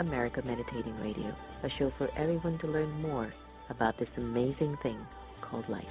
America 0.00 0.42
Meditating 0.44 0.96
Radio, 1.00 1.34
a 1.62 1.68
show 1.78 1.92
for 1.98 2.08
everyone 2.18 2.58
to 2.58 2.66
learn 2.66 3.00
more 3.00 3.32
about 3.70 3.96
this 3.98 4.08
amazing 4.16 4.76
thing 4.82 4.98
called 5.40 5.68
life. 5.68 5.84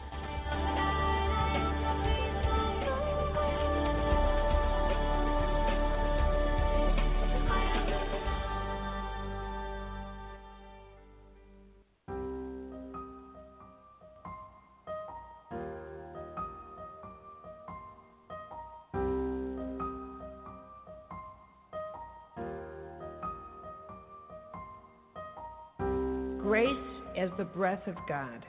Breath 27.63 27.87
of 27.87 27.95
God. 28.09 28.45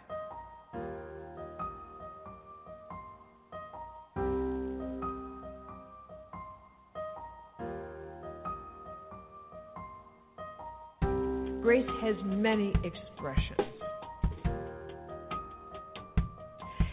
Grace 11.63 11.87
has 12.03 12.17
many 12.25 12.73
expressions. 12.83 13.61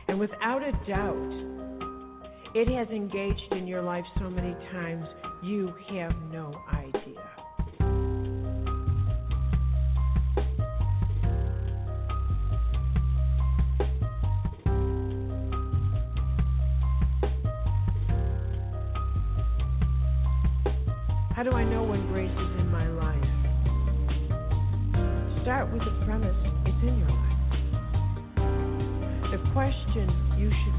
And 0.07 0.19
without 0.19 0.61
a 0.61 0.73
doubt, 0.87 1.15
it 2.53 2.67
has 2.67 2.87
engaged 2.89 3.51
in 3.53 3.65
your 3.65 3.81
life 3.81 4.05
so 4.19 4.29
many 4.29 4.53
times 4.71 5.07
you 5.41 5.73
have 5.89 6.11
no 6.31 6.53
idea. 6.71 7.10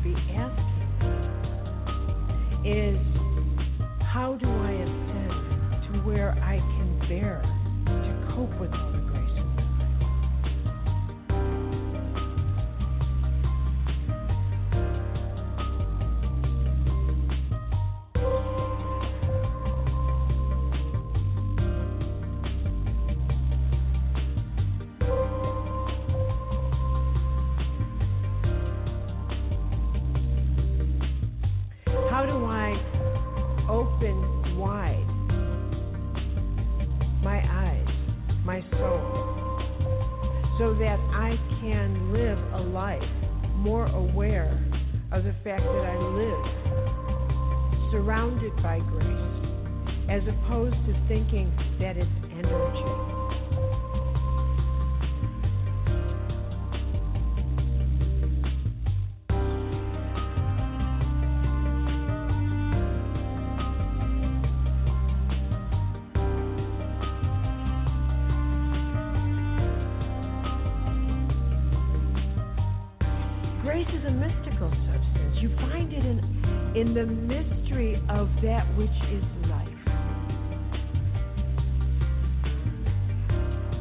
Should 0.04 0.51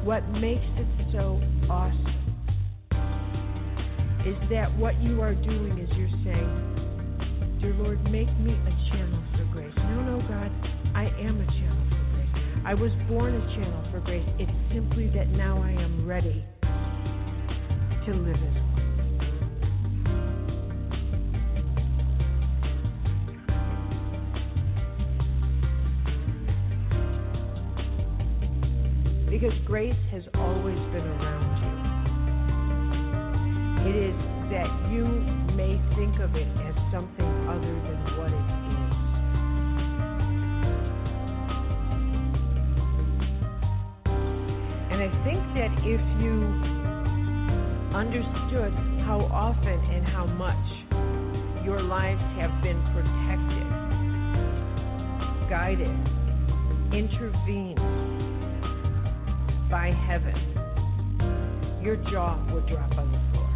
What 0.03 0.27
makes 0.29 0.65
it 0.77 0.87
so 1.13 1.39
awesome 1.69 2.21
is 4.25 4.35
that 4.49 4.75
what 4.77 4.99
you 5.01 5.21
are 5.21 5.35
doing 5.35 5.77
is 5.77 5.89
you're 5.95 6.09
saying, 6.23 7.59
Dear 7.61 7.73
Lord, 7.75 8.03
make 8.05 8.29
me 8.39 8.53
a 8.53 8.89
channel 8.89 9.23
for 9.37 9.45
grace. 9.53 9.73
No, 9.77 10.01
no, 10.01 10.21
God, 10.27 10.51
I 10.95 11.05
am 11.21 11.39
a 11.39 11.45
channel 11.45 11.85
for 11.89 12.01
grace. 12.15 12.63
I 12.65 12.73
was 12.73 12.91
born 13.07 13.35
a 13.35 13.41
channel 13.55 13.83
for 13.91 13.99
grace. 13.99 14.27
It's 14.39 14.73
simply 14.73 15.07
that 15.15 15.29
now 15.29 15.61
I 15.61 15.69
am 15.69 16.07
ready 16.07 16.43
to 18.05 18.13
live 18.13 18.41
it. 18.41 18.60
because 29.41 29.57
grace 29.65 29.97
has 30.11 30.21
always 30.35 30.77
been 30.93 31.01
around 31.01 31.57
you. 31.57 31.73
It 33.89 33.95
is 33.97 34.13
that 34.53 34.69
you 34.93 35.05
may 35.57 35.81
think 35.97 36.21
of 36.21 36.35
it 36.35 36.45
as 36.45 36.75
something 36.93 37.25
other 37.49 37.73
than 37.73 37.97
what 38.21 38.29
it 38.29 38.37
is. 38.37 38.93
And 44.93 45.01
I 45.01 45.09
think 45.25 45.41
that 45.57 45.73
if 45.89 46.01
you 46.21 46.37
understood 47.97 48.73
how 49.09 49.25
often 49.33 49.79
and 49.89 50.05
how 50.05 50.27
much 50.27 51.65
your 51.65 51.81
lives 51.81 52.21
have 52.37 52.61
been 52.61 52.77
protected, 52.93 53.65
guided, 55.49 55.97
intervened, 56.93 58.10
by 59.71 59.87
heaven, 60.05 60.35
your 61.81 61.95
jaw 62.11 62.37
would 62.53 62.67
drop 62.67 62.91
on 62.97 63.09
the 63.09 63.17
floor. 63.31 63.47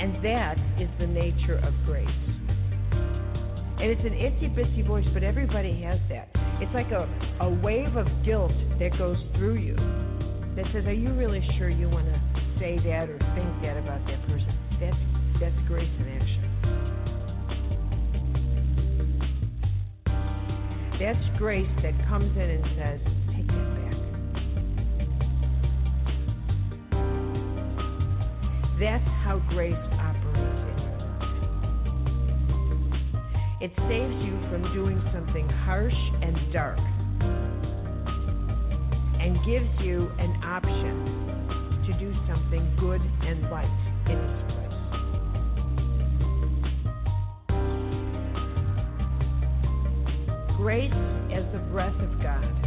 And 0.00 0.24
that 0.24 0.56
is 0.80 0.88
the 1.00 1.06
nature 1.08 1.58
of 1.66 1.74
grace. 1.84 2.06
And 3.78 3.90
it's 3.90 4.02
an 4.02 4.14
itty-bitsy 4.14 4.86
voice, 4.86 5.04
but 5.12 5.24
everybody 5.24 5.82
has 5.82 5.98
that. 6.10 6.28
It's 6.60 6.72
like 6.72 6.92
a, 6.92 7.08
a 7.40 7.50
wave 7.50 7.96
of 7.96 8.06
guilt 8.24 8.52
that 8.78 8.96
goes 8.96 9.18
through 9.34 9.56
you 9.56 10.05
that 10.56 10.64
says, 10.72 10.86
Are 10.86 10.92
you 10.92 11.12
really 11.12 11.46
sure 11.58 11.68
you 11.68 11.88
want 11.88 12.06
to 12.06 12.20
say 12.58 12.76
that 12.76 13.10
or 13.10 13.18
think 13.36 13.62
that 13.62 13.76
about 13.76 14.00
that 14.06 14.26
person? 14.26 14.52
That's, 14.80 14.96
that's 15.38 15.68
grace 15.68 15.90
in 16.00 16.08
action. 16.16 16.42
That's 20.98 21.38
grace 21.38 21.68
that 21.82 21.92
comes 22.08 22.34
in 22.36 22.50
and 22.50 22.64
says, 22.74 23.00
Take 23.36 23.46
that 23.48 23.68
back. 23.76 23.96
That's 28.80 29.08
how 29.24 29.38
grace 29.50 29.74
operates. 29.92 30.16
It 33.60 33.72
saves 33.88 34.16
you 34.24 34.38
from 34.50 34.72
doing 34.74 35.02
something 35.12 35.48
harsh 35.48 35.92
and 36.22 36.52
dark 36.52 36.78
and 39.26 39.34
gives 39.44 39.66
you 39.80 40.08
an 40.20 40.40
option 40.44 41.82
to 41.84 41.92
do 41.98 42.14
something 42.28 42.76
good 42.78 43.00
and 43.26 43.50
right 43.50 43.66
in 44.06 44.16
its 44.22 44.42
place. 44.52 44.70
Grace 50.56 50.92
as 51.34 51.44
the 51.52 51.58
breath 51.72 52.00
of 52.00 52.22
God. 52.22 52.65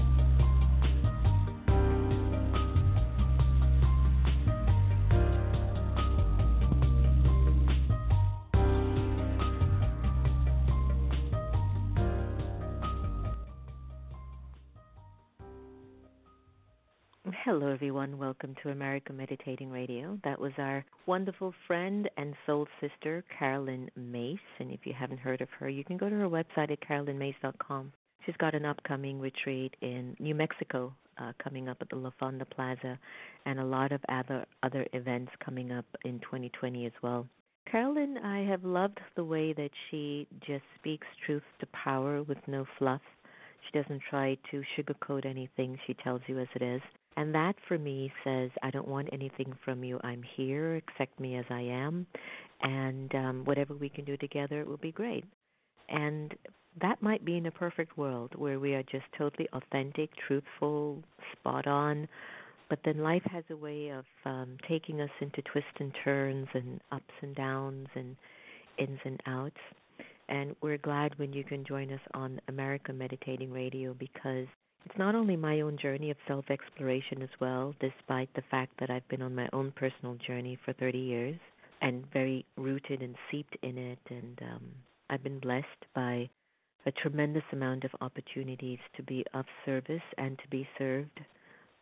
Hello, 17.51 17.65
everyone. 17.65 18.19
Welcome 18.19 18.53
to 18.61 18.69
America 18.69 19.11
Meditating 19.11 19.71
Radio. 19.71 20.19
That 20.23 20.39
was 20.39 20.51
our 20.59 20.85
wonderful 21.07 21.51
friend 21.65 22.07
and 22.15 22.35
soul 22.45 22.67
sister, 22.79 23.23
Caroline 23.39 23.89
Myss. 23.95 24.37
And 24.59 24.69
if 24.71 24.81
you 24.83 24.93
haven't 24.93 25.17
heard 25.17 25.41
of 25.41 25.49
her, 25.57 25.67
you 25.67 25.83
can 25.83 25.97
go 25.97 26.11
to 26.11 26.15
her 26.15 26.29
website 26.29 26.71
at 26.71 26.79
carolynmyss.com. 26.87 27.91
She's 28.23 28.35
got 28.37 28.53
an 28.53 28.65
upcoming 28.65 29.19
retreat 29.19 29.73
in 29.81 30.15
New 30.19 30.35
Mexico 30.35 30.93
uh, 31.19 31.31
coming 31.43 31.67
up 31.67 31.77
at 31.81 31.89
the 31.89 31.95
La 31.95 32.11
Fonda 32.19 32.45
Plaza, 32.45 32.99
and 33.47 33.59
a 33.59 33.65
lot 33.65 33.91
of 33.91 34.01
other 34.09 34.45
other 34.61 34.85
events 34.93 35.31
coming 35.43 35.71
up 35.71 35.85
in 36.05 36.19
2020 36.19 36.85
as 36.85 36.93
well. 37.01 37.25
Caroline, 37.65 38.19
I 38.19 38.41
have 38.47 38.63
loved 38.63 38.99
the 39.15 39.25
way 39.25 39.53
that 39.53 39.71
she 39.89 40.27
just 40.45 40.65
speaks 40.79 41.07
truth 41.25 41.41
to 41.61 41.65
power 41.73 42.21
with 42.21 42.37
no 42.45 42.67
fluff. 42.77 43.01
She 43.65 43.79
doesn't 43.79 44.03
try 44.07 44.37
to 44.51 44.61
sugarcoat 44.77 45.25
anything. 45.25 45.79
She 45.87 45.95
tells 45.95 46.21
you 46.27 46.37
as 46.37 46.47
it 46.53 46.61
is. 46.61 46.81
And 47.19 47.35
that 47.35 47.57
for 47.67 47.77
me 47.77 48.09
says, 48.23 48.49
I 48.63 48.71
don't 48.71 48.87
want 48.87 49.09
anything 49.11 49.53
from 49.65 49.83
you. 49.83 49.99
I'm 50.05 50.23
here. 50.37 50.77
Accept 50.77 51.19
me 51.19 51.35
as 51.35 51.43
I 51.49 51.59
am. 51.59 52.07
And 52.61 53.13
um, 53.13 53.41
whatever 53.43 53.73
we 53.73 53.89
can 53.89 54.05
do 54.05 54.15
together, 54.15 54.61
it 54.61 54.67
will 54.67 54.77
be 54.77 54.93
great. 54.93 55.25
And 55.89 56.33
that 56.81 57.01
might 57.01 57.25
be 57.25 57.35
in 57.35 57.47
a 57.47 57.51
perfect 57.51 57.97
world 57.97 58.31
where 58.37 58.57
we 58.57 58.73
are 58.73 58.83
just 58.83 59.03
totally 59.17 59.49
authentic, 59.51 60.11
truthful, 60.15 61.03
spot 61.33 61.67
on. 61.67 62.07
But 62.69 62.79
then 62.85 62.99
life 62.99 63.23
has 63.25 63.43
a 63.49 63.57
way 63.57 63.89
of 63.89 64.05
um, 64.23 64.55
taking 64.65 65.01
us 65.01 65.09
into 65.19 65.41
twists 65.41 65.75
and 65.77 65.91
turns 66.05 66.47
and 66.53 66.79
ups 66.93 67.13
and 67.21 67.35
downs 67.35 67.89
and 67.95 68.15
ins 68.77 68.99
and 69.03 69.21
outs. 69.25 69.59
And 70.29 70.55
we're 70.61 70.77
glad 70.77 71.19
when 71.19 71.33
you 71.33 71.43
can 71.43 71.65
join 71.65 71.91
us 71.91 71.99
on 72.13 72.39
America 72.47 72.93
Meditating 72.93 73.51
Radio 73.51 73.93
because 73.93 74.47
it's 74.85 74.97
not 74.97 75.15
only 75.15 75.35
my 75.35 75.61
own 75.61 75.77
journey 75.77 76.11
of 76.11 76.17
self 76.27 76.49
exploration 76.49 77.21
as 77.21 77.29
well, 77.39 77.73
despite 77.79 78.33
the 78.33 78.43
fact 78.49 78.73
that 78.79 78.89
I've 78.89 79.07
been 79.07 79.21
on 79.21 79.35
my 79.35 79.49
own 79.53 79.71
personal 79.75 80.15
journey 80.15 80.57
for 80.63 80.73
30 80.73 80.97
years 80.97 81.39
and 81.81 82.05
very 82.11 82.45
rooted 82.57 83.01
and 83.01 83.15
seeped 83.29 83.57
in 83.61 83.77
it. 83.77 83.99
And 84.09 84.39
um, 84.41 84.63
I've 85.09 85.23
been 85.23 85.39
blessed 85.39 85.85
by 85.93 86.29
a 86.85 86.91
tremendous 86.91 87.43
amount 87.51 87.83
of 87.83 87.91
opportunities 88.01 88.79
to 88.95 89.03
be 89.03 89.25
of 89.33 89.45
service 89.65 90.01
and 90.17 90.37
to 90.39 90.47
be 90.49 90.67
served 90.77 91.19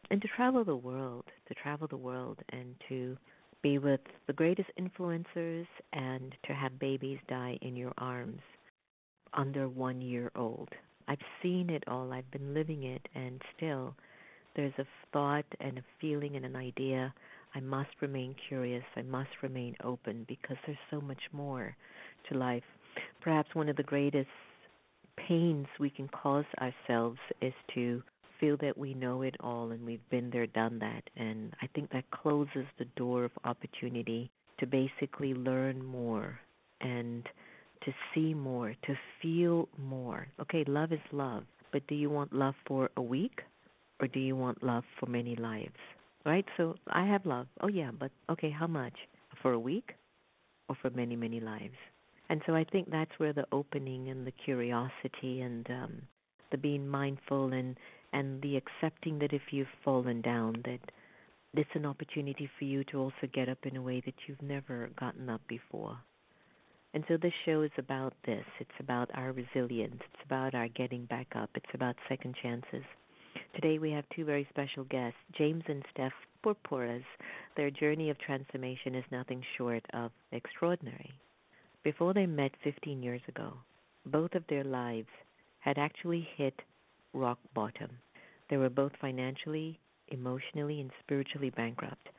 and 0.10 0.22
to 0.22 0.28
travel 0.36 0.64
the 0.64 0.76
world, 0.76 1.26
to 1.48 1.54
travel 1.54 1.88
the 1.88 1.98
world 1.98 2.40
and 2.50 2.76
to 2.90 3.18
be 3.62 3.78
with 3.78 4.02
the 4.28 4.34
greatest 4.34 4.70
influencers 4.80 5.68
and 5.94 6.36
to 6.46 6.54
have 6.54 6.80
babies 6.80 7.20
die 7.28 7.58
in 7.62 7.76
your 7.76 7.94
arms 7.98 8.42
under 9.34 9.68
one 9.68 10.02
year 10.02 10.32
old. 10.36 10.70
I've 11.08 11.20
seen 11.42 11.70
it 11.70 11.84
all, 11.88 12.12
I've 12.12 12.30
been 12.32 12.54
living 12.54 12.84
it, 12.84 13.08
and 13.16 13.42
still 13.56 13.96
there's 14.56 14.74
a 14.78 14.86
thought 15.14 15.46
and 15.60 15.78
a 15.78 15.84
feeling 16.02 16.36
and 16.36 16.46
an 16.46 16.56
idea. 16.56 17.14
I 17.56 17.60
must 17.60 17.90
remain 18.02 18.36
curious, 18.48 18.84
I 18.96 19.04
must 19.04 19.30
remain 19.42 19.76
open 19.84 20.26
because 20.28 20.58
there's 20.66 20.78
so 20.92 21.00
much 21.00 21.22
more 21.32 21.76
to 22.30 22.38
life. 22.38 22.64
Perhaps 23.22 23.56
one 23.56 23.70
of 23.70 23.76
the 23.78 23.84
greatest 23.84 24.28
pains 25.16 25.68
we 25.80 25.90
can 25.90 26.08
cause 26.10 26.46
ourselves 26.60 27.20
is 27.42 27.54
to 27.74 28.02
feel 28.40 28.58
that 28.58 28.78
we 28.78 28.94
know 28.94 29.22
it 29.22 29.36
all 29.40 29.72
and 29.72 29.86
we've 29.86 30.10
been 30.10 30.30
there, 30.30 30.48
done 30.48 30.80
that. 30.80 31.04
And 31.16 31.54
I 31.62 31.68
think 31.74 31.92
that 31.92 32.10
closes 32.12 32.66
the 32.78 32.86
door 32.96 33.24
of 33.24 33.32
opportunity 33.44 34.30
to 34.60 34.68
basically 34.68 35.34
learn 35.34 35.84
more 35.84 36.40
and 36.82 37.28
to 37.86 37.94
see 38.14 38.34
more, 38.34 38.74
to 38.86 38.96
feel 39.22 39.68
more. 39.78 40.28
Okay, 40.42 40.64
love 40.68 40.92
is 40.92 41.00
love, 41.12 41.44
but 41.72 41.86
do 41.88 41.96
you 41.96 42.10
want 42.10 42.34
love 42.34 42.56
for 42.68 42.90
a 42.98 43.02
week 43.02 43.42
or 44.00 44.08
do 44.08 44.20
you 44.20 44.36
want 44.36 44.64
love 44.64 44.84
for 45.00 45.08
many 45.08 45.36
lives? 45.36 45.78
Right? 46.26 46.46
So 46.58 46.76
I 46.90 47.06
have 47.06 47.26
love. 47.26 47.48
Oh, 47.62 47.68
yeah, 47.68 47.92
but 47.98 48.12
okay, 48.30 48.50
how 48.50 48.68
much? 48.68 48.94
For 49.42 49.54
a 49.54 49.60
week 49.60 49.94
or 50.68 50.76
for 50.82 50.90
many, 50.90 51.16
many 51.16 51.40
lives? 51.40 51.76
And 52.30 52.42
so 52.46 52.56
I 52.56 52.66
think 52.66 52.90
that's 52.90 53.12
where 53.18 53.34
the 53.34 53.46
opening 53.52 54.10
and 54.10 54.28
the 54.28 54.32
curiosity 54.32 55.42
and 55.42 55.66
um, 55.70 56.02
the 56.52 56.58
being 56.58 56.88
mindful 56.88 57.54
and 57.54 57.78
and 58.14 58.42
the 58.42 58.58
accepting 58.58 59.20
that 59.20 59.34
if 59.34 59.42
you've 59.52 59.68
fallen 59.84 60.22
down 60.22 60.62
that 60.64 60.80
it's 61.54 61.70
an 61.74 61.86
opportunity 61.86 62.50
for 62.58 62.66
you 62.66 62.84
to 62.86 63.00
also 63.00 63.28
get 63.34 63.50
up 63.50 63.58
in 63.64 63.76
a 63.76 63.82
way 63.82 64.02
that 64.06 64.14
you've 64.28 64.42
never 64.42 64.90
gotten 65.00 65.30
up 65.30 65.42
before. 65.48 65.98
And 66.94 67.04
so 67.08 67.18
this 67.18 67.34
show 67.46 67.62
is 67.62 67.72
about 67.78 68.14
this. 68.26 68.46
It's 68.60 68.80
about 68.80 69.10
our 69.14 69.32
resilience. 69.34 70.02
It's 70.14 70.24
about 70.26 70.56
our 70.56 70.70
getting 70.70 71.06
back 71.06 71.28
up. 71.36 71.50
It's 71.54 71.74
about 71.74 71.96
second 72.08 72.36
chances. 72.42 72.84
Today 73.54 73.78
we 73.78 73.92
have 73.92 74.06
two 74.16 74.24
very 74.24 74.48
special 74.50 74.86
guests, 74.86 75.20
James 75.38 75.64
and 75.68 75.84
Steph 75.92 76.14
Purpuras. 76.44 77.04
Their 77.56 77.70
journey 77.70 78.10
of 78.10 78.18
transformation 78.20 78.96
is 78.96 79.04
nothing 79.12 79.44
short 79.58 79.86
of 79.94 80.12
extraordinary. 80.32 81.12
Before 81.84 82.14
they 82.14 82.26
met 82.26 82.52
15 82.64 83.04
years 83.04 83.22
ago, 83.28 83.54
both 84.06 84.34
of 84.34 84.44
their 84.48 84.64
lives 84.64 85.10
had 85.60 85.78
actually 85.78 86.28
hit 86.38 86.62
rock 87.14 87.40
bottom. 87.54 87.92
They 88.50 88.58
were 88.58 88.70
both 88.70 88.94
financially, 89.02 89.80
emotionally, 90.08 90.80
and 90.80 90.92
spiritually 91.04 91.50
bankrupt. 91.50 92.10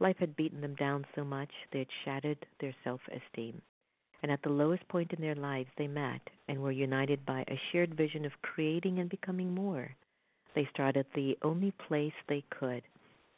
Life 0.00 0.16
had 0.18 0.36
beaten 0.36 0.60
them 0.60 0.74
down 0.74 1.06
so 1.14 1.24
much 1.24 1.50
they 1.72 1.80
had 1.80 1.88
shattered 2.04 2.46
their 2.60 2.74
self 2.82 3.00
esteem 3.08 3.62
and 4.22 4.32
at 4.32 4.42
the 4.42 4.48
lowest 4.48 4.86
point 4.88 5.12
in 5.12 5.20
their 5.20 5.34
lives 5.34 5.70
they 5.76 5.86
met 5.86 6.20
and 6.48 6.60
were 6.60 6.72
united 6.72 7.24
by 7.24 7.44
a 7.48 7.60
shared 7.70 7.94
vision 7.94 8.24
of 8.24 8.42
creating 8.42 8.98
and 8.98 9.08
becoming 9.08 9.54
more. 9.54 9.94
They 10.54 10.68
started 10.72 11.06
the 11.14 11.36
only 11.42 11.72
place 11.72 12.14
they 12.28 12.42
could 12.50 12.82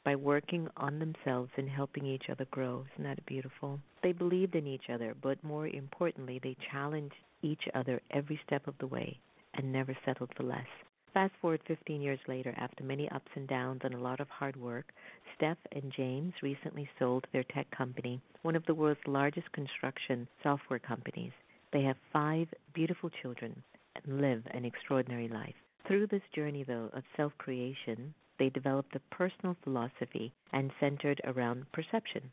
by 0.05 0.17
working 0.17 0.69
on 0.77 0.99
themselves 0.99 1.51
and 1.57 1.69
helping 1.69 2.07
each 2.07 2.31
other 2.31 2.47
grow. 2.51 2.87
Isn't 2.95 3.05
that 3.05 3.27
beautiful? 3.27 3.79
They 4.03 4.13
believed 4.13 4.55
in 4.55 4.67
each 4.67 4.89
other, 4.89 5.15
but 5.21 5.43
more 5.45 5.67
importantly, 5.67 6.41
they 6.43 6.57
challenged 6.73 7.15
each 7.43 7.69
other 7.75 8.01
every 8.11 8.41
step 8.47 8.67
of 8.67 8.75
the 8.79 8.87
way 8.87 9.19
and 9.55 9.73
never 9.73 9.97
settled 10.05 10.31
for 10.37 10.45
less. 10.45 10.67
Fast 11.13 11.35
forward 11.41 11.61
15 11.67 12.01
years 12.01 12.21
later, 12.29 12.55
after 12.57 12.85
many 12.85 13.11
ups 13.11 13.31
and 13.35 13.49
downs 13.49 13.81
and 13.83 13.95
a 13.95 14.01
lot 14.01 14.21
of 14.21 14.29
hard 14.29 14.55
work, 14.55 14.93
Steph 15.35 15.59
and 15.73 15.93
James 15.97 16.33
recently 16.41 16.89
sold 17.01 17.27
their 17.33 17.43
tech 17.43 17.69
company, 17.73 18.21
one 18.43 18.55
of 18.55 18.65
the 18.67 18.75
world's 18.75 19.01
largest 19.09 19.51
construction 19.51 20.29
software 20.45 20.79
companies. 20.79 21.33
They 21.73 21.83
have 21.83 21.97
five 22.13 22.47
beautiful 22.75 23.11
children 23.11 23.61
and 23.97 24.21
live 24.21 24.47
an 24.53 24.65
extraordinary 24.65 25.27
life. 25.27 25.57
Through 25.89 26.07
this 26.07 26.23
journey, 26.33 26.63
though, 26.63 26.91
of 26.93 27.03
self 27.17 27.37
creation, 27.39 28.15
they 28.39 28.49
developed 28.49 28.95
a 28.95 29.15
personal 29.15 29.57
philosophy 29.65 30.33
and 30.53 30.71
centered 30.79 31.21
around 31.25 31.67
perception. 31.73 32.31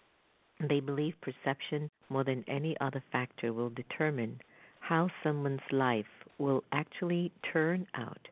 They 0.59 0.81
believe 0.81 1.15
perception, 1.21 1.89
more 2.09 2.23
than 2.23 2.45
any 2.47 2.77
other 2.79 3.03
factor, 3.11 3.53
will 3.53 3.71
determine 3.71 4.39
how 4.81 5.09
someone's 5.23 5.71
life 5.71 6.05
will 6.37 6.63
actually 6.71 7.31
turn 7.51 7.87
out. 7.95 8.27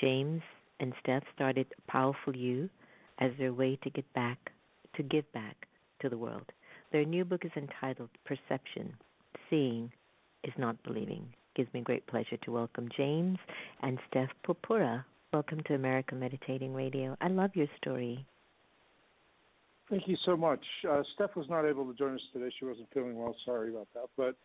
James 0.00 0.42
and 0.80 0.92
Steph 1.00 1.22
started 1.34 1.66
Powerful 1.86 2.36
You 2.36 2.68
as 3.18 3.32
their 3.38 3.52
way 3.52 3.78
to 3.82 3.90
get 3.90 4.10
back, 4.12 4.52
to 4.94 5.02
give 5.02 5.30
back 5.32 5.66
to 6.00 6.08
the 6.08 6.18
world. 6.18 6.52
Their 6.92 7.04
new 7.04 7.24
book 7.24 7.44
is 7.44 7.50
entitled 7.56 8.10
Perception 8.24 8.94
Seeing 9.48 9.90
is 10.44 10.52
Not 10.58 10.82
Believing. 10.82 11.26
It 11.32 11.62
gives 11.62 11.72
me 11.72 11.80
great 11.80 12.06
pleasure 12.06 12.36
to 12.36 12.52
welcome 12.52 12.88
James 12.94 13.38
and 13.82 13.98
Steph 14.10 14.30
Purpura. 14.44 15.04
Welcome 15.32 15.62
to 15.66 15.74
America 15.74 16.14
Meditating 16.14 16.74
Radio. 16.74 17.16
I 17.20 17.28
love 17.28 17.50
your 17.54 17.68
story. 17.78 18.24
Thank 19.88 20.08
you 20.08 20.16
so 20.24 20.36
much. 20.36 20.64
Uh, 20.88 21.02
Steph 21.14 21.36
was 21.36 21.48
not 21.48 21.64
able 21.64 21.86
to 21.86 21.96
join 21.96 22.14
us 22.14 22.20
today. 22.32 22.52
She 22.58 22.64
wasn't 22.64 22.88
feeling 22.92 23.16
well. 23.16 23.34
Sorry 23.44 23.70
about 23.70 23.88
that. 23.94 24.08
But 24.16 24.36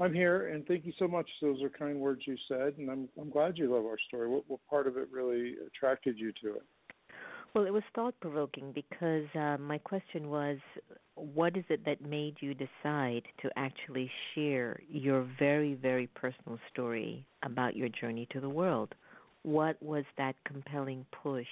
I'm 0.00 0.12
here, 0.12 0.48
and 0.48 0.66
thank 0.66 0.84
you 0.84 0.92
so 0.98 1.06
much. 1.06 1.28
Those 1.40 1.62
are 1.62 1.68
kind 1.68 2.00
words 2.00 2.22
you 2.26 2.36
said, 2.48 2.74
and 2.78 2.90
I'm 2.90 3.08
I'm 3.20 3.30
glad 3.30 3.56
you 3.56 3.72
love 3.72 3.84
our 3.84 3.98
story. 4.08 4.28
What 4.28 4.44
what 4.48 4.60
part 4.68 4.86
of 4.86 4.96
it 4.96 5.08
really 5.12 5.54
attracted 5.66 6.18
you 6.18 6.32
to 6.42 6.56
it? 6.56 6.62
Well, 7.54 7.66
it 7.66 7.72
was 7.72 7.84
thought 7.94 8.14
provoking 8.20 8.72
because 8.72 9.26
uh, 9.36 9.56
my 9.58 9.78
question 9.78 10.28
was 10.28 10.58
what 11.14 11.56
is 11.56 11.64
it 11.68 11.84
that 11.84 12.02
made 12.02 12.34
you 12.40 12.54
decide 12.54 13.22
to 13.42 13.50
actually 13.56 14.10
share 14.34 14.80
your 14.88 15.26
very, 15.38 15.74
very 15.74 16.08
personal 16.08 16.58
story 16.72 17.24
about 17.44 17.76
your 17.76 17.88
journey 17.88 18.26
to 18.32 18.40
the 18.40 18.48
world? 18.48 18.92
What 19.44 19.80
was 19.80 20.04
that 20.18 20.34
compelling 20.44 21.06
push 21.22 21.46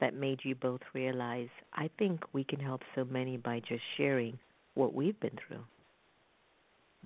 that 0.00 0.14
made 0.14 0.40
you 0.42 0.54
both 0.54 0.80
realize, 0.94 1.48
I 1.74 1.90
think 1.98 2.20
we 2.32 2.44
can 2.44 2.60
help 2.60 2.80
so 2.94 3.04
many 3.04 3.36
by 3.36 3.60
just 3.60 3.82
sharing 3.96 4.38
what 4.74 4.94
we've 4.94 5.18
been 5.20 5.38
through? 5.46 5.64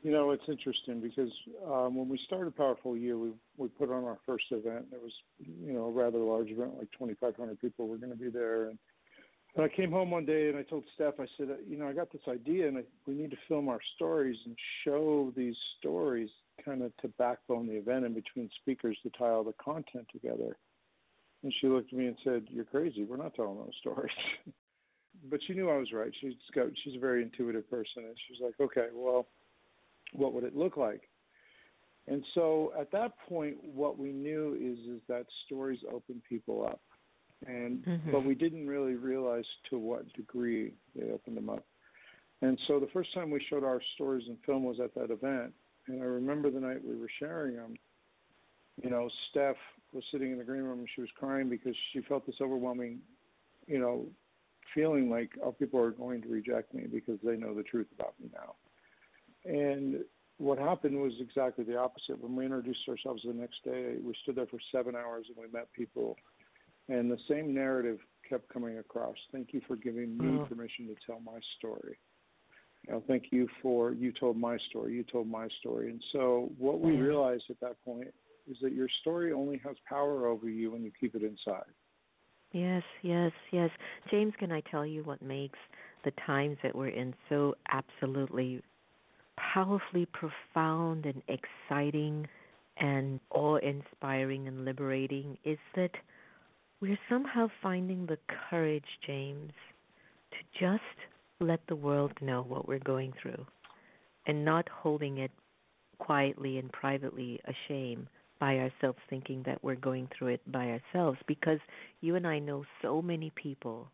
You 0.02 0.12
know, 0.12 0.30
it's 0.30 0.48
interesting 0.48 1.00
because 1.00 1.30
um, 1.66 1.94
when 1.94 2.08
we 2.08 2.18
started 2.26 2.56
Powerful 2.56 2.96
You, 2.96 3.18
we 3.18 3.32
we 3.64 3.68
put 3.68 3.90
on 3.90 4.04
our 4.04 4.18
first 4.24 4.44
event. 4.50 4.86
It 4.92 5.02
was, 5.02 5.12
you 5.38 5.72
know, 5.72 5.86
a 5.86 5.90
rather 5.90 6.18
large 6.18 6.48
event, 6.48 6.78
like 6.78 6.90
2,500 6.92 7.60
people 7.60 7.86
were 7.86 7.98
going 7.98 8.12
to 8.12 8.18
be 8.18 8.30
there. 8.30 8.70
And, 8.70 8.78
and 9.56 9.64
I 9.64 9.68
came 9.68 9.90
home 9.90 10.10
one 10.10 10.24
day 10.24 10.48
and 10.48 10.56
I 10.56 10.62
told 10.62 10.84
Steph, 10.94 11.20
I 11.20 11.26
said, 11.36 11.48
you 11.68 11.76
know, 11.76 11.86
I 11.86 11.92
got 11.92 12.10
this 12.10 12.22
idea 12.28 12.68
and 12.68 12.78
I, 12.78 12.82
we 13.06 13.14
need 13.14 13.30
to 13.32 13.36
film 13.46 13.68
our 13.68 13.80
stories 13.96 14.36
and 14.46 14.56
show 14.84 15.32
these 15.36 15.56
stories 15.78 16.30
kind 16.64 16.82
of 16.82 16.96
to 16.98 17.08
backbone 17.18 17.66
the 17.66 17.74
event 17.74 18.06
in 18.06 18.14
between 18.14 18.48
speakers 18.62 18.96
to 19.02 19.10
tie 19.10 19.28
all 19.30 19.44
the 19.44 19.54
content 19.62 20.06
together. 20.12 20.56
And 21.42 21.52
she 21.60 21.68
looked 21.68 21.92
at 21.92 21.98
me 21.98 22.06
and 22.06 22.16
said, 22.22 22.46
"You're 22.50 22.66
crazy. 22.66 23.04
We're 23.04 23.16
not 23.16 23.34
telling 23.34 23.56
those 23.58 23.76
stories." 23.80 24.12
but 25.30 25.40
she 25.46 25.54
knew 25.54 25.70
I 25.70 25.78
was 25.78 25.90
right. 25.92 26.12
She's 26.20 26.34
got 26.54 26.66
she's 26.84 26.96
a 26.96 27.00
very 27.00 27.22
intuitive 27.22 27.68
person, 27.70 28.04
and 28.04 28.16
she's 28.28 28.42
like, 28.42 28.54
"Okay, 28.60 28.88
well." 28.94 29.26
What 30.12 30.32
would 30.32 30.44
it 30.44 30.56
look 30.56 30.76
like? 30.76 31.02
And 32.06 32.24
so 32.34 32.72
at 32.78 32.90
that 32.92 33.12
point, 33.28 33.56
what 33.62 33.98
we 33.98 34.12
knew 34.12 34.56
is 34.60 34.78
is 34.88 35.00
that 35.08 35.26
stories 35.46 35.78
open 35.92 36.20
people 36.28 36.66
up, 36.66 36.80
and 37.46 37.84
mm-hmm. 37.84 38.10
but 38.10 38.24
we 38.24 38.34
didn't 38.34 38.66
really 38.66 38.94
realize 38.94 39.44
to 39.70 39.78
what 39.78 40.12
degree 40.14 40.72
they 40.96 41.10
opened 41.12 41.36
them 41.36 41.50
up. 41.50 41.64
And 42.42 42.58
so 42.66 42.80
the 42.80 42.88
first 42.92 43.12
time 43.14 43.30
we 43.30 43.44
showed 43.50 43.64
our 43.64 43.80
stories 43.94 44.24
in 44.28 44.38
film 44.46 44.64
was 44.64 44.80
at 44.80 44.94
that 44.94 45.10
event, 45.12 45.52
and 45.86 46.02
I 46.02 46.06
remember 46.06 46.50
the 46.50 46.60
night 46.60 46.84
we 46.84 46.96
were 46.96 47.10
sharing 47.18 47.56
them. 47.56 47.74
You 48.82 48.90
know, 48.90 49.10
Steph 49.30 49.56
was 49.92 50.04
sitting 50.10 50.32
in 50.32 50.38
the 50.38 50.44
green 50.44 50.62
room 50.62 50.78
and 50.78 50.88
she 50.94 51.00
was 51.00 51.10
crying 51.18 51.48
because 51.48 51.74
she 51.92 52.00
felt 52.02 52.24
this 52.26 52.36
overwhelming, 52.40 53.00
you 53.66 53.78
know, 53.78 54.06
feeling 54.74 55.10
like 55.10 55.30
oh 55.44 55.52
people 55.52 55.80
are 55.80 55.90
going 55.90 56.22
to 56.22 56.28
reject 56.28 56.72
me 56.72 56.84
because 56.90 57.18
they 57.22 57.36
know 57.36 57.54
the 57.54 57.62
truth 57.62 57.88
about 57.98 58.14
me 58.20 58.30
now. 58.32 58.54
And 59.44 60.04
what 60.38 60.58
happened 60.58 61.00
was 61.00 61.12
exactly 61.20 61.64
the 61.64 61.76
opposite. 61.76 62.20
When 62.20 62.34
we 62.34 62.44
introduced 62.44 62.88
ourselves 62.88 63.22
the 63.26 63.32
next 63.32 63.62
day, 63.64 63.96
we 64.02 64.14
stood 64.22 64.36
there 64.36 64.46
for 64.46 64.58
seven 64.72 64.94
hours 64.96 65.26
and 65.28 65.36
we 65.36 65.50
met 65.52 65.72
people, 65.72 66.16
and 66.88 67.10
the 67.10 67.18
same 67.28 67.54
narrative 67.54 67.98
kept 68.28 68.52
coming 68.52 68.78
across. 68.78 69.16
Thank 69.32 69.52
you 69.52 69.60
for 69.66 69.76
giving 69.76 70.16
me 70.16 70.38
oh. 70.40 70.46
permission 70.46 70.86
to 70.86 70.94
tell 71.06 71.20
my 71.20 71.38
story. 71.58 71.98
You 72.86 72.94
know, 72.94 73.02
thank 73.06 73.24
you 73.30 73.48
for 73.60 73.92
you 73.92 74.12
told 74.12 74.38
my 74.38 74.56
story. 74.70 74.94
You 74.94 75.04
told 75.04 75.28
my 75.28 75.48
story, 75.60 75.90
and 75.90 76.02
so 76.12 76.50
what 76.56 76.80
we 76.80 76.92
mm-hmm. 76.92 77.02
realized 77.02 77.44
at 77.50 77.60
that 77.60 77.76
point 77.84 78.08
is 78.50 78.56
that 78.62 78.72
your 78.72 78.88
story 79.02 79.32
only 79.32 79.60
has 79.64 79.76
power 79.86 80.26
over 80.26 80.48
you 80.48 80.72
when 80.72 80.82
you 80.82 80.90
keep 80.98 81.14
it 81.14 81.22
inside. 81.22 81.70
Yes, 82.52 82.82
yes, 83.02 83.30
yes. 83.52 83.70
James, 84.10 84.32
can 84.38 84.50
I 84.50 84.60
tell 84.70 84.84
you 84.84 85.04
what 85.04 85.22
makes 85.22 85.58
the 86.04 86.12
times 86.26 86.56
that 86.62 86.74
we're 86.74 86.88
in 86.88 87.14
so 87.28 87.54
absolutely 87.70 88.62
powerfully 89.54 90.06
profound 90.06 91.06
and 91.06 91.22
exciting 91.28 92.26
and 92.78 93.20
awe 93.30 93.56
inspiring 93.56 94.48
and 94.48 94.64
liberating 94.64 95.36
is 95.44 95.58
that 95.76 95.90
we're 96.80 96.98
somehow 97.08 97.48
finding 97.62 98.06
the 98.06 98.18
courage, 98.48 98.84
James, 99.06 99.52
to 100.30 100.38
just 100.58 100.82
let 101.40 101.60
the 101.68 101.76
world 101.76 102.12
know 102.20 102.42
what 102.42 102.66
we're 102.66 102.78
going 102.78 103.12
through 103.20 103.46
and 104.26 104.44
not 104.44 104.68
holding 104.68 105.18
it 105.18 105.30
quietly 105.98 106.58
and 106.58 106.72
privately 106.72 107.40
ashamed 107.44 108.06
by 108.38 108.56
ourselves 108.56 108.98
thinking 109.10 109.42
that 109.44 109.62
we're 109.62 109.74
going 109.74 110.08
through 110.16 110.28
it 110.28 110.52
by 110.52 110.78
ourselves 110.94 111.18
because 111.26 111.58
you 112.00 112.16
and 112.16 112.26
I 112.26 112.38
know 112.38 112.64
so 112.80 113.02
many 113.02 113.30
people 113.34 113.90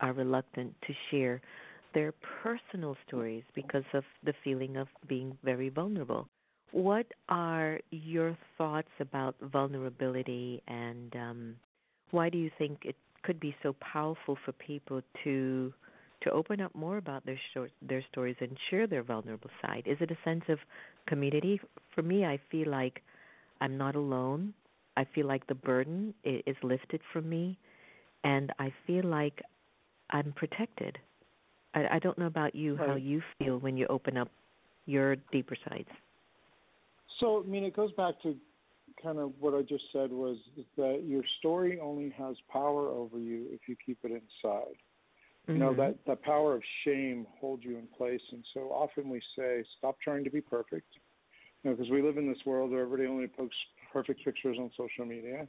are 0.00 0.12
reluctant 0.12 0.74
to 0.86 0.94
share 1.10 1.40
their 1.96 2.12
personal 2.42 2.94
stories 3.08 3.42
because 3.54 3.88
of 3.94 4.04
the 4.22 4.34
feeling 4.44 4.76
of 4.76 4.86
being 5.08 5.34
very 5.42 5.70
vulnerable. 5.70 6.28
What 6.72 7.06
are 7.30 7.80
your 7.90 8.36
thoughts 8.58 8.90
about 9.00 9.34
vulnerability, 9.40 10.62
and 10.68 11.16
um, 11.16 11.56
why 12.10 12.28
do 12.28 12.36
you 12.36 12.50
think 12.58 12.80
it 12.84 12.96
could 13.22 13.40
be 13.40 13.56
so 13.62 13.74
powerful 13.80 14.36
for 14.44 14.52
people 14.52 15.00
to 15.24 15.72
to 16.22 16.30
open 16.30 16.60
up 16.60 16.74
more 16.74 16.98
about 16.98 17.24
their 17.24 17.40
short, 17.54 17.70
their 17.80 18.04
stories 18.12 18.36
and 18.40 18.58
share 18.68 18.86
their 18.86 19.02
vulnerable 19.02 19.50
side? 19.62 19.84
Is 19.86 19.96
it 20.00 20.10
a 20.10 20.18
sense 20.22 20.44
of 20.50 20.58
community? 21.06 21.58
For 21.94 22.02
me, 22.02 22.26
I 22.26 22.38
feel 22.50 22.68
like 22.68 23.00
I'm 23.62 23.78
not 23.78 23.96
alone. 23.96 24.52
I 24.98 25.06
feel 25.14 25.26
like 25.26 25.46
the 25.46 25.54
burden 25.54 26.12
is 26.24 26.56
lifted 26.62 27.00
from 27.10 27.26
me, 27.26 27.58
and 28.22 28.52
I 28.58 28.70
feel 28.86 29.04
like 29.04 29.40
I'm 30.10 30.34
protected. 30.36 30.98
I, 31.76 31.96
I 31.96 31.98
don't 31.98 32.18
know 32.18 32.26
about 32.26 32.54
you 32.54 32.74
right. 32.74 32.88
how 32.88 32.94
you 32.96 33.22
feel 33.38 33.58
when 33.58 33.76
you 33.76 33.86
open 33.88 34.16
up 34.16 34.30
your 34.86 35.16
deeper 35.30 35.56
sides. 35.68 35.88
So, 37.20 37.42
I 37.44 37.48
mean, 37.48 37.64
it 37.64 37.76
goes 37.76 37.92
back 37.92 38.20
to 38.22 38.34
kind 39.02 39.18
of 39.18 39.32
what 39.38 39.54
I 39.54 39.62
just 39.62 39.84
said 39.92 40.10
was 40.10 40.38
that 40.76 41.02
your 41.04 41.22
story 41.38 41.78
only 41.80 42.12
has 42.18 42.36
power 42.50 42.88
over 42.88 43.18
you 43.18 43.46
if 43.50 43.60
you 43.68 43.76
keep 43.84 43.98
it 44.04 44.10
inside. 44.10 44.76
Mm-hmm. 45.48 45.52
You 45.52 45.58
know 45.58 45.70
mm-hmm. 45.70 45.80
that 45.80 45.98
the 46.06 46.16
power 46.16 46.54
of 46.54 46.62
shame 46.84 47.26
holds 47.38 47.62
you 47.62 47.78
in 47.78 47.86
place, 47.96 48.20
and 48.32 48.44
so 48.52 48.70
often 48.72 49.08
we 49.08 49.20
say, 49.38 49.64
"Stop 49.78 49.96
trying 50.02 50.24
to 50.24 50.30
be 50.30 50.40
perfect," 50.40 50.86
you 51.62 51.70
know, 51.70 51.76
because 51.76 51.90
we 51.90 52.02
live 52.02 52.16
in 52.16 52.26
this 52.26 52.38
world 52.44 52.70
where 52.70 52.82
everybody 52.82 53.08
only 53.08 53.28
posts 53.28 53.54
perfect 53.92 54.24
pictures 54.24 54.56
on 54.58 54.70
social 54.76 55.04
media, 55.04 55.46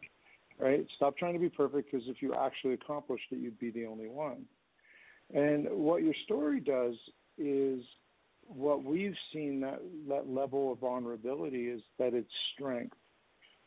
right? 0.60 0.86
Stop 0.98 1.18
trying 1.18 1.34
to 1.34 1.40
be 1.40 1.50
perfect 1.50 1.92
because 1.92 2.08
if 2.08 2.22
you 2.22 2.36
actually 2.36 2.74
accomplished 2.74 3.26
it, 3.32 3.40
you'd 3.40 3.60
be 3.60 3.72
the 3.72 3.86
only 3.86 4.08
one. 4.08 4.46
And 5.34 5.68
what 5.72 6.04
your 6.04 6.14
story 6.26 6.60
does 6.60 6.96
is 7.38 7.82
what 8.48 8.84
we've 8.84 9.16
seen 9.34 9.60
that 9.62 9.82
that 10.08 10.30
level 10.30 10.72
of 10.72 10.80
vulnerability 10.80 11.68
is 11.68 11.82
that 12.00 12.14
it's 12.14 12.32
strength. 12.54 12.96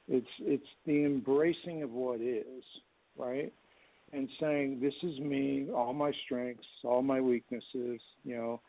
It's 0.09 0.26
it's 0.40 0.67
the 0.87 1.05
embracing 1.05 1.83
of 1.83 1.90
what 1.90 2.21
is, 2.21 2.64
right? 3.17 3.52
And 4.12 4.29
saying 4.40 4.81
this 4.81 4.95
is 5.02 5.19
me, 5.21 5.69
all 5.75 5.93
my 5.93 6.12
strengths, 6.25 6.67
all 6.83 7.02
my 7.02 7.21
weaknesses, 7.21 8.00
you 8.25 8.37
know. 8.37 8.61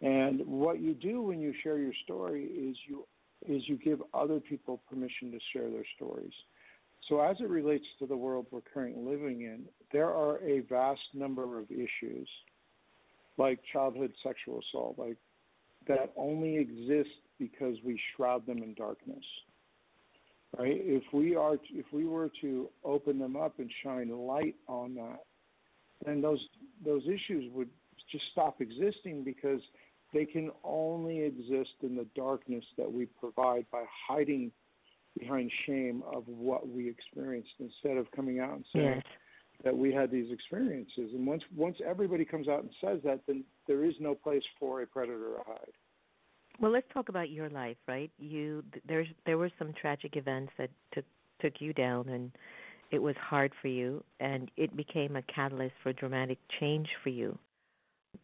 And 0.00 0.46
what 0.46 0.80
you 0.80 0.94
do 0.94 1.22
when 1.22 1.40
you 1.40 1.52
share 1.62 1.78
your 1.78 1.94
story 2.04 2.44
is 2.44 2.76
you 2.86 3.06
is 3.46 3.62
you 3.68 3.76
give 3.76 4.00
other 4.14 4.40
people 4.40 4.80
permission 4.88 5.30
to 5.32 5.38
share 5.52 5.70
their 5.70 5.84
stories. 5.96 6.32
So, 7.08 7.20
as 7.20 7.36
it 7.40 7.48
relates 7.48 7.84
to 8.00 8.06
the 8.06 8.16
world 8.16 8.46
we're 8.50 8.62
currently 8.62 9.02
living 9.02 9.42
in, 9.42 9.64
there 9.92 10.10
are 10.10 10.38
a 10.42 10.60
vast 10.60 11.00
number 11.14 11.58
of 11.58 11.70
issues, 11.70 12.28
like 13.38 13.60
childhood 13.72 14.12
sexual 14.24 14.60
assault, 14.60 14.98
like 14.98 15.16
that 15.86 16.12
only 16.16 16.56
exist 16.56 17.14
because 17.38 17.76
we 17.84 18.00
shroud 18.16 18.44
them 18.46 18.62
in 18.62 18.74
darkness. 18.74 19.24
Right? 20.58 20.80
If 20.80 21.02
we 21.12 21.36
are, 21.36 21.58
if 21.70 21.86
we 21.92 22.06
were 22.06 22.30
to 22.40 22.70
open 22.82 23.18
them 23.18 23.36
up 23.36 23.58
and 23.58 23.70
shine 23.84 24.08
light 24.08 24.56
on 24.68 24.94
that, 24.94 25.20
then 26.04 26.20
those 26.20 26.40
those 26.84 27.02
issues 27.04 27.52
would 27.52 27.68
just 28.10 28.24
stop 28.32 28.60
existing 28.60 29.22
because 29.22 29.60
they 30.12 30.24
can 30.24 30.50
only 30.64 31.20
exist 31.20 31.74
in 31.82 31.94
the 31.94 32.06
darkness 32.16 32.64
that 32.78 32.90
we 32.90 33.06
provide 33.06 33.66
by 33.70 33.84
hiding 34.08 34.50
behind 35.18 35.50
shame 35.66 36.02
of 36.12 36.24
what 36.26 36.68
we 36.68 36.88
experienced 36.88 37.50
instead 37.58 37.96
of 37.96 38.10
coming 38.12 38.40
out 38.40 38.54
and 38.54 38.64
saying 38.72 38.94
yes. 38.96 39.04
that 39.64 39.76
we 39.76 39.92
had 39.92 40.10
these 40.10 40.30
experiences. 40.32 41.10
And 41.14 41.26
once 41.26 41.42
once 41.54 41.76
everybody 41.86 42.24
comes 42.24 42.48
out 42.48 42.62
and 42.62 42.70
says 42.80 43.00
that, 43.04 43.20
then 43.26 43.44
there 43.66 43.84
is 43.84 43.94
no 44.00 44.14
place 44.14 44.42
for 44.58 44.82
a 44.82 44.86
predator 44.86 45.36
to 45.36 45.42
hide. 45.46 45.72
Well, 46.58 46.70
let's 46.70 46.86
talk 46.92 47.08
about 47.08 47.30
your 47.30 47.50
life, 47.50 47.76
right? 47.86 48.10
You 48.18 48.64
there's 48.86 49.08
there 49.26 49.38
were 49.38 49.50
some 49.58 49.72
tragic 49.80 50.16
events 50.16 50.52
that 50.58 50.70
took 50.92 51.04
took 51.40 51.54
you 51.60 51.72
down 51.72 52.08
and 52.08 52.32
it 52.90 52.98
was 53.00 53.16
hard 53.20 53.52
for 53.60 53.68
you 53.68 54.02
and 54.20 54.50
it 54.56 54.76
became 54.76 55.16
a 55.16 55.22
catalyst 55.22 55.74
for 55.82 55.92
dramatic 55.92 56.38
change 56.60 56.88
for 57.02 57.10
you. 57.10 57.38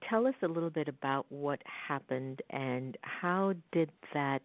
Tell 0.08 0.26
us 0.26 0.34
a 0.42 0.48
little 0.48 0.70
bit 0.70 0.88
about 0.88 1.26
what 1.28 1.60
happened 1.88 2.40
and 2.48 2.96
how 3.02 3.54
did 3.72 3.90
that 4.14 4.40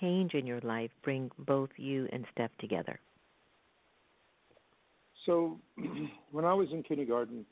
change 0.00 0.34
in 0.34 0.46
your 0.46 0.60
life 0.60 0.90
bring 1.02 1.30
both 1.38 1.70
you 1.76 2.08
and 2.12 2.24
Steph 2.32 2.50
together? 2.58 2.98
So, 5.26 5.58
when 6.30 6.44
I 6.44 6.54
was 6.54 6.68
in 6.72 6.82
kindergarten, 6.82 7.44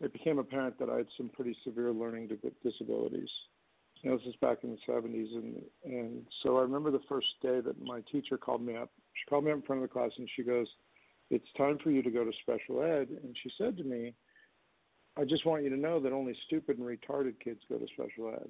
it 0.00 0.12
became 0.12 0.38
apparent 0.38 0.78
that 0.78 0.90
I 0.90 0.98
had 0.98 1.06
some 1.16 1.30
pretty 1.30 1.56
severe 1.64 1.92
learning 1.92 2.28
disabilities. 2.62 3.30
You 4.02 4.10
know, 4.10 4.18
this 4.18 4.26
is 4.26 4.36
back 4.42 4.58
in 4.62 4.70
the 4.70 4.92
70s, 4.92 5.34
and 5.34 5.62
and 5.84 6.26
so 6.42 6.58
I 6.58 6.62
remember 6.62 6.90
the 6.90 7.00
first 7.08 7.28
day 7.40 7.60
that 7.60 7.82
my 7.82 8.02
teacher 8.12 8.36
called 8.36 8.60
me 8.60 8.76
up. 8.76 8.90
She 9.14 9.28
called 9.30 9.44
me 9.44 9.52
up 9.52 9.56
in 9.56 9.62
front 9.62 9.82
of 9.82 9.88
the 9.88 9.92
class, 9.92 10.10
and 10.18 10.28
she 10.36 10.42
goes, 10.42 10.66
it's 11.30 11.46
time 11.56 11.78
for 11.82 11.90
you 11.90 12.02
to 12.02 12.10
go 12.10 12.24
to 12.24 12.32
special 12.42 12.82
ed. 12.82 13.08
And 13.08 13.36
she 13.42 13.50
said 13.58 13.76
to 13.78 13.84
me, 13.84 14.14
I 15.16 15.24
just 15.24 15.46
want 15.46 15.64
you 15.64 15.70
to 15.70 15.76
know 15.76 15.98
that 16.00 16.12
only 16.12 16.36
stupid 16.46 16.78
and 16.78 16.86
retarded 16.86 17.40
kids 17.42 17.60
go 17.68 17.78
to 17.78 17.86
special 17.92 18.32
ed. 18.34 18.48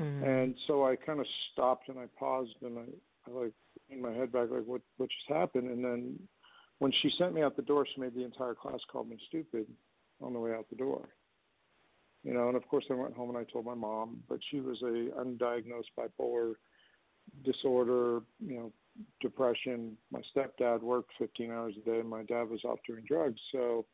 Mm-hmm. 0.00 0.24
And 0.24 0.54
so 0.66 0.86
I 0.86 0.96
kind 0.96 1.20
of 1.20 1.26
stopped 1.52 1.88
and 1.88 1.98
I 1.98 2.06
paused 2.18 2.54
and 2.62 2.78
I, 2.78 3.30
I 3.30 3.34
like 3.34 3.52
in 3.90 4.00
my 4.00 4.12
head 4.12 4.32
back 4.32 4.48
like 4.50 4.64
what 4.64 4.80
what 4.96 5.10
just 5.10 5.38
happened 5.38 5.68
and 5.70 5.84
then 5.84 6.18
when 6.78 6.92
she 7.02 7.12
sent 7.18 7.34
me 7.34 7.42
out 7.42 7.56
the 7.56 7.62
door 7.62 7.86
she 7.86 8.00
made 8.00 8.14
the 8.14 8.24
entire 8.24 8.54
class 8.54 8.78
call 8.90 9.04
me 9.04 9.18
stupid 9.28 9.66
on 10.22 10.32
the 10.32 10.38
way 10.38 10.52
out 10.52 10.66
the 10.70 10.76
door. 10.76 11.08
You 12.22 12.34
know, 12.34 12.48
and 12.48 12.56
of 12.56 12.66
course 12.68 12.84
I 12.90 12.94
went 12.94 13.16
home 13.16 13.30
and 13.30 13.38
I 13.38 13.44
told 13.50 13.64
my 13.64 13.74
mom, 13.74 14.18
but 14.28 14.38
she 14.50 14.60
was 14.60 14.80
a 14.82 15.08
undiagnosed 15.18 15.92
bipolar 15.98 16.54
disorder, 17.44 18.20
you 18.44 18.56
know, 18.56 18.72
depression. 19.20 19.96
My 20.10 20.20
stepdad 20.34 20.82
worked 20.82 21.12
15 21.18 21.50
hours 21.50 21.74
a 21.80 21.88
day 21.88 22.00
and 22.00 22.08
my 22.08 22.22
dad 22.24 22.48
was 22.48 22.64
off 22.64 22.78
doing 22.86 23.04
drugs. 23.06 23.40
So 23.52 23.86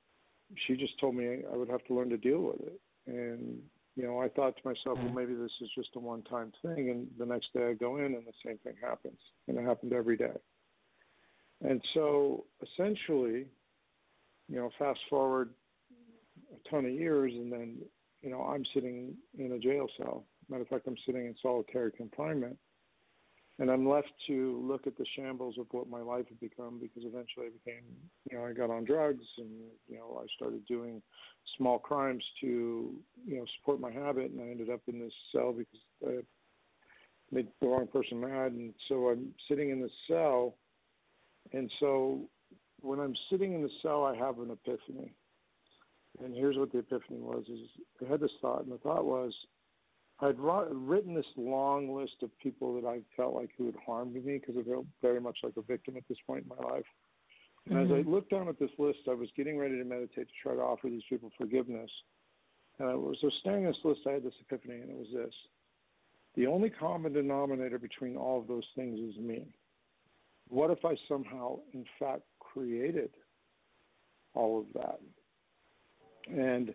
she 0.66 0.76
just 0.76 0.98
told 1.00 1.14
me 1.14 1.42
I 1.52 1.56
would 1.56 1.68
have 1.68 1.84
to 1.84 1.94
learn 1.94 2.10
to 2.10 2.16
deal 2.16 2.40
with 2.40 2.60
it. 2.60 2.80
And 3.06 3.60
you 3.97 4.03
know, 4.03 4.21
I 4.21 4.29
thought 4.29 4.57
to 4.57 4.69
myself, 4.69 4.99
well, 4.99 5.09
hmm. 5.09 5.17
maybe 5.17 5.35
this 5.35 5.50
is 5.61 5.71
just 5.75 5.88
a 5.97 5.99
one-time 5.99 6.53
thing, 6.62 6.91
and 6.91 7.09
the 7.19 7.26
next 7.26 7.53
day 7.55 7.71
I 7.71 7.73
go 7.73 7.97
in 7.97 8.15
and 8.15 8.26
the 8.26 8.33
same 8.45 8.59
thing 8.59 8.75
happens, 8.81 9.19
and 9.49 9.57
it 9.57 9.65
happened 9.65 9.95
every 9.95 10.17
day. 10.17 10.37
And 11.62 11.83
so, 11.95 12.45
essentially, 12.62 13.47
you 14.49 14.57
know, 14.57 14.71
fast 14.79 15.00
forward 15.09 15.50
a 16.55 16.69
ton 16.69 16.85
of 16.85 16.93
years, 16.93 17.33
and 17.33 17.50
then, 17.50 17.79
you 18.23 18.31
know, 18.31 18.43
I'm 18.43 18.65
sitting 18.75 19.15
in 19.38 19.53
a 19.53 19.59
jail 19.59 19.87
cell. 19.97 20.26
Matter 20.50 20.62
of 20.62 20.69
fact, 20.69 20.87
I'm 20.87 20.97
sitting 21.07 21.26
in 21.26 21.35
solitary 21.43 21.91
confinement, 21.91 22.59
and 23.58 23.70
I'm 23.70 23.88
left 23.88 24.10
to 24.26 24.62
look 24.62 24.86
at 24.86 24.98
the 24.98 25.06
shambles 25.16 25.56
of 25.58 25.66
what 25.70 25.88
my 25.88 26.00
life 26.00 26.26
had 26.28 26.38
become 26.40 26.78
because 26.78 27.04
eventually 27.04 27.46
I 27.46 27.50
became, 27.64 27.84
you 28.30 28.36
know, 28.36 28.44
I 28.44 28.52
got 28.52 28.70
on 28.70 28.84
drugs 28.84 29.25
and 29.38 29.50
you 29.88 29.96
know 29.96 30.20
I 30.22 30.26
started 30.36 30.66
doing 30.66 31.00
small 31.56 31.78
crimes 31.78 32.22
to 32.40 32.94
you 33.26 33.36
know 33.36 33.44
support 33.58 33.80
my 33.80 33.90
habit, 33.90 34.30
and 34.30 34.40
I 34.40 34.50
ended 34.50 34.70
up 34.70 34.80
in 34.88 34.98
this 34.98 35.12
cell 35.32 35.52
because 35.52 35.80
I 36.06 36.18
made 37.32 37.48
the 37.60 37.66
wrong 37.66 37.86
person 37.86 38.20
mad, 38.20 38.52
and 38.52 38.75
so 38.88 39.08
I'm 39.08 39.34
sitting 39.48 39.70
in 39.70 39.80
the 39.80 39.90
cell, 40.08 40.56
and 41.52 41.70
so 41.80 42.28
when 42.80 43.00
I'm 43.00 43.14
sitting 43.30 43.54
in 43.54 43.62
the 43.62 43.70
cell, 43.82 44.04
I 44.04 44.14
have 44.16 44.38
an 44.38 44.50
epiphany, 44.50 45.14
and 46.22 46.34
here's 46.34 46.58
what 46.58 46.72
the 46.72 46.78
epiphany 46.78 47.20
was: 47.20 47.44
is 47.48 47.60
I 48.04 48.10
had 48.10 48.20
this 48.20 48.32
thought, 48.42 48.64
and 48.64 48.72
the 48.72 48.78
thought 48.78 49.06
was 49.06 49.32
I'd 50.20 50.38
written 50.38 51.14
this 51.14 51.26
long 51.37 51.94
list 51.94 52.23
of 52.23 52.30
people 52.38 52.80
that 52.80 52.88
I 52.88 53.00
felt 53.16 53.35
like 53.35 53.50
who 53.58 53.66
had 53.66 53.75
harmed 53.85 54.14
me 54.14 54.38
because 54.38 54.56
I 54.58 54.62
felt 54.68 54.87
very 55.02 55.20
much 55.20 55.38
like 55.42 55.52
a 55.58 55.62
victim 55.62 55.96
at 55.96 56.08
this 56.08 56.18
point 56.26 56.44
in 56.44 56.56
my 56.56 56.73
life. 56.73 56.87
And 57.68 57.76
mm-hmm. 57.76 57.85
as 57.85 57.90
I 57.90 58.00
mm-hmm. 58.00 58.14
looked 58.14 58.30
down 58.30 58.49
at 58.49 58.58
this 58.58 58.70
list, 58.78 59.00
I 59.11 59.14
was 59.14 59.28
getting 59.37 59.58
ready 59.58 59.76
to 59.76 59.85
meditate 59.85 60.28
to 60.28 60.35
try 60.42 60.54
to 60.54 60.61
offer 60.61 60.88
these 60.88 61.02
people 61.08 61.30
forgiveness. 61.37 61.90
And 62.78 62.88
I 62.88 62.95
was 62.95 63.19
so 63.21 63.30
staring 63.41 63.67
at 63.67 63.75
this 63.75 63.84
list, 63.84 64.00
I 64.06 64.12
had 64.12 64.23
this 64.23 64.34
epiphany, 64.41 64.80
and 64.80 64.91
it 64.91 64.97
was 64.97 65.08
this: 65.12 65.34
the 66.34 66.47
only 66.47 66.71
common 66.71 67.12
denominator 67.12 67.78
between 67.78 68.17
all 68.17 68.41
of 68.41 68.47
those 68.47 68.67
things 68.75 68.99
is 68.99 69.17
me. 69.21 69.47
What 70.49 70.71
if 70.71 70.84
I 70.84 70.95
somehow, 71.08 71.58
in 71.75 71.84
fact, 71.99 72.23
created 72.38 73.10
all 74.34 74.60
of 74.60 74.67
that? 74.75 75.00
And 76.30 76.75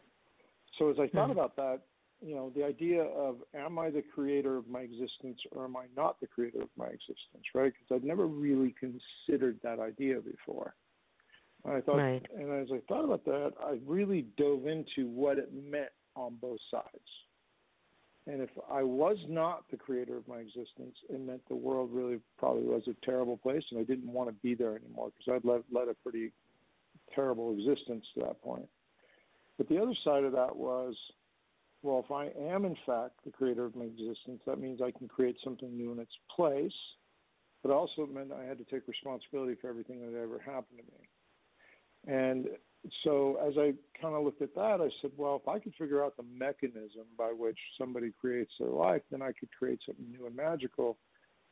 so 0.78 0.90
as 0.90 0.98
I 1.00 1.08
thought 1.08 1.30
mm-hmm. 1.30 1.32
about 1.32 1.56
that, 1.56 1.82
you 2.22 2.36
know, 2.36 2.52
the 2.56 2.64
idea 2.64 3.04
of 3.04 3.38
am 3.56 3.80
I 3.80 3.90
the 3.90 4.04
creator 4.14 4.56
of 4.56 4.68
my 4.68 4.82
existence 4.82 5.40
or 5.52 5.66
am 5.66 5.76
I 5.76 5.86
not 5.98 6.20
the 6.20 6.28
creator 6.28 6.62
of 6.62 6.70
my 6.78 6.86
existence, 6.86 7.44
right? 7.56 7.74
Because 7.74 7.96
I'd 7.96 8.08
never 8.08 8.28
really 8.28 8.76
considered 8.80 9.60
that 9.64 9.80
idea 9.80 10.20
before. 10.22 10.76
And 11.66 11.74
I 11.74 11.82
thought, 11.82 11.98
right. 11.98 12.26
and 12.36 12.52
as 12.52 12.68
I 12.72 12.80
thought 12.88 13.06
about 13.06 13.26
that, 13.26 13.54
I 13.64 13.78
really 13.86 14.26
dove 14.38 14.68
into 14.68 15.08
what 15.10 15.38
it 15.38 15.52
meant 15.54 15.92
on 16.16 16.38
both 16.42 16.60
sides. 16.70 16.86
And 18.28 18.42
if 18.42 18.50
I 18.72 18.84
was 18.84 19.18
not 19.28 19.64
the 19.72 19.78
creator 19.78 20.16
of 20.16 20.28
my 20.28 20.38
existence, 20.38 20.96
it 21.10 21.20
meant 21.20 21.42
the 21.50 21.56
world 21.56 21.90
really 21.92 22.20
probably 22.38 22.64
was 22.64 22.84
a 22.88 23.06
terrible 23.06 23.38
place, 23.38 23.64
and 23.72 23.80
I 23.80 23.84
didn't 23.84 24.12
want 24.12 24.30
to 24.30 24.36
be 24.44 24.54
there 24.54 24.76
anymore 24.76 25.12
because 25.18 25.36
I'd 25.36 25.48
led, 25.48 25.64
led 25.72 25.88
a 25.88 25.96
pretty 25.96 26.32
terrible 27.16 27.52
existence 27.52 28.06
to 28.14 28.22
that 28.22 28.42
point. 28.44 28.68
But 29.58 29.70
the 29.70 29.82
other 29.82 29.96
side 30.04 30.24
of 30.24 30.34
that 30.34 30.56
was 30.56 30.96
well, 31.84 32.04
if 32.06 32.12
I 32.12 32.32
am 32.40 32.66
in 32.66 32.76
fact 32.86 33.24
the 33.26 33.32
creator 33.32 33.66
of 33.66 33.76
my 33.76 33.86
existence, 33.86 34.42
that 34.46 34.60
means 34.60 34.82
I 34.82 34.92
can 34.92 35.08
create 35.08 35.38
something 35.44 35.76
new 35.76 35.92
in 35.92 36.00
its 36.00 36.12
place. 36.36 36.74
But 37.64 37.72
also 37.72 38.04
it 38.04 38.14
meant 38.14 38.32
I 38.32 38.44
had 38.44 38.58
to 38.58 38.64
take 38.64 38.88
responsibility 38.88 39.56
for 39.62 39.70
everything 39.70 40.00
that 40.02 40.18
ever 40.18 40.40
happened 40.40 40.80
to 40.80 40.84
me. 40.84 41.08
And 42.08 42.48
so 43.04 43.38
as 43.48 43.54
I 43.58 43.74
kind 44.02 44.16
of 44.16 44.24
looked 44.24 44.42
at 44.42 44.56
that, 44.56 44.82
I 44.82 44.90
said, 45.02 45.12
well, 45.16 45.40
if 45.42 45.48
I 45.48 45.60
could 45.60 45.76
figure 45.76 46.04
out 46.04 46.18
the 46.18 46.24
mechanism 46.24 47.06
by 47.18 47.32
which 47.38 47.58
somebody 47.78 48.12
creates 48.20 48.52
their 48.60 48.70
life, 48.70 49.04
then 49.12 49.22
I 49.22 49.32
could 49.40 49.50
create 49.58 49.80
something 49.86 50.10
new 50.10 50.26
and 50.26 50.36
magical. 50.36 50.98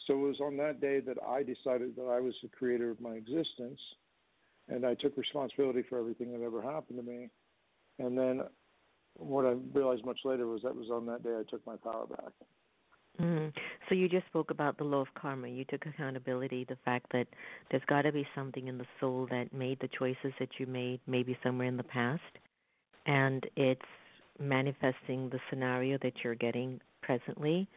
So 0.07 0.13
it 0.13 0.27
was 0.27 0.39
on 0.41 0.57
that 0.57 0.81
day 0.81 0.99
that 1.01 1.17
I 1.23 1.43
decided 1.43 1.95
that 1.95 2.09
I 2.09 2.19
was 2.19 2.33
the 2.41 2.49
creator 2.49 2.89
of 2.89 2.99
my 2.99 3.11
existence, 3.11 3.79
and 4.67 4.85
I 4.85 4.95
took 4.95 5.17
responsibility 5.17 5.83
for 5.87 5.99
everything 5.99 6.31
that 6.31 6.43
ever 6.43 6.61
happened 6.61 6.97
to 6.97 7.03
me. 7.03 7.29
And 7.99 8.17
then 8.17 8.41
what 9.19 9.45
I 9.45 9.55
realized 9.73 10.05
much 10.05 10.19
later 10.25 10.47
was 10.47 10.61
that 10.63 10.75
was 10.75 10.89
on 10.89 11.05
that 11.07 11.23
day 11.23 11.35
I 11.37 11.43
took 11.49 11.65
my 11.65 11.75
power 11.75 12.07
back. 12.07 12.31
Mm-hmm. 13.19 13.49
So 13.87 13.95
you 13.95 14.07
just 14.07 14.25
spoke 14.27 14.51
about 14.51 14.77
the 14.77 14.83
law 14.83 15.01
of 15.01 15.07
karma. 15.19 15.47
You 15.47 15.65
took 15.65 15.85
accountability, 15.85 16.65
the 16.69 16.77
fact 16.85 17.07
that 17.11 17.27
there's 17.69 17.83
got 17.87 18.03
to 18.03 18.11
be 18.11 18.25
something 18.33 18.67
in 18.67 18.77
the 18.77 18.85
soul 18.99 19.27
that 19.29 19.53
made 19.53 19.79
the 19.81 19.89
choices 19.97 20.31
that 20.39 20.49
you 20.57 20.67
made, 20.67 21.01
maybe 21.05 21.37
somewhere 21.43 21.67
in 21.67 21.75
the 21.75 21.83
past, 21.83 22.21
and 23.05 23.45
it's 23.55 23.81
manifesting 24.39 25.29
the 25.29 25.39
scenario 25.49 25.97
that 26.01 26.13
you're 26.23 26.35
getting 26.35 26.79
presently. 27.01 27.67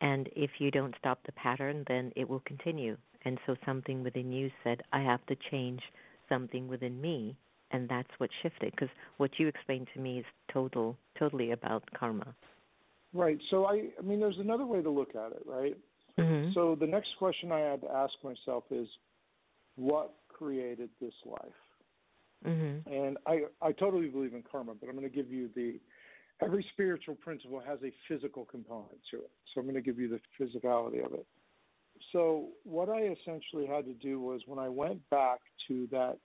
And 0.00 0.28
if 0.34 0.50
you 0.58 0.70
don't 0.70 0.94
stop 0.98 1.20
the 1.26 1.32
pattern, 1.32 1.84
then 1.88 2.12
it 2.16 2.28
will 2.28 2.42
continue. 2.46 2.96
And 3.24 3.38
so 3.46 3.56
something 3.66 4.02
within 4.02 4.32
you 4.32 4.50
said, 4.64 4.82
I 4.92 5.00
have 5.02 5.24
to 5.26 5.36
change 5.50 5.80
something 6.28 6.66
within 6.66 7.00
me 7.00 7.36
and 7.70 7.88
that's 7.88 8.08
what 8.18 8.30
shifted 8.42 8.70
because 8.72 8.88
what 9.18 9.30
you 9.38 9.48
explained 9.48 9.88
to 9.94 10.00
me 10.00 10.18
is 10.18 10.24
total 10.52 10.96
totally 11.18 11.50
about 11.52 11.82
karma. 11.98 12.34
Right. 13.12 13.38
So 13.50 13.66
i 13.66 13.84
i 13.98 14.02
mean 14.02 14.20
there's 14.20 14.38
another 14.38 14.66
way 14.66 14.82
to 14.82 14.90
look 14.90 15.14
at 15.14 15.32
it 15.32 15.42
right? 15.46 15.76
Mm-hmm. 16.18 16.52
so 16.52 16.76
the 16.78 16.86
next 16.86 17.10
question 17.18 17.52
i 17.52 17.60
had 17.60 17.80
to 17.82 17.90
ask 17.90 18.12
myself 18.24 18.64
is 18.70 18.88
what 19.76 20.14
created 20.28 20.90
this 21.00 21.14
life? 21.24 21.40
Mm-hmm. 22.46 22.92
and 22.92 23.16
i 23.26 23.42
i 23.62 23.72
totally 23.72 24.08
believe 24.08 24.34
in 24.34 24.42
karma 24.50 24.74
but 24.74 24.88
i'm 24.88 24.96
going 24.96 25.08
to 25.08 25.14
give 25.14 25.30
you 25.30 25.48
the 25.54 25.78
every 26.42 26.64
spiritual 26.72 27.16
principle 27.16 27.60
has 27.66 27.78
a 27.82 27.92
physical 28.06 28.44
component 28.44 28.98
to 29.10 29.18
it. 29.18 29.30
So 29.52 29.60
i'm 29.60 29.66
going 29.66 29.74
to 29.74 29.80
give 29.80 29.98
you 29.98 30.08
the 30.08 30.20
physicality 30.38 31.04
of 31.04 31.12
it. 31.14 31.26
So 32.12 32.48
what 32.64 32.88
i 32.88 33.14
essentially 33.20 33.66
had 33.66 33.84
to 33.86 33.94
do 33.94 34.20
was 34.20 34.42
when 34.46 34.58
i 34.58 34.68
went 34.68 35.08
back 35.10 35.40
to 35.68 35.88
that 35.90 36.18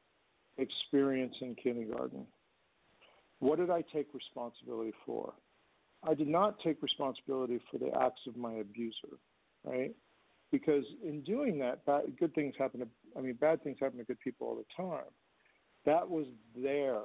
experience 0.58 1.36
in 1.42 1.56
kindergarten. 1.56 2.26
What 3.40 3.60
did 3.60 3.70
I 3.70 3.84
take 3.94 4.08
responsibility 4.14 4.94
for? 5.06 5.34
I 6.08 6.14
did 6.14 6.28
not 6.28 6.60
take 6.64 6.82
responsibility 6.82 7.60
for 7.72 7.78
the 7.78 7.92
acts 8.02 8.22
of 8.28 8.36
my 8.36 8.54
abuser, 8.54 9.18
right? 9.64 9.96
Because 10.52 10.84
in 11.04 11.22
doing 11.22 11.58
that, 11.60 11.86
bad, 11.86 12.04
good 12.20 12.34
things 12.36 12.54
happen 12.58 12.82
to, 12.82 12.88
I 13.18 13.22
mean, 13.22 13.34
bad 13.34 13.64
things 13.64 13.78
happen 13.80 13.98
to 13.98 14.04
good 14.04 14.20
people 14.20 14.48
all 14.48 14.56
the 14.56 14.84
time. 14.84 15.10
That 15.86 16.08
was 16.10 16.26
their 16.56 17.02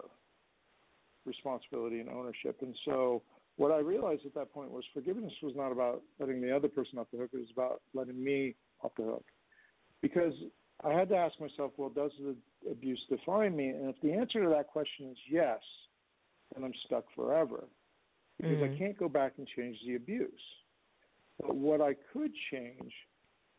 responsibility 1.24 2.00
and 2.00 2.08
ownership. 2.08 2.58
And 2.60 2.74
so 2.84 3.22
what 3.56 3.72
I 3.72 3.78
realized 3.78 4.26
at 4.26 4.34
that 4.34 4.52
point 4.52 4.70
was 4.70 4.84
forgiveness 4.94 5.32
was 5.42 5.54
not 5.56 5.72
about 5.72 6.02
letting 6.20 6.40
the 6.40 6.54
other 6.54 6.68
person 6.68 6.98
off 6.98 7.06
the 7.12 7.18
hook, 7.18 7.30
it 7.32 7.38
was 7.38 7.50
about 7.52 7.82
letting 7.94 8.22
me 8.22 8.54
off 8.82 8.92
the 8.96 9.04
hook. 9.04 9.24
Because 10.02 10.32
I 10.84 10.92
had 10.92 11.08
to 11.08 11.16
ask 11.16 11.38
myself, 11.40 11.72
well, 11.76 11.88
does 11.88 12.12
the 12.20 12.36
abuse 12.70 13.00
define 13.08 13.56
me? 13.56 13.68
And 13.68 13.88
if 13.88 14.00
the 14.02 14.12
answer 14.12 14.42
to 14.44 14.50
that 14.50 14.68
question 14.68 15.10
is 15.10 15.18
yes, 15.28 15.58
then 16.54 16.64
I'm 16.64 16.72
stuck 16.86 17.04
forever 17.14 17.64
because 18.36 18.56
mm-hmm. 18.56 18.74
I 18.74 18.78
can't 18.78 18.98
go 18.98 19.08
back 19.08 19.34
and 19.38 19.46
change 19.56 19.76
the 19.86 19.96
abuse. 19.96 20.30
But 21.40 21.56
what 21.56 21.80
I 21.80 21.94
could 22.12 22.32
change 22.50 22.92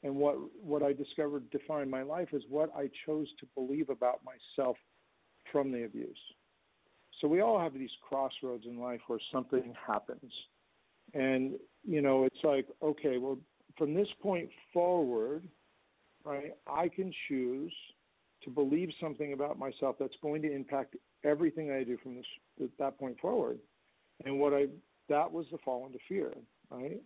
and 0.04 0.16
what 0.16 0.36
what 0.62 0.82
I 0.82 0.94
discovered 0.94 1.50
defined 1.52 1.92
my 1.92 2.04
life 2.04 2.30
is 2.34 2.44
what 2.50 2.72
I 2.76 2.90
chose 3.06 3.28
to 3.40 3.46
believe 3.56 3.90
about 3.90 4.22
myself 4.24 4.78
from 5.52 5.72
the 5.72 5.84
abuse. 5.84 6.18
So 7.20 7.28
we 7.28 7.42
all 7.42 7.60
have 7.60 7.74
these 7.74 7.90
crossroads 8.08 8.66
in 8.66 8.80
life 8.80 9.02
where 9.08 9.20
something 9.32 9.74
happens. 9.86 10.32
And 11.14 11.56
you 11.86 12.02
know, 12.02 12.26
it's 12.26 12.44
like, 12.44 12.68
okay, 12.82 13.18
well, 13.18 13.38
from 13.78 13.94
this 13.94 14.08
point 14.22 14.50
forward, 14.74 15.44
right? 16.26 16.56
I 16.68 16.88
can 16.88 17.12
choose 17.28 17.74
to 18.44 18.50
believe 18.50 18.90
something 19.02 19.34
about 19.34 19.60
myself 19.60 19.98
that's 20.00 20.16
going 20.22 20.42
to 20.44 20.54
impact 20.54 20.96
everything 21.24 21.72
I 21.72 21.84
do 21.84 21.98
from 22.02 22.16
this 22.16 22.70
that 22.80 22.98
point 22.98 23.20
forward. 23.20 23.60
And 24.26 24.40
what 24.40 24.54
I 24.54 24.68
that 25.10 25.32
was 25.32 25.46
the 25.52 25.58
fall 25.66 25.86
into 25.86 26.00
fear, 26.08 26.34
right? 26.70 27.02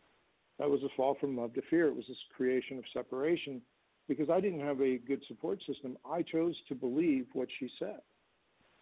That 0.60 0.70
was 0.70 0.82
a 0.84 0.90
fall 0.96 1.16
from 1.20 1.38
love 1.38 1.54
to 1.56 1.62
fear. 1.70 1.88
It 1.88 1.96
was 1.96 2.06
this 2.08 2.18
creation 2.36 2.78
of 2.78 2.84
separation. 2.94 3.62
because 4.08 4.30
I 4.30 4.40
didn't 4.40 4.60
have 4.60 4.82
a 4.82 4.98
good 4.98 5.22
support 5.28 5.60
system. 5.68 5.98
I 6.06 6.22
chose 6.22 6.56
to 6.68 6.76
believe 6.76 7.26
what 7.34 7.48
she 7.60 7.70
said. 7.80 8.00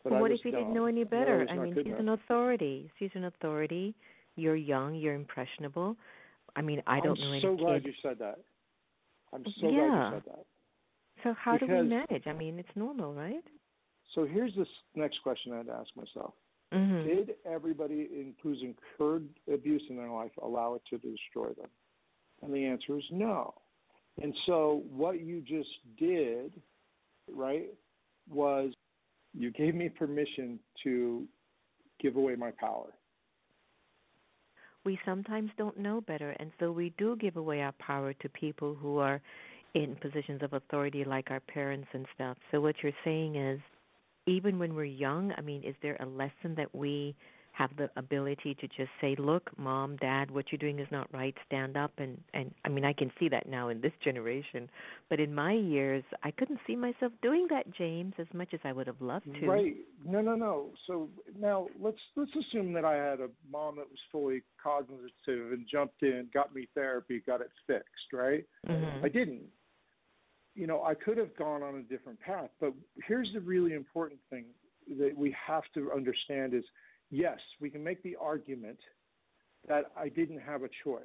But 0.03 0.13
well, 0.13 0.21
what 0.21 0.31
if 0.31 0.43
you 0.43 0.51
didn't 0.51 0.73
know 0.73 0.85
any 0.85 1.03
better? 1.03 1.45
I 1.49 1.55
mean, 1.57 1.75
she's 1.75 1.85
enough. 1.85 1.99
an 1.99 2.09
authority. 2.09 2.91
She's 2.97 3.11
an 3.13 3.25
authority. 3.25 3.93
You're 4.35 4.55
young. 4.55 4.95
You're 4.95 5.13
impressionable. 5.13 5.95
I 6.55 6.61
mean, 6.61 6.81
I 6.87 6.99
don't 6.99 7.19
I'm 7.19 7.25
know 7.25 7.31
any 7.33 7.41
so 7.41 7.55
glad 7.55 7.83
kids. 7.83 7.95
you 8.03 8.09
said 8.09 8.17
that. 8.19 8.39
I'm 9.33 9.43
so 9.59 9.69
yeah. 9.69 9.69
glad 9.69 9.95
you 9.95 10.11
said 10.13 10.23
that. 10.27 10.45
So 11.23 11.35
how 11.39 11.53
because, 11.53 11.67
do 11.67 11.75
we 11.75 11.83
manage? 11.83 12.23
I 12.25 12.33
mean, 12.33 12.59
it's 12.59 12.69
normal, 12.75 13.13
right? 13.13 13.43
So 14.15 14.25
here's 14.25 14.53
this 14.55 14.67
next 14.95 15.21
question 15.23 15.53
I 15.53 15.57
had 15.57 15.67
to 15.67 15.73
ask 15.73 15.89
myself. 15.95 16.33
Mm-hmm. 16.73 17.07
Did 17.07 17.35
everybody 17.45 18.33
who's 18.41 18.61
incurred 18.61 19.27
abuse 19.51 19.83
in 19.89 19.97
their 19.97 20.09
life 20.09 20.31
allow 20.41 20.75
it 20.75 20.81
to 20.89 20.97
destroy 20.97 21.49
them? 21.49 21.69
And 22.41 22.53
the 22.53 22.65
answer 22.65 22.97
is 22.97 23.03
no. 23.11 23.53
And 24.21 24.33
so 24.45 24.83
what 24.89 25.21
you 25.21 25.41
just 25.41 25.69
did, 25.97 26.53
right, 27.29 27.69
was 28.29 28.71
you 29.33 29.51
gave 29.51 29.75
me 29.75 29.89
permission 29.89 30.59
to 30.83 31.25
give 31.99 32.15
away 32.15 32.35
my 32.35 32.51
power. 32.51 32.87
We 34.83 34.99
sometimes 35.05 35.51
don't 35.57 35.77
know 35.77 36.01
better, 36.01 36.31
and 36.39 36.51
so 36.59 36.71
we 36.71 36.93
do 36.97 37.15
give 37.17 37.37
away 37.37 37.61
our 37.61 37.73
power 37.73 38.13
to 38.13 38.29
people 38.29 38.75
who 38.75 38.97
are 38.97 39.21
in 39.73 39.95
positions 39.95 40.41
of 40.41 40.53
authority, 40.53 41.03
like 41.03 41.31
our 41.31 41.39
parents 41.39 41.87
and 41.93 42.05
stuff. 42.15 42.37
So, 42.51 42.59
what 42.59 42.75
you're 42.81 42.91
saying 43.03 43.35
is, 43.35 43.59
even 44.27 44.59
when 44.59 44.75
we're 44.75 44.85
young, 44.85 45.33
I 45.37 45.41
mean, 45.41 45.63
is 45.63 45.75
there 45.81 45.97
a 45.99 46.05
lesson 46.05 46.55
that 46.55 46.73
we 46.73 47.15
have 47.61 47.75
the 47.77 47.89
ability 47.95 48.55
to 48.55 48.67
just 48.67 48.89
say, 48.99 49.15
"Look, 49.17 49.51
mom, 49.57 49.97
dad, 49.97 50.31
what 50.31 50.51
you're 50.51 50.59
doing 50.59 50.79
is 50.79 50.87
not 50.91 51.07
right. 51.13 51.35
Stand 51.45 51.77
up." 51.77 51.91
And 51.97 52.19
and 52.33 52.53
I 52.65 52.69
mean, 52.69 52.83
I 52.83 52.93
can 52.93 53.11
see 53.19 53.29
that 53.29 53.47
now 53.47 53.69
in 53.69 53.81
this 53.81 53.91
generation, 54.03 54.69
but 55.09 55.19
in 55.19 55.33
my 55.33 55.53
years, 55.53 56.03
I 56.23 56.31
couldn't 56.31 56.59
see 56.65 56.75
myself 56.75 57.11
doing 57.21 57.47
that, 57.49 57.71
James, 57.71 58.13
as 58.17 58.27
much 58.33 58.53
as 58.53 58.59
I 58.63 58.71
would 58.71 58.87
have 58.87 59.01
loved 59.01 59.27
to. 59.39 59.47
Right? 59.47 59.75
No, 60.05 60.21
no, 60.21 60.35
no. 60.35 60.69
So 60.87 61.09
now 61.39 61.67
let's 61.79 62.01
let's 62.15 62.31
assume 62.35 62.73
that 62.73 62.85
I 62.85 62.95
had 62.95 63.19
a 63.19 63.29
mom 63.51 63.75
that 63.75 63.89
was 63.89 63.99
fully 64.11 64.41
cognitive 64.61 65.51
and 65.51 65.67
jumped 65.71 66.01
in, 66.01 66.29
got 66.33 66.53
me 66.55 66.67
therapy, 66.73 67.21
got 67.25 67.41
it 67.41 67.51
fixed. 67.67 68.11
Right? 68.11 68.45
Mm-hmm. 68.67 69.05
I 69.05 69.09
didn't. 69.09 69.43
You 70.55 70.67
know, 70.67 70.83
I 70.83 70.95
could 70.95 71.17
have 71.17 71.35
gone 71.37 71.63
on 71.63 71.75
a 71.75 71.83
different 71.83 72.19
path, 72.19 72.49
but 72.59 72.73
here's 73.07 73.31
the 73.33 73.39
really 73.39 73.73
important 73.73 74.19
thing 74.29 74.45
that 74.99 75.15
we 75.15 75.33
have 75.47 75.63
to 75.73 75.91
understand 75.93 76.53
is 76.53 76.65
yes, 77.11 77.37
we 77.59 77.69
can 77.69 77.83
make 77.83 78.01
the 78.01 78.15
argument 78.19 78.79
that 79.67 79.91
I 79.95 80.09
didn't 80.09 80.39
have 80.39 80.63
a 80.63 80.69
choice, 80.83 81.01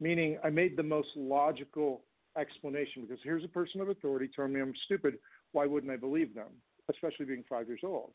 meaning 0.00 0.38
I 0.42 0.48
made 0.48 0.76
the 0.76 0.82
most 0.82 1.08
logical 1.16 2.02
explanation 2.38 3.02
because 3.02 3.18
here's 3.22 3.44
a 3.44 3.48
person 3.48 3.80
of 3.80 3.88
authority 3.88 4.30
telling 4.34 4.54
me 4.54 4.60
I'm 4.60 4.72
stupid. 4.86 5.18
Why 5.52 5.66
wouldn't 5.66 5.92
I 5.92 5.96
believe 5.96 6.34
them, 6.34 6.48
especially 6.90 7.26
being 7.26 7.44
five 7.48 7.66
years 7.66 7.80
old? 7.84 8.12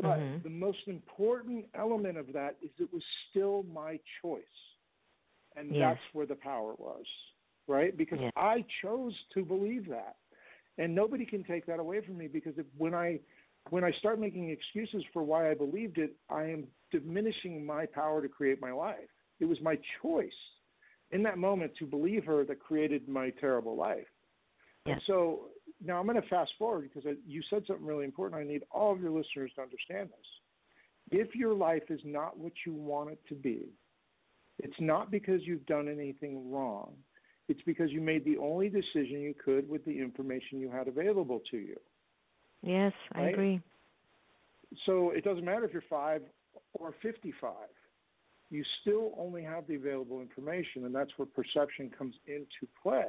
But 0.00 0.18
mm-hmm. 0.18 0.42
the 0.42 0.50
most 0.50 0.78
important 0.86 1.66
element 1.78 2.18
of 2.18 2.32
that 2.32 2.56
is 2.62 2.70
it 2.78 2.92
was 2.92 3.02
still 3.30 3.64
my 3.72 4.00
choice. 4.20 4.42
And 5.56 5.70
that's 5.80 6.00
where 6.12 6.26
the 6.26 6.34
power 6.34 6.74
was, 6.78 7.04
right? 7.68 7.96
Because 7.96 8.18
yes. 8.20 8.32
I 8.34 8.64
chose 8.82 9.14
to 9.34 9.44
believe 9.44 9.88
that. 9.88 10.16
And 10.78 10.92
nobody 10.92 11.24
can 11.24 11.44
take 11.44 11.64
that 11.66 11.78
away 11.78 12.00
from 12.04 12.18
me 12.18 12.26
because 12.26 12.54
if, 12.56 12.66
when 12.76 12.92
I 12.92 13.20
when 13.70 13.84
I 13.84 13.92
start 13.92 14.20
making 14.20 14.50
excuses 14.50 15.04
for 15.12 15.22
why 15.22 15.50
I 15.50 15.54
believed 15.54 15.98
it, 15.98 16.16
I 16.28 16.44
am 16.44 16.64
diminishing 16.90 17.64
my 17.64 17.86
power 17.86 18.20
to 18.22 18.28
create 18.28 18.60
my 18.60 18.72
life. 18.72 19.08
It 19.40 19.46
was 19.46 19.58
my 19.62 19.78
choice 20.02 20.30
in 21.10 21.22
that 21.22 21.38
moment 21.38 21.72
to 21.78 21.86
believe 21.86 22.24
her 22.24 22.44
that 22.44 22.60
created 22.60 23.08
my 23.08 23.30
terrible 23.40 23.76
life. 23.76 24.06
Yes. 24.86 24.94
And 24.94 25.02
so 25.06 25.40
now 25.82 25.98
I'm 25.98 26.06
going 26.06 26.20
to 26.20 26.28
fast 26.28 26.52
forward 26.58 26.90
because 26.92 27.08
I, 27.08 27.14
you 27.26 27.42
said 27.48 27.62
something 27.66 27.86
really 27.86 28.04
important. 28.04 28.40
I 28.40 28.44
need 28.44 28.62
all 28.70 28.92
of 28.92 29.00
your 29.00 29.10
listeners 29.10 29.50
to 29.56 29.62
understand 29.62 30.10
this. 30.10 31.20
If 31.20 31.34
your 31.34 31.54
life 31.54 31.84
is 31.90 32.00
not 32.04 32.38
what 32.38 32.52
you 32.66 32.74
want 32.74 33.10
it 33.10 33.20
to 33.28 33.34
be, 33.34 33.68
it's 34.58 34.74
not 34.78 35.10
because 35.10 35.40
you've 35.44 35.66
done 35.66 35.88
anything 35.88 36.50
wrong. 36.50 36.94
It's 37.48 37.60
because 37.66 37.90
you 37.90 38.00
made 38.00 38.24
the 38.24 38.38
only 38.38 38.68
decision 38.68 39.20
you 39.20 39.34
could 39.42 39.68
with 39.68 39.84
the 39.84 39.98
information 39.98 40.60
you 40.60 40.70
had 40.70 40.88
available 40.88 41.42
to 41.50 41.58
you. 41.58 41.76
Yes, 42.64 42.92
I 43.12 43.22
agree. 43.24 43.60
So 44.86 45.10
it 45.10 45.22
doesn't 45.22 45.44
matter 45.44 45.64
if 45.64 45.72
you're 45.72 45.82
five 45.88 46.22
or 46.72 46.94
55. 47.02 47.52
You 48.50 48.64
still 48.80 49.12
only 49.18 49.42
have 49.42 49.66
the 49.66 49.74
available 49.74 50.20
information, 50.20 50.84
and 50.84 50.94
that's 50.94 51.10
where 51.16 51.26
perception 51.26 51.90
comes 51.96 52.14
into 52.26 52.70
play. 52.82 53.06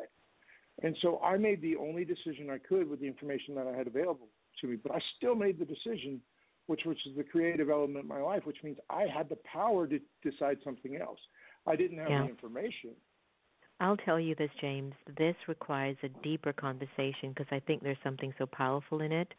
And 0.84 0.96
so 1.02 1.22
I 1.24 1.38
made 1.38 1.62
the 1.62 1.78
only 1.78 2.04
decision 2.04 2.50
I 2.50 2.58
could 2.58 2.90
with 2.90 3.00
the 3.00 3.08
information 3.08 3.56
that 3.56 3.68
I 3.68 3.76
had 3.76 3.88
available 3.88 4.28
to 4.62 4.68
me, 4.68 4.76
but 4.76 4.94
I 4.94 5.00
still 5.18 5.36
made 5.36 5.58
the 5.58 5.66
decision, 5.66 6.22
which 6.68 6.82
which 6.84 7.00
is 7.08 7.16
the 7.16 7.24
creative 7.24 7.70
element 7.70 8.00
of 8.00 8.06
my 8.06 8.22
life, 8.22 8.46
which 8.46 8.64
means 8.64 8.78
I 8.90 9.04
had 9.04 9.30
the 9.30 9.38
power 9.52 9.88
to 9.88 10.00
decide 10.22 10.58
something 10.64 10.98
else. 10.98 11.20
I 11.66 11.76
didn't 11.76 12.00
have 12.00 12.10
yeah. 12.10 12.24
the 12.24 12.30
information. 12.30 12.92
I'll 13.80 13.98
tell 13.98 14.20
you 14.20 14.36
this, 14.36 14.52
James. 14.60 14.94
This 15.18 15.36
requires 15.48 15.98
a 16.04 16.10
deeper 16.24 16.54
conversation 16.54 17.30
because 17.30 17.48
I 17.52 17.60
think 17.60 17.84
there's 17.84 17.98
something 18.04 18.34
so 18.38 18.46
powerful 18.46 19.02
in 19.02 19.12
it 19.12 19.34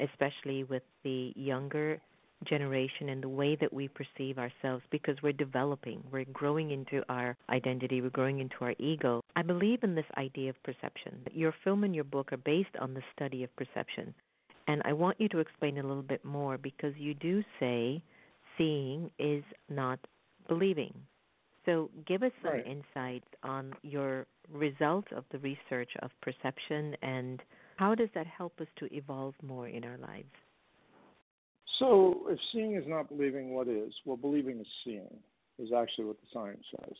especially 0.00 0.64
with 0.64 0.82
the 1.04 1.32
younger 1.36 2.00
generation 2.44 3.08
and 3.08 3.22
the 3.22 3.28
way 3.28 3.56
that 3.56 3.72
we 3.72 3.88
perceive 3.88 4.38
ourselves 4.38 4.84
because 4.90 5.16
we're 5.22 5.32
developing, 5.32 6.02
we're 6.12 6.26
growing 6.32 6.70
into 6.70 7.02
our 7.08 7.36
identity, 7.48 8.00
we're 8.02 8.10
growing 8.10 8.40
into 8.40 8.56
our 8.60 8.74
ego. 8.78 9.22
I 9.36 9.42
believe 9.42 9.82
in 9.82 9.94
this 9.94 10.04
idea 10.16 10.50
of 10.50 10.62
perception. 10.62 11.20
Your 11.32 11.54
film 11.64 11.84
and 11.84 11.94
your 11.94 12.04
book 12.04 12.32
are 12.32 12.38
based 12.38 12.76
on 12.80 12.94
the 12.94 13.02
study 13.14 13.42
of 13.42 13.54
perception. 13.56 14.14
And 14.68 14.82
I 14.84 14.92
want 14.92 15.20
you 15.20 15.28
to 15.30 15.38
explain 15.38 15.78
a 15.78 15.82
little 15.82 16.02
bit 16.02 16.24
more 16.24 16.58
because 16.58 16.92
you 16.96 17.14
do 17.14 17.42
say 17.60 18.02
seeing 18.58 19.10
is 19.18 19.44
not 19.68 19.98
believing. 20.48 20.92
So 21.64 21.90
give 22.06 22.22
us 22.22 22.32
some 22.42 22.52
right. 22.52 22.66
insights 22.66 23.26
on 23.42 23.72
your 23.82 24.26
result 24.52 25.04
of 25.14 25.24
the 25.32 25.38
research 25.38 25.90
of 26.00 26.10
perception 26.22 26.96
and 27.02 27.42
how 27.76 27.94
does 27.94 28.08
that 28.14 28.26
help 28.26 28.60
us 28.60 28.66
to 28.78 28.92
evolve 28.94 29.34
more 29.42 29.68
in 29.68 29.84
our 29.84 29.98
lives? 29.98 30.32
So, 31.78 32.26
if 32.28 32.38
seeing 32.52 32.74
is 32.74 32.84
not 32.86 33.08
believing, 33.08 33.52
what 33.52 33.68
is? 33.68 33.92
Well, 34.04 34.16
believing 34.16 34.60
is 34.60 34.66
seeing, 34.82 35.14
is 35.58 35.70
actually 35.76 36.06
what 36.06 36.16
the 36.20 36.26
science 36.32 36.64
says. 36.70 36.94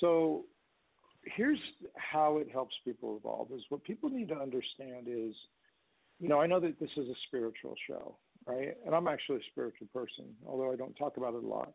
So, 0.00 0.44
here's 1.24 1.58
how 1.94 2.38
it 2.38 2.48
helps 2.50 2.74
people 2.84 3.18
evolve 3.18 3.48
is 3.52 3.62
what 3.68 3.84
people 3.84 4.08
need 4.08 4.28
to 4.28 4.36
understand 4.36 5.06
is, 5.06 5.34
you 6.18 6.28
know, 6.28 6.40
I 6.40 6.46
know 6.46 6.60
that 6.60 6.80
this 6.80 6.90
is 6.96 7.08
a 7.08 7.14
spiritual 7.26 7.74
show, 7.86 8.16
right? 8.46 8.76
And 8.86 8.94
I'm 8.94 9.06
actually 9.06 9.38
a 9.38 9.50
spiritual 9.50 9.88
person, 9.92 10.24
although 10.46 10.72
I 10.72 10.76
don't 10.76 10.94
talk 10.94 11.18
about 11.18 11.34
it 11.34 11.44
a 11.44 11.46
lot. 11.46 11.72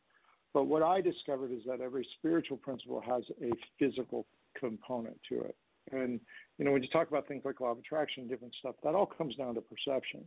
But 0.53 0.65
what 0.65 0.83
I 0.83 1.01
discovered 1.01 1.51
is 1.51 1.61
that 1.67 1.81
every 1.81 2.07
spiritual 2.17 2.57
principle 2.57 3.01
has 3.01 3.23
a 3.41 3.51
physical 3.77 4.25
component 4.59 5.19
to 5.29 5.41
it. 5.41 5.55
And 5.97 6.19
you 6.57 6.65
know, 6.65 6.71
when 6.71 6.83
you 6.83 6.89
talk 6.89 7.07
about 7.07 7.27
things 7.27 7.43
like 7.45 7.59
law 7.59 7.71
of 7.71 7.79
attraction, 7.79 8.27
different 8.27 8.53
stuff, 8.59 8.75
that 8.83 8.95
all 8.95 9.05
comes 9.05 9.35
down 9.35 9.55
to 9.55 9.61
perception. 9.61 10.23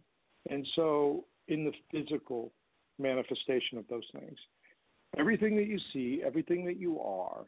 And 0.48 0.66
so, 0.74 1.24
in 1.48 1.64
the 1.64 1.72
physical 1.90 2.52
manifestation 2.98 3.78
of 3.78 3.86
those 3.88 4.04
things, 4.12 4.38
everything 5.18 5.56
that 5.56 5.66
you 5.66 5.78
see, 5.92 6.22
everything 6.24 6.64
that 6.66 6.78
you 6.78 7.00
are, 7.00 7.44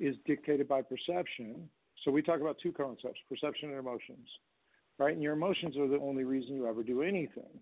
is 0.00 0.16
dictated 0.26 0.68
by 0.68 0.82
perception. 0.82 1.68
So 2.04 2.10
we 2.10 2.22
talk 2.22 2.40
about 2.40 2.56
two 2.62 2.72
concepts: 2.72 3.20
perception 3.28 3.70
and 3.70 3.78
emotions, 3.78 4.28
right? 4.98 5.12
And 5.12 5.22
your 5.22 5.34
emotions 5.34 5.76
are 5.76 5.88
the 5.88 5.98
only 5.98 6.24
reason 6.24 6.54
you 6.54 6.66
ever 6.66 6.82
do 6.82 7.02
anything. 7.02 7.60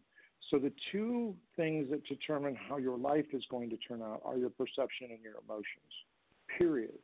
So 0.50 0.59
the 0.59 0.72
two 0.90 1.35
things 1.56 1.90
that 1.90 2.04
determine 2.06 2.56
how 2.56 2.78
your 2.78 2.98
life 2.98 3.26
is 3.33 3.44
going 3.50 3.70
to 3.70 3.76
turn 3.76 4.02
out 4.02 4.22
are 4.24 4.37
your 4.37 4.50
perception 4.50 5.09
and 5.11 5.22
your 5.22 5.35
emotions. 5.46 5.92
Period. 6.59 6.98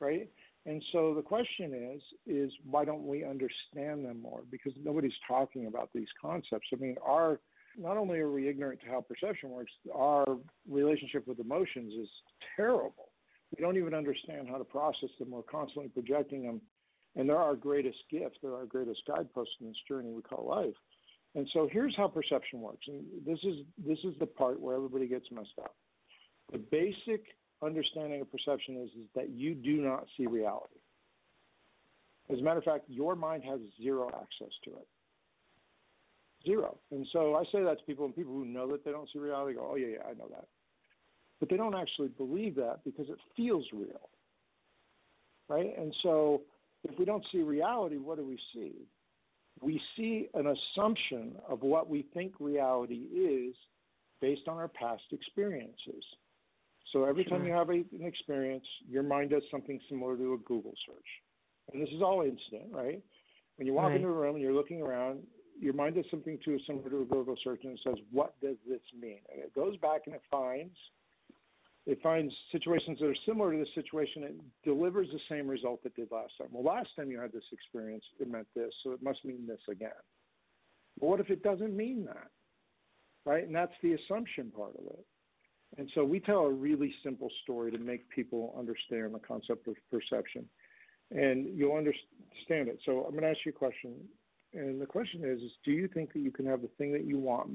Right? 0.00 0.28
And 0.68 0.84
so 0.92 1.14
the 1.14 1.22
question 1.22 1.72
is, 1.72 2.02
is 2.26 2.52
why 2.68 2.84
don't 2.84 3.06
we 3.06 3.24
understand 3.24 4.04
them 4.04 4.20
more? 4.20 4.42
Because 4.50 4.74
nobody's 4.84 5.18
talking 5.26 5.66
about 5.66 5.88
these 5.94 6.08
concepts. 6.20 6.66
I 6.74 6.76
mean, 6.76 6.96
our 7.02 7.40
not 7.78 7.96
only 7.96 8.18
are 8.18 8.30
we 8.30 8.48
ignorant 8.48 8.80
to 8.82 8.88
how 8.88 9.00
perception 9.00 9.48
works, 9.48 9.72
our 9.94 10.26
relationship 10.68 11.26
with 11.26 11.40
emotions 11.40 11.94
is 11.94 12.08
terrible. 12.54 13.12
We 13.56 13.62
don't 13.62 13.78
even 13.78 13.94
understand 13.94 14.48
how 14.50 14.58
to 14.58 14.64
process 14.64 15.08
them. 15.18 15.30
We're 15.30 15.42
constantly 15.42 15.88
projecting 15.88 16.42
them, 16.42 16.60
and 17.16 17.26
they're 17.26 17.38
our 17.38 17.56
greatest 17.56 17.98
gift. 18.10 18.36
They're 18.42 18.54
our 18.54 18.66
greatest 18.66 19.00
guidepost 19.06 19.50
in 19.62 19.68
this 19.68 19.76
journey 19.88 20.10
we 20.10 20.20
call 20.20 20.46
life. 20.46 20.74
And 21.34 21.48
so 21.54 21.66
here's 21.72 21.96
how 21.96 22.08
perception 22.08 22.60
works, 22.60 22.84
and 22.88 23.04
this 23.24 23.38
is 23.42 23.64
this 23.86 23.98
is 24.04 24.18
the 24.18 24.26
part 24.26 24.60
where 24.60 24.76
everybody 24.76 25.06
gets 25.06 25.30
messed 25.30 25.58
up. 25.62 25.74
The 26.52 26.58
basic 26.58 27.24
understanding 27.62 28.20
of 28.20 28.30
perception 28.30 28.76
is, 28.82 28.90
is 28.90 29.08
that 29.14 29.30
you 29.30 29.54
do 29.54 29.82
not 29.82 30.06
see 30.16 30.26
reality. 30.26 30.80
As 32.30 32.38
a 32.38 32.42
matter 32.42 32.58
of 32.58 32.64
fact, 32.64 32.84
your 32.88 33.16
mind 33.16 33.42
has 33.44 33.60
zero 33.80 34.08
access 34.08 34.52
to 34.64 34.70
it. 34.70 34.86
Zero. 36.44 36.78
And 36.90 37.06
so 37.12 37.34
I 37.34 37.44
say 37.50 37.62
that 37.62 37.78
to 37.78 37.84
people, 37.84 38.04
and 38.04 38.14
people 38.14 38.32
who 38.32 38.44
know 38.44 38.70
that 38.70 38.84
they 38.84 38.90
don't 38.90 39.08
see 39.12 39.18
reality 39.18 39.54
go, 39.54 39.70
oh, 39.72 39.76
yeah, 39.76 39.88
yeah, 39.88 40.02
I 40.08 40.14
know 40.14 40.28
that. 40.30 40.46
But 41.40 41.48
they 41.48 41.56
don't 41.56 41.74
actually 41.74 42.08
believe 42.08 42.54
that 42.56 42.80
because 42.84 43.08
it 43.08 43.18
feels 43.36 43.64
real. 43.72 44.10
Right? 45.48 45.72
And 45.78 45.94
so 46.02 46.42
if 46.84 46.98
we 46.98 47.04
don't 47.04 47.24
see 47.32 47.42
reality, 47.42 47.96
what 47.96 48.18
do 48.18 48.26
we 48.26 48.38
see? 48.54 48.86
We 49.60 49.80
see 49.96 50.28
an 50.34 50.46
assumption 50.46 51.36
of 51.48 51.62
what 51.62 51.88
we 51.88 52.06
think 52.14 52.34
reality 52.38 53.06
is 53.12 53.54
based 54.20 54.46
on 54.46 54.58
our 54.58 54.68
past 54.68 55.02
experiences. 55.12 56.04
So 56.92 57.04
every 57.04 57.24
sure. 57.24 57.38
time 57.38 57.46
you 57.46 57.52
have 57.52 57.68
a, 57.68 57.72
an 57.72 58.04
experience, 58.04 58.64
your 58.88 59.02
mind 59.02 59.30
does 59.30 59.42
something 59.50 59.80
similar 59.88 60.16
to 60.16 60.34
a 60.34 60.38
Google 60.38 60.74
search. 60.86 61.06
And 61.72 61.82
this 61.82 61.90
is 61.90 62.02
all 62.02 62.22
instant, 62.22 62.72
right? 62.72 63.02
When 63.56 63.66
you 63.66 63.74
walk 63.74 63.88
right. 63.88 63.96
into 63.96 64.08
a 64.08 64.12
room 64.12 64.36
and 64.36 64.42
you're 64.42 64.54
looking 64.54 64.80
around, 64.80 65.20
your 65.60 65.74
mind 65.74 65.96
does 65.96 66.04
something 66.10 66.38
to 66.44 66.58
similar 66.66 66.88
to 66.88 67.02
a 67.02 67.04
Google 67.04 67.36
search 67.42 67.64
and 67.64 67.74
it 67.74 67.80
says, 67.82 67.96
"What 68.12 68.40
does 68.40 68.56
this 68.66 68.80
mean?" 68.98 69.20
And 69.30 69.40
it 69.40 69.52
goes 69.54 69.76
back 69.78 70.02
and 70.06 70.14
it 70.14 70.22
finds 70.30 70.76
it 71.88 72.00
finds 72.02 72.34
situations 72.52 72.98
that 73.00 73.06
are 73.06 73.16
similar 73.26 73.52
to 73.52 73.58
this 73.58 73.74
situation. 73.74 74.22
It 74.22 74.34
delivers 74.62 75.08
the 75.10 75.20
same 75.28 75.48
result 75.48 75.80
it 75.84 75.96
did 75.96 76.10
last 76.10 76.36
time. 76.36 76.48
Well, 76.52 76.62
last 76.62 76.90
time 76.94 77.10
you 77.10 77.18
had 77.18 77.32
this 77.32 77.50
experience, 77.50 78.04
it 78.20 78.30
meant 78.30 78.46
this, 78.54 78.72
so 78.84 78.92
it 78.92 79.02
must 79.02 79.24
mean 79.24 79.46
this 79.46 79.60
again. 79.70 79.90
But 81.00 81.08
what 81.08 81.20
if 81.20 81.30
it 81.30 81.42
doesn't 81.42 81.74
mean 81.74 82.04
that? 82.04 82.28
Right? 83.24 83.44
And 83.46 83.54
that's 83.54 83.72
the 83.82 83.94
assumption 83.94 84.50
part 84.50 84.76
of 84.78 84.84
it. 84.84 85.06
And 85.76 85.90
so 85.94 86.04
we 86.04 86.18
tell 86.18 86.40
a 86.40 86.50
really 86.50 86.94
simple 87.04 87.30
story 87.42 87.70
to 87.72 87.78
make 87.78 88.08
people 88.08 88.54
understand 88.58 89.14
the 89.14 89.18
concept 89.18 89.68
of 89.68 89.76
perception. 89.90 90.46
And 91.10 91.46
you'll 91.56 91.76
understand 91.76 92.68
it. 92.68 92.78
So 92.84 93.04
I'm 93.04 93.12
going 93.12 93.22
to 93.22 93.30
ask 93.30 93.38
you 93.44 93.50
a 93.50 93.52
question. 93.52 93.94
And 94.54 94.80
the 94.80 94.86
question 94.86 95.24
is, 95.24 95.42
is 95.42 95.52
do 95.64 95.72
you 95.72 95.88
think 95.88 96.12
that 96.14 96.20
you 96.20 96.30
can 96.30 96.46
have 96.46 96.62
the 96.62 96.70
thing 96.78 96.92
that 96.92 97.04
you 97.04 97.18
want 97.18 97.50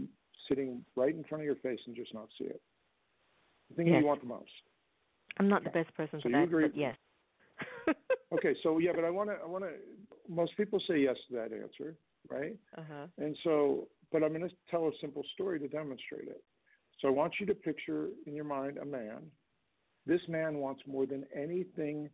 sitting 0.47 0.84
right 0.95 1.13
in 1.13 1.23
front 1.23 1.41
of 1.41 1.45
your 1.45 1.56
face 1.56 1.80
and 1.88 1.95
just 1.95 2.13
not 2.13 2.28
see 2.38 2.45
it? 2.45 2.62
The 3.69 3.76
thing 3.76 3.88
yes. 3.88 4.02
you 4.02 4.08
want 4.08 4.21
the 4.21 4.28
most. 4.28 4.52
I'm 5.39 5.49
not 5.49 5.63
the 5.63 5.71
best 5.71 5.93
person 5.95 6.19
so 6.19 6.30
for 6.30 6.32
that, 6.32 6.43
agree? 6.43 6.67
but 6.67 6.78
yes. 6.78 6.95
okay, 8.34 8.56
so 8.62 8.78
yeah, 8.78 8.91
but 8.93 9.04
I 9.04 9.10
want 9.10 9.30
to. 9.30 9.36
I 9.43 9.47
want 9.47 9.63
to. 9.63 9.71
Most 10.30 10.56
people 10.58 10.80
say 10.88 10.99
yes 10.99 11.15
to 11.30 11.36
that 11.36 11.52
answer, 11.54 11.95
right? 12.30 12.56
Uh-huh. 12.78 13.08
And 13.17 13.36
so, 13.43 13.88
but 14.12 14.23
I'm 14.23 14.30
going 14.30 14.47
to 14.47 14.56
tell 14.69 14.88
a 14.88 14.91
simple 15.02 15.23
story 15.34 15.60
to 15.60 15.67
demonstrate 15.67 16.28
it. 16.28 16.43
So 16.99 17.08
I 17.08 17.12
want 17.12 17.34
you 17.39 17.45
to 17.47 17.56
picture 17.56 18.10
in 18.25 18.36
your 18.36 18.45
mind 18.45 18.77
a 18.77 18.86
man. 18.86 19.23
This 20.06 20.21
man 20.27 20.58
wants 20.58 20.82
more 20.86 21.06
than 21.06 21.25
anything 21.36 22.10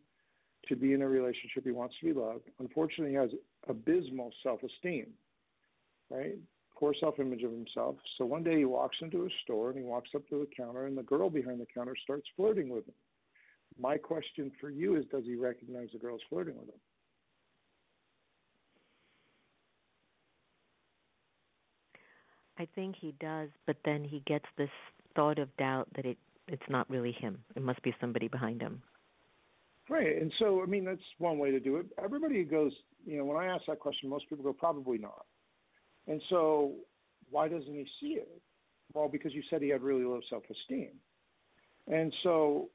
to 0.67 0.75
be 0.75 0.93
in 0.93 1.01
a 1.01 1.07
relationship. 1.07 1.63
He 1.63 1.71
wants 1.71 1.95
to 1.99 2.05
be 2.05 2.19
loved. 2.19 2.49
Unfortunately, 2.59 3.11
he 3.11 3.15
has 3.15 3.29
abysmal 3.67 4.31
self-esteem, 4.43 5.07
right? 6.09 6.35
poor 6.79 6.93
self 6.99 7.19
image 7.19 7.43
of 7.43 7.51
himself. 7.51 7.97
So 8.17 8.25
one 8.25 8.43
day 8.43 8.59
he 8.59 8.65
walks 8.65 8.97
into 9.01 9.25
a 9.25 9.29
store 9.43 9.69
and 9.69 9.77
he 9.77 9.83
walks 9.83 10.11
up 10.15 10.27
to 10.29 10.39
the 10.39 10.47
counter, 10.55 10.85
and 10.85 10.97
the 10.97 11.03
girl 11.03 11.29
behind 11.29 11.59
the 11.59 11.67
counter 11.73 11.95
starts 12.01 12.25
flirting 12.35 12.69
with 12.69 12.87
him. 12.87 12.95
My 13.77 13.97
question 13.97 14.51
for 14.59 14.69
you 14.69 14.95
is 14.95 15.05
Does 15.11 15.25
he 15.25 15.35
recognize 15.35 15.89
the 15.91 15.99
girl's 15.99 16.21
flirting 16.29 16.57
with 16.57 16.69
him? 16.69 16.79
I 22.59 22.67
think 22.75 22.95
he 22.99 23.13
does, 23.19 23.49
but 23.65 23.77
then 23.85 24.03
he 24.03 24.21
gets 24.27 24.45
this 24.57 24.69
thought 25.15 25.39
of 25.39 25.55
doubt 25.57 25.87
that 25.95 26.05
it 26.05 26.17
it's 26.47 26.67
not 26.67 26.89
really 26.89 27.11
him. 27.11 27.37
It 27.55 27.61
must 27.61 27.81
be 27.83 27.93
somebody 28.01 28.27
behind 28.27 28.59
him. 28.59 28.81
Right, 29.87 30.19
and 30.21 30.31
so 30.39 30.61
I 30.61 30.65
mean 30.65 30.83
that's 30.83 31.01
one 31.17 31.39
way 31.39 31.51
to 31.51 31.59
do 31.59 31.77
it. 31.77 31.85
Everybody 32.03 32.43
goes, 32.43 32.73
you 33.05 33.17
know, 33.17 33.25
when 33.25 33.37
I 33.37 33.45
ask 33.47 33.65
that 33.67 33.79
question, 33.79 34.09
most 34.09 34.29
people 34.29 34.43
go 34.43 34.53
probably 34.53 34.97
not. 34.97 35.25
And 36.07 36.21
so, 36.29 36.73
why 37.29 37.47
doesn't 37.47 37.73
he 37.73 37.85
see 38.01 38.13
it? 38.13 38.41
Well, 38.93 39.07
because 39.07 39.33
you 39.33 39.43
said 39.49 39.61
he 39.61 39.69
had 39.69 39.81
really 39.81 40.03
low 40.03 40.19
self 40.29 40.43
esteem. 40.49 40.89
And 41.87 42.13
so, 42.23 42.69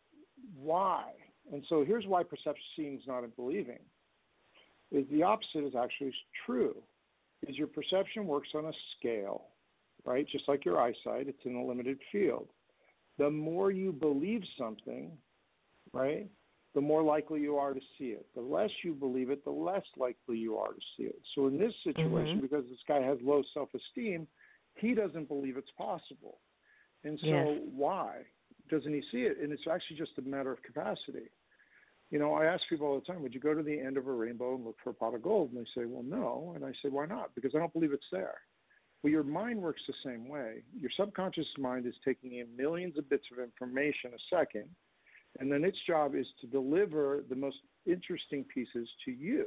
why? 0.57 1.11
And 1.53 1.65
so, 1.69 1.85
here's 1.85 2.07
why 2.07 2.23
perception 2.23 2.65
seems 2.77 3.03
not 3.07 3.25
in 3.25 3.31
believing. 3.37 3.81
Is 4.93 5.05
the 5.11 5.25
opposite 5.25 5.65
is 5.67 5.75
actually 5.75 6.15
true. 6.47 6.77
Is 7.47 7.57
your 7.59 7.67
perception 7.67 8.27
works 8.27 8.49
on 8.55 8.67
a 8.67 8.73
scale, 8.97 9.49
right? 10.05 10.27
Just 10.31 10.49
like 10.49 10.65
your 10.65 10.81
eyesight, 10.81 11.29
it's 11.29 11.45
in 11.45 11.57
a 11.57 11.65
limited 11.65 11.99
field. 12.13 12.49
The 13.19 13.31
more 13.31 13.71
you 13.71 13.93
believe 13.93 14.43
something, 14.59 15.13
right, 15.93 16.29
the 16.75 16.81
more 16.81 17.03
likely 17.03 17.41
you 17.41 17.57
are 17.57 17.73
to 17.73 17.81
see 17.97 18.07
it. 18.07 18.27
The 18.35 18.41
less 18.41 18.71
you 18.83 18.95
believe 18.95 19.31
it, 19.31 19.45
the 19.45 19.51
less 19.51 19.85
likely 19.97 20.39
you 20.39 20.57
are 20.57 20.73
to 20.73 20.81
see 20.97 21.05
it. 21.05 21.21
So 21.35 21.47
in 21.47 21.59
this 21.59 21.73
situation, 21.85 22.37
mm-hmm. 22.37 22.41
because 22.41 22.65
this 22.69 22.81
guy 22.89 23.01
has 23.01 23.19
low 23.23 23.43
self 23.55 23.69
esteem, 23.75 24.27
he 24.75 24.95
doesn't 24.95 25.29
believe 25.29 25.57
it's 25.57 25.71
possible. 25.79 26.39
And 27.05 27.19
so 27.21 27.29
yes. 27.29 27.59
why 27.73 28.23
doesn't 28.71 28.93
he 28.93 29.03
see 29.13 29.23
it? 29.23 29.39
And 29.41 29.53
it's 29.53 29.63
actually 29.71 29.99
just 29.99 30.19
a 30.19 30.23
matter 30.23 30.53
of 30.53 30.63
capacity. 30.63 31.31
You 32.11 32.19
know, 32.19 32.35
I 32.35 32.47
ask 32.47 32.63
people 32.69 32.87
all 32.87 32.99
the 32.99 33.05
time, 33.05 33.23
would 33.23 33.35
you 33.35 33.41
go 33.41 33.55
to 33.55 33.63
the 33.63 33.79
end 33.79 33.97
of 33.97 34.07
a 34.07 34.13
rainbow 34.13 34.55
and 34.57 34.65
look 34.65 34.77
for 34.83 34.91
a 34.91 34.95
pot 34.95 35.15
of 35.15 35.23
gold? 35.23 35.53
And 35.53 35.61
they 35.61 35.69
say, 35.81 35.85
well, 35.87 36.03
no. 36.03 36.53
And 36.55 36.65
I 36.65 36.71
say, 36.83 36.89
why 36.89 37.07
not? 37.07 37.35
Because 37.35 37.53
I 37.55 37.59
don't 37.59 37.73
believe 37.73 37.93
it's 37.93 38.05
there. 38.11 38.37
Well, 39.05 39.13
your 39.13 39.23
mind 39.23 39.63
works 39.63 39.83
the 39.87 39.95
same 40.05 40.29
way. 40.29 40.65
Your 40.77 40.91
subconscious 40.97 41.47
mind 41.59 41.87
is 41.87 41.95
taking 42.05 42.39
in 42.39 42.57
millions 42.57 42.99
of 42.99 43.09
bits 43.09 43.27
of 43.31 43.39
information 43.39 44.11
a 44.13 44.37
second 44.37 44.65
and 45.41 45.51
then 45.51 45.65
its 45.65 45.79
job 45.87 46.15
is 46.15 46.27
to 46.41 46.47
deliver 46.47 47.25
the 47.29 47.35
most 47.35 47.59
interesting 47.87 48.45
pieces 48.45 48.89
to 49.05 49.11
you, 49.11 49.47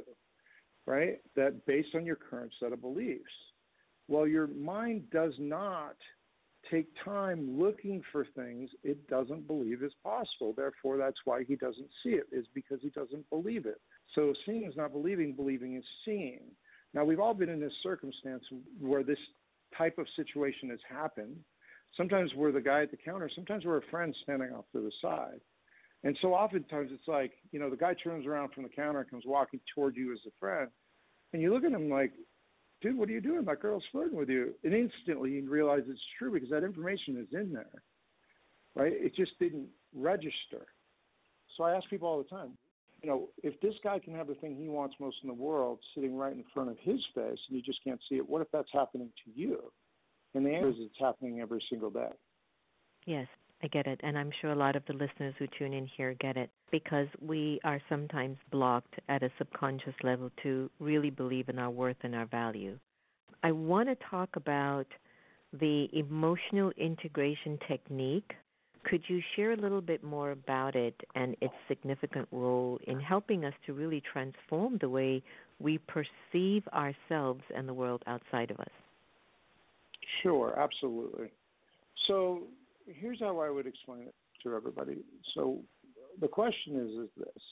right? 0.86 1.18
That 1.36 1.64
based 1.66 1.94
on 1.94 2.04
your 2.04 2.16
current 2.16 2.52
set 2.60 2.72
of 2.72 2.80
beliefs. 2.80 3.22
Well, 4.06 4.26
your 4.26 4.46
mind 4.46 5.10
does 5.10 5.34
not 5.38 5.96
take 6.70 6.88
time 7.04 7.58
looking 7.58 8.02
for 8.12 8.26
things 8.36 8.70
it 8.82 9.08
doesn't 9.08 9.46
believe 9.46 9.82
is 9.82 9.92
possible. 10.02 10.52
Therefore, 10.54 10.96
that's 10.96 11.18
why 11.24 11.44
he 11.44 11.56
doesn't 11.56 11.88
see 12.02 12.10
it, 12.10 12.26
is 12.32 12.46
because 12.54 12.78
he 12.82 12.90
doesn't 12.90 13.28
believe 13.30 13.64
it. 13.64 13.80
So 14.14 14.34
seeing 14.44 14.64
is 14.64 14.76
not 14.76 14.92
believing, 14.92 15.34
believing 15.34 15.76
is 15.76 15.84
seeing. 16.04 16.40
Now, 16.94 17.04
we've 17.04 17.20
all 17.20 17.34
been 17.34 17.50
in 17.50 17.60
this 17.60 17.72
circumstance 17.82 18.44
where 18.80 19.02
this 19.02 19.18
type 19.76 19.98
of 19.98 20.06
situation 20.16 20.70
has 20.70 20.80
happened. 20.88 21.36
Sometimes 21.96 22.32
we're 22.34 22.52
the 22.52 22.60
guy 22.60 22.82
at 22.82 22.90
the 22.90 22.96
counter, 22.96 23.30
sometimes 23.34 23.64
we're 23.64 23.78
a 23.78 23.90
friend 23.90 24.14
standing 24.22 24.52
off 24.52 24.64
to 24.72 24.80
the 24.80 24.92
side. 25.00 25.40
And 26.04 26.16
so 26.22 26.34
oftentimes 26.34 26.90
it's 26.92 27.08
like, 27.08 27.32
you 27.50 27.58
know, 27.58 27.70
the 27.70 27.76
guy 27.76 27.94
turns 27.94 28.26
around 28.26 28.52
from 28.52 28.62
the 28.62 28.68
counter 28.68 29.00
and 29.00 29.10
comes 29.10 29.24
walking 29.26 29.60
toward 29.74 29.96
you 29.96 30.12
as 30.12 30.20
a 30.26 30.30
friend. 30.38 30.68
And 31.32 31.42
you 31.42 31.52
look 31.52 31.64
at 31.64 31.72
him 31.72 31.90
like, 31.90 32.12
dude, 32.80 32.96
what 32.96 33.08
are 33.08 33.12
you 33.12 33.20
doing? 33.20 33.44
That 33.44 33.60
girl's 33.60 33.82
flirting 33.90 34.16
with 34.16 34.28
you. 34.28 34.54
And 34.62 34.72
instantly 34.72 35.32
you 35.32 35.50
realize 35.50 35.82
it's 35.88 36.00
true 36.18 36.32
because 36.32 36.50
that 36.50 36.62
information 36.62 37.16
is 37.16 37.26
in 37.32 37.52
there, 37.52 37.82
right? 38.76 38.92
It 38.92 39.14
just 39.16 39.32
didn't 39.40 39.66
register. 39.94 40.66
So 41.56 41.64
I 41.64 41.74
ask 41.74 41.88
people 41.90 42.08
all 42.08 42.22
the 42.22 42.28
time, 42.28 42.52
you 43.02 43.08
know, 43.08 43.28
if 43.42 43.60
this 43.60 43.74
guy 43.82 43.98
can 43.98 44.14
have 44.14 44.26
the 44.26 44.34
thing 44.34 44.56
he 44.56 44.68
wants 44.68 44.96
most 44.98 45.16
in 45.22 45.28
the 45.28 45.34
world 45.34 45.78
sitting 45.94 46.16
right 46.16 46.32
in 46.32 46.44
front 46.52 46.70
of 46.70 46.76
his 46.80 47.00
face 47.14 47.38
and 47.48 47.56
you 47.56 47.62
just 47.62 47.82
can't 47.84 48.00
see 48.08 48.16
it, 48.16 48.28
what 48.28 48.42
if 48.42 48.48
that's 48.52 48.70
happening 48.72 49.10
to 49.24 49.40
you? 49.40 49.72
And 50.34 50.44
the 50.44 50.50
answer 50.50 50.70
is 50.70 50.76
it's 50.78 50.94
happening 50.98 51.40
every 51.40 51.62
single 51.70 51.90
day. 51.90 52.10
Yes. 53.06 53.26
I 53.62 53.66
get 53.68 53.86
it. 53.86 54.00
And 54.02 54.16
I'm 54.16 54.30
sure 54.40 54.52
a 54.52 54.56
lot 54.56 54.76
of 54.76 54.84
the 54.86 54.92
listeners 54.92 55.34
who 55.38 55.46
tune 55.58 55.72
in 55.72 55.88
here 55.96 56.14
get 56.20 56.36
it 56.36 56.50
because 56.70 57.08
we 57.20 57.58
are 57.64 57.80
sometimes 57.88 58.36
blocked 58.50 58.94
at 59.08 59.22
a 59.22 59.30
subconscious 59.38 59.94
level 60.02 60.30
to 60.42 60.70
really 60.78 61.10
believe 61.10 61.48
in 61.48 61.58
our 61.58 61.70
worth 61.70 61.96
and 62.02 62.14
our 62.14 62.26
value. 62.26 62.78
I 63.42 63.52
want 63.52 63.88
to 63.88 63.96
talk 64.10 64.30
about 64.36 64.86
the 65.52 65.88
emotional 65.92 66.70
integration 66.76 67.58
technique. 67.66 68.32
Could 68.88 69.02
you 69.08 69.20
share 69.36 69.52
a 69.52 69.56
little 69.56 69.80
bit 69.80 70.02
more 70.02 70.30
about 70.30 70.74
it 70.74 70.94
and 71.14 71.36
its 71.40 71.52
significant 71.66 72.26
role 72.32 72.78
in 72.86 73.00
helping 73.00 73.44
us 73.44 73.52
to 73.66 73.74
really 73.74 74.02
transform 74.12 74.78
the 74.80 74.88
way 74.88 75.22
we 75.60 75.78
perceive 75.78 76.66
ourselves 76.68 77.42
and 77.54 77.68
the 77.68 77.74
world 77.74 78.02
outside 78.06 78.50
of 78.50 78.58
us? 78.60 78.70
Sure, 80.22 80.58
absolutely. 80.58 81.28
So, 82.06 82.44
here's 82.86 83.20
how 83.20 83.40
I 83.40 83.50
would 83.50 83.66
explain 83.66 84.02
it 84.02 84.14
to 84.42 84.54
everybody. 84.54 84.98
So 85.34 85.58
the 86.20 86.28
question 86.28 86.76
is 86.76 86.90
is 87.04 87.10
this. 87.16 87.42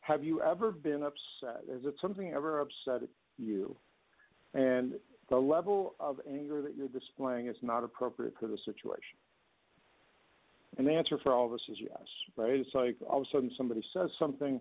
Have 0.00 0.24
you 0.24 0.40
ever 0.42 0.72
been 0.72 1.02
upset? 1.02 1.62
Is 1.68 1.84
it 1.84 1.94
something 2.00 2.32
ever 2.32 2.60
upset 2.60 3.08
you? 3.38 3.76
And 4.54 4.94
the 5.28 5.36
level 5.36 5.94
of 6.00 6.20
anger 6.28 6.62
that 6.62 6.74
you're 6.76 6.88
displaying 6.88 7.46
is 7.46 7.56
not 7.62 7.84
appropriate 7.84 8.34
for 8.40 8.48
the 8.48 8.58
situation. 8.64 9.18
And 10.78 10.86
the 10.86 10.92
answer 10.92 11.18
for 11.22 11.32
all 11.32 11.46
of 11.46 11.52
us 11.52 11.60
is 11.68 11.78
yes, 11.80 12.06
right? 12.36 12.54
It's 12.54 12.74
like 12.74 12.96
all 13.08 13.20
of 13.20 13.26
a 13.26 13.30
sudden 13.32 13.50
somebody 13.56 13.82
says 13.92 14.10
something, 14.18 14.60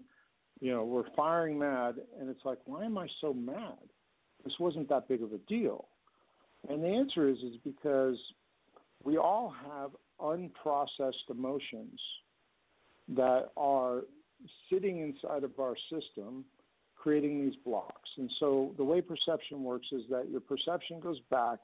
you 0.60 0.72
know, 0.72 0.84
we're 0.84 1.10
firing 1.16 1.58
mad, 1.58 1.96
and 2.20 2.30
it's 2.30 2.44
like, 2.44 2.58
why 2.66 2.86
am 2.86 2.98
I 2.98 3.08
so 3.22 3.34
mad? 3.34 3.78
This 4.44 4.54
wasn't 4.60 4.90
that 4.90 5.08
big 5.08 5.22
of 5.22 5.34
a 5.34 5.38
deal. 5.40 5.88
And 6.68 6.84
the 6.84 6.88
answer 6.88 7.30
is 7.30 7.38
is 7.38 7.56
because 7.64 8.18
we 9.04 9.18
all 9.18 9.54
have 9.66 9.92
unprocessed 10.20 11.30
emotions 11.30 12.00
that 13.10 13.50
are 13.56 14.02
sitting 14.70 15.00
inside 15.00 15.44
of 15.44 15.58
our 15.60 15.76
system 15.90 16.46
creating 16.96 17.46
these 17.46 17.56
blocks. 17.64 18.10
And 18.18 18.30
so 18.40 18.74
the 18.78 18.84
way 18.84 19.02
perception 19.02 19.64
works 19.64 19.88
is 19.92 20.02
that 20.10 20.30
your 20.30 20.42
perception 20.42 21.00
goes 21.00 21.20
back 21.32 21.60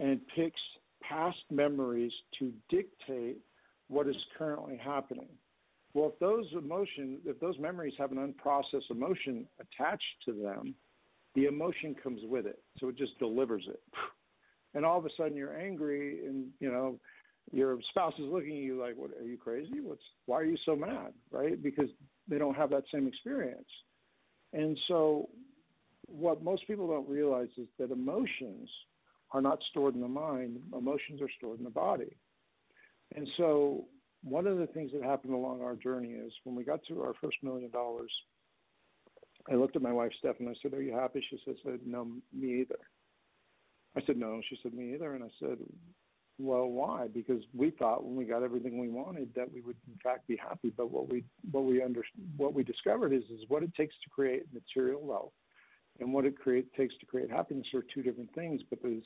and 0.00 0.20
picks 0.34 0.60
past 1.00 1.38
memories 1.50 2.12
to 2.38 2.52
dictate 2.68 3.38
what 3.88 4.06
is 4.06 4.16
currently 4.36 4.76
happening. 4.76 5.28
Well, 5.94 6.12
if 6.12 6.18
those 6.18 6.46
emotions, 6.52 7.20
if 7.24 7.40
those 7.40 7.58
memories 7.58 7.94
have 7.98 8.12
an 8.12 8.18
unprocessed 8.18 8.90
emotion 8.90 9.46
attached 9.58 10.04
to 10.26 10.32
them, 10.32 10.74
the 11.34 11.46
emotion 11.46 11.94
comes 12.02 12.20
with 12.24 12.46
it. 12.46 12.62
So 12.78 12.88
it 12.88 12.96
just 12.96 13.18
delivers 13.18 13.64
it. 13.68 13.80
And 14.74 14.84
all 14.84 14.98
of 14.98 15.06
a 15.06 15.10
sudden 15.16 15.34
you're 15.34 15.58
angry 15.58 16.26
and, 16.26 16.48
you 16.60 16.70
know, 16.70 17.00
your 17.52 17.78
spouse 17.88 18.12
is 18.18 18.26
looking 18.26 18.50
at 18.50 18.62
you 18.62 18.78
like, 18.78 18.96
"What 18.96 19.12
are 19.18 19.26
you 19.26 19.38
crazy? 19.38 19.80
What's 19.80 20.02
why 20.26 20.40
are 20.40 20.44
you 20.44 20.58
so 20.66 20.76
mad?" 20.76 21.14
Right? 21.30 21.60
Because 21.60 21.88
they 22.28 22.36
don't 22.36 22.54
have 22.54 22.68
that 22.70 22.84
same 22.92 23.08
experience. 23.08 23.68
And 24.52 24.78
so 24.86 25.30
what 26.06 26.42
most 26.42 26.66
people 26.66 26.86
don't 26.86 27.08
realize 27.08 27.48
is 27.56 27.66
that 27.78 27.90
emotions 27.90 28.68
are 29.32 29.40
not 29.40 29.58
stored 29.70 29.94
in 29.94 30.00
the 30.00 30.08
mind, 30.08 30.58
emotions 30.76 31.20
are 31.20 31.30
stored 31.38 31.58
in 31.58 31.64
the 31.64 31.70
body. 31.70 32.16
And 33.14 33.28
so 33.36 33.86
one 34.22 34.46
of 34.46 34.58
the 34.58 34.66
things 34.66 34.92
that 34.92 35.02
happened 35.02 35.34
along 35.34 35.62
our 35.62 35.76
journey 35.76 36.10
is 36.10 36.32
when 36.44 36.54
we 36.54 36.64
got 36.64 36.80
to 36.88 37.02
our 37.02 37.14
first 37.20 37.36
million 37.42 37.70
dollars, 37.70 38.12
I 39.50 39.54
looked 39.54 39.76
at 39.76 39.82
my 39.82 39.92
wife, 39.92 40.12
Steph, 40.18 40.40
and 40.40 40.48
I 40.48 40.54
said, 40.62 40.74
Are 40.74 40.82
you 40.82 40.92
happy? 40.92 41.24
She 41.28 41.38
said, 41.44 41.80
No, 41.86 42.08
me 42.32 42.60
either. 42.60 42.78
I 43.96 44.02
said, 44.06 44.16
No. 44.18 44.40
She 44.48 44.58
said, 44.62 44.74
Me 44.74 44.94
either. 44.94 45.14
And 45.14 45.24
I 45.24 45.30
said, 45.40 45.58
Well, 46.38 46.66
why? 46.66 47.08
Because 47.08 47.42
we 47.54 47.70
thought 47.70 48.04
when 48.04 48.16
we 48.16 48.24
got 48.24 48.42
everything 48.42 48.78
we 48.78 48.88
wanted 48.88 49.30
that 49.36 49.52
we 49.52 49.62
would 49.62 49.76
in 49.86 49.98
fact 50.02 50.26
be 50.28 50.36
happy. 50.36 50.72
But 50.76 50.90
what 50.90 51.10
we 51.10 51.24
what 51.50 51.64
we 51.64 51.82
under, 51.82 52.04
what 52.36 52.52
we 52.52 52.62
discovered 52.62 53.12
is 53.12 53.24
is 53.24 53.48
what 53.48 53.62
it 53.62 53.74
takes 53.74 53.94
to 54.04 54.10
create 54.10 54.42
material 54.52 55.00
wealth 55.00 55.32
and 56.00 56.12
what 56.12 56.24
it 56.24 56.38
create, 56.38 56.72
takes 56.74 56.96
to 56.98 57.06
create 57.06 57.30
happiness 57.30 57.66
are 57.74 57.84
two 57.92 58.02
different 58.02 58.32
things, 58.34 58.60
but 58.68 58.80
there's 58.82 59.04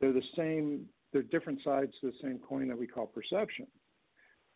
they're 0.00 0.12
the 0.12 0.22
same 0.36 0.86
they're 1.12 1.22
different 1.22 1.60
sides 1.62 1.92
to 2.00 2.06
the 2.06 2.16
same 2.22 2.38
coin 2.38 2.68
that 2.68 2.78
we 2.78 2.86
call 2.86 3.06
perception. 3.06 3.66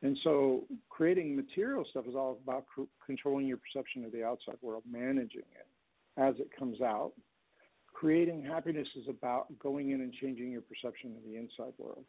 And 0.02 0.16
so 0.24 0.64
creating 0.88 1.34
material 1.34 1.84
stuff 1.90 2.04
is 2.06 2.14
all 2.14 2.38
about 2.42 2.66
c- 2.76 2.84
controlling 3.04 3.46
your 3.46 3.58
perception 3.58 4.04
of 4.04 4.12
the 4.12 4.24
outside 4.24 4.56
world, 4.60 4.82
managing 4.90 5.42
it 5.52 5.66
as 6.18 6.34
it 6.38 6.50
comes 6.56 6.80
out. 6.80 7.12
Creating 7.92 8.44
happiness 8.44 8.88
is 8.94 9.08
about 9.08 9.46
going 9.58 9.90
in 9.90 10.02
and 10.02 10.12
changing 10.12 10.50
your 10.50 10.60
perception 10.60 11.14
of 11.16 11.22
the 11.24 11.36
inside 11.36 11.72
world. 11.78 12.04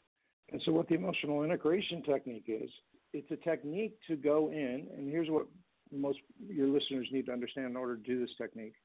And 0.52 0.62
so 0.66 0.72
what 0.72 0.88
the 0.88 0.96
emotional 0.96 1.44
integration 1.44 2.04
technique 2.04 2.46
is, 2.48 2.70
it's 3.14 3.32
a 3.32 3.38
technique 3.38 3.98
to 4.08 4.16
go 4.18 4.50
in, 4.52 4.88
and 4.96 5.10
here's 5.10 5.30
what 5.30 5.48
most 5.92 6.20
your 6.46 6.68
listeners 6.68 7.08
need 7.12 7.28
to 7.28 7.32
understand 7.32 7.68
in 7.68 7.78
order 7.78 7.96
to 7.96 8.04
do 8.04 8.20
this 8.20 8.36
technique, 8.38 8.76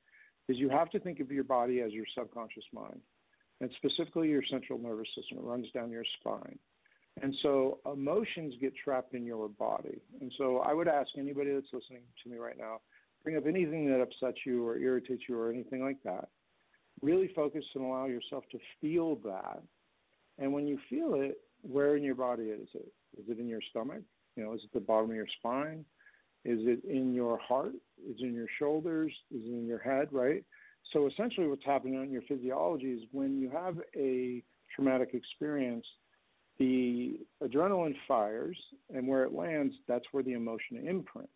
is 0.48 0.56
you 0.58 0.68
have 0.68 0.90
to 0.90 1.00
think 1.00 1.18
of 1.20 1.30
your 1.30 1.44
body 1.44 1.80
as 1.80 1.92
your 1.92 2.04
subconscious 2.16 2.64
mind, 2.72 3.00
and 3.62 3.70
specifically 3.76 4.28
your 4.28 4.42
central 4.50 4.78
nervous 4.78 5.08
system. 5.14 5.38
It 5.38 5.44
runs 5.44 5.70
down 5.72 5.90
your 5.90 6.04
spine. 6.20 6.58
And 7.22 7.34
so 7.42 7.78
emotions 7.90 8.54
get 8.60 8.72
trapped 8.74 9.14
in 9.14 9.24
your 9.24 9.48
body. 9.48 10.00
And 10.20 10.32
so 10.36 10.58
I 10.58 10.74
would 10.74 10.88
ask 10.88 11.10
anybody 11.16 11.52
that's 11.54 11.72
listening 11.72 12.02
to 12.22 12.30
me 12.30 12.38
right 12.38 12.58
now, 12.58 12.80
bring 13.22 13.36
up 13.36 13.46
anything 13.46 13.88
that 13.88 14.00
upsets 14.00 14.38
you 14.44 14.66
or 14.66 14.78
irritates 14.78 15.22
you 15.28 15.38
or 15.38 15.50
anything 15.50 15.82
like 15.82 16.02
that. 16.04 16.28
Really 17.02 17.30
focus 17.36 17.64
and 17.74 17.84
allow 17.84 18.06
yourself 18.06 18.44
to 18.50 18.58
feel 18.80 19.16
that. 19.24 19.62
And 20.38 20.52
when 20.52 20.66
you 20.66 20.78
feel 20.90 21.14
it, 21.14 21.38
where 21.62 21.96
in 21.96 22.02
your 22.02 22.16
body 22.16 22.44
is 22.44 22.68
it? 22.74 22.92
Is 23.16 23.28
it 23.28 23.38
in 23.38 23.46
your 23.46 23.60
stomach? 23.70 24.02
You 24.36 24.44
know, 24.44 24.54
is 24.54 24.62
it 24.64 24.72
the 24.74 24.80
bottom 24.80 25.10
of 25.10 25.16
your 25.16 25.26
spine? 25.38 25.84
Is 26.44 26.58
it 26.62 26.82
in 26.84 27.14
your 27.14 27.38
heart? 27.38 27.74
Is 28.04 28.16
it 28.18 28.24
in 28.24 28.34
your 28.34 28.48
shoulders? 28.58 29.12
Is 29.30 29.42
it 29.44 29.52
in 29.52 29.66
your 29.66 29.78
head, 29.78 30.08
right? 30.10 30.42
So 30.92 31.06
essentially 31.06 31.46
what's 31.46 31.64
happening 31.64 31.94
in 32.02 32.10
your 32.10 32.22
physiology 32.22 32.92
is 32.92 33.02
when 33.12 33.40
you 33.40 33.50
have 33.50 33.76
a 33.96 34.42
traumatic 34.74 35.10
experience, 35.14 35.86
the 36.58 37.20
adrenaline 37.42 37.94
fires, 38.06 38.58
and 38.94 39.08
where 39.08 39.24
it 39.24 39.32
lands, 39.32 39.74
that's 39.88 40.04
where 40.12 40.22
the 40.22 40.34
emotion 40.34 40.86
imprints. 40.86 41.32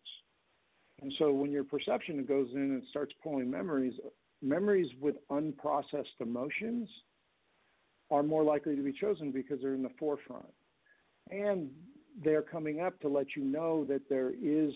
And 1.01 1.13
so 1.19 1.31
when 1.31 1.51
your 1.51 1.63
perception 1.63 2.23
goes 2.25 2.49
in 2.53 2.61
and 2.61 2.83
starts 2.89 3.13
pulling 3.23 3.49
memories, 3.49 3.93
memories 4.41 4.87
with 4.99 5.15
unprocessed 5.29 6.19
emotions 6.19 6.89
are 8.09 8.23
more 8.23 8.43
likely 8.43 8.75
to 8.75 8.81
be 8.81 8.93
chosen 8.93 9.31
because 9.31 9.59
they're 9.61 9.73
in 9.73 9.83
the 9.83 9.91
forefront. 9.99 10.53
And 11.29 11.69
they're 12.23 12.41
coming 12.41 12.79
up 12.79 12.99
to 13.01 13.07
let 13.07 13.35
you 13.35 13.43
know 13.43 13.85
that 13.85 14.09
there 14.09 14.31
is 14.41 14.71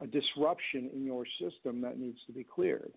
a 0.00 0.06
disruption 0.06 0.90
in 0.94 1.04
your 1.04 1.24
system 1.40 1.80
that 1.82 1.98
needs 1.98 2.18
to 2.26 2.32
be 2.32 2.44
cleared. 2.44 2.92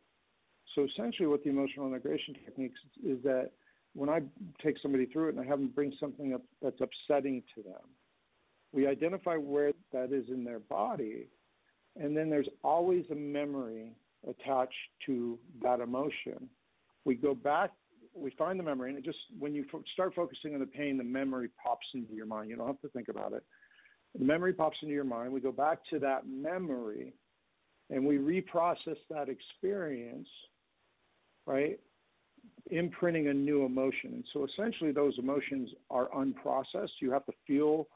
So 0.75 0.85
essentially, 0.85 1.27
what 1.27 1.43
the 1.43 1.49
emotional 1.49 1.87
integration 1.87 2.33
techniques 2.45 2.79
is 3.03 3.21
that 3.23 3.51
when 3.93 4.09
I 4.09 4.21
take 4.63 4.77
somebody 4.81 5.05
through 5.05 5.29
it 5.29 5.35
and 5.35 5.43
I 5.43 5.45
have 5.45 5.59
them 5.59 5.71
bring 5.73 5.93
something 5.99 6.33
up 6.33 6.41
that's 6.61 6.79
upsetting 6.79 7.43
to 7.55 7.61
them, 7.61 7.81
we 8.71 8.87
identify 8.87 9.35
where 9.35 9.73
that 9.91 10.13
is 10.13 10.29
in 10.29 10.45
their 10.45 10.59
body, 10.59 11.27
and 11.99 12.15
then 12.15 12.29
there's 12.29 12.47
always 12.63 13.03
a 13.11 13.15
memory 13.15 13.91
attached 14.29 14.73
to 15.07 15.37
that 15.61 15.81
emotion. 15.81 16.49
We 17.03 17.15
go 17.15 17.35
back, 17.35 17.71
we 18.15 18.31
find 18.37 18.57
the 18.57 18.63
memory, 18.63 18.91
and 18.91 18.97
it 18.97 19.03
just 19.03 19.17
when 19.37 19.53
you 19.53 19.65
start 19.93 20.13
focusing 20.15 20.53
on 20.53 20.61
the 20.61 20.65
pain, 20.65 20.97
the 20.97 21.03
memory 21.03 21.49
pops 21.61 21.87
into 21.93 22.13
your 22.13 22.27
mind. 22.27 22.49
You 22.49 22.55
don't 22.55 22.67
have 22.67 22.79
to 22.81 22.89
think 22.89 23.09
about 23.09 23.33
it. 23.33 23.43
The 24.17 24.23
memory 24.23 24.53
pops 24.53 24.77
into 24.81 24.93
your 24.93 25.03
mind. 25.03 25.33
We 25.33 25.41
go 25.41 25.51
back 25.51 25.79
to 25.89 25.99
that 25.99 26.27
memory, 26.27 27.13
and 27.89 28.05
we 28.05 28.17
reprocess 28.17 28.97
that 29.09 29.27
experience, 29.27 30.29
right? 31.51 31.79
imprinting 32.71 33.27
a 33.27 33.33
new 33.33 33.65
emotion. 33.65 34.13
And 34.13 34.25
so 34.33 34.45
essentially, 34.45 34.91
those 34.91 35.13
emotions 35.19 35.69
are 35.89 36.09
unprocessed. 36.09 36.99
You 36.99 37.11
have 37.11 37.25
to 37.25 37.33
feel 37.45 37.87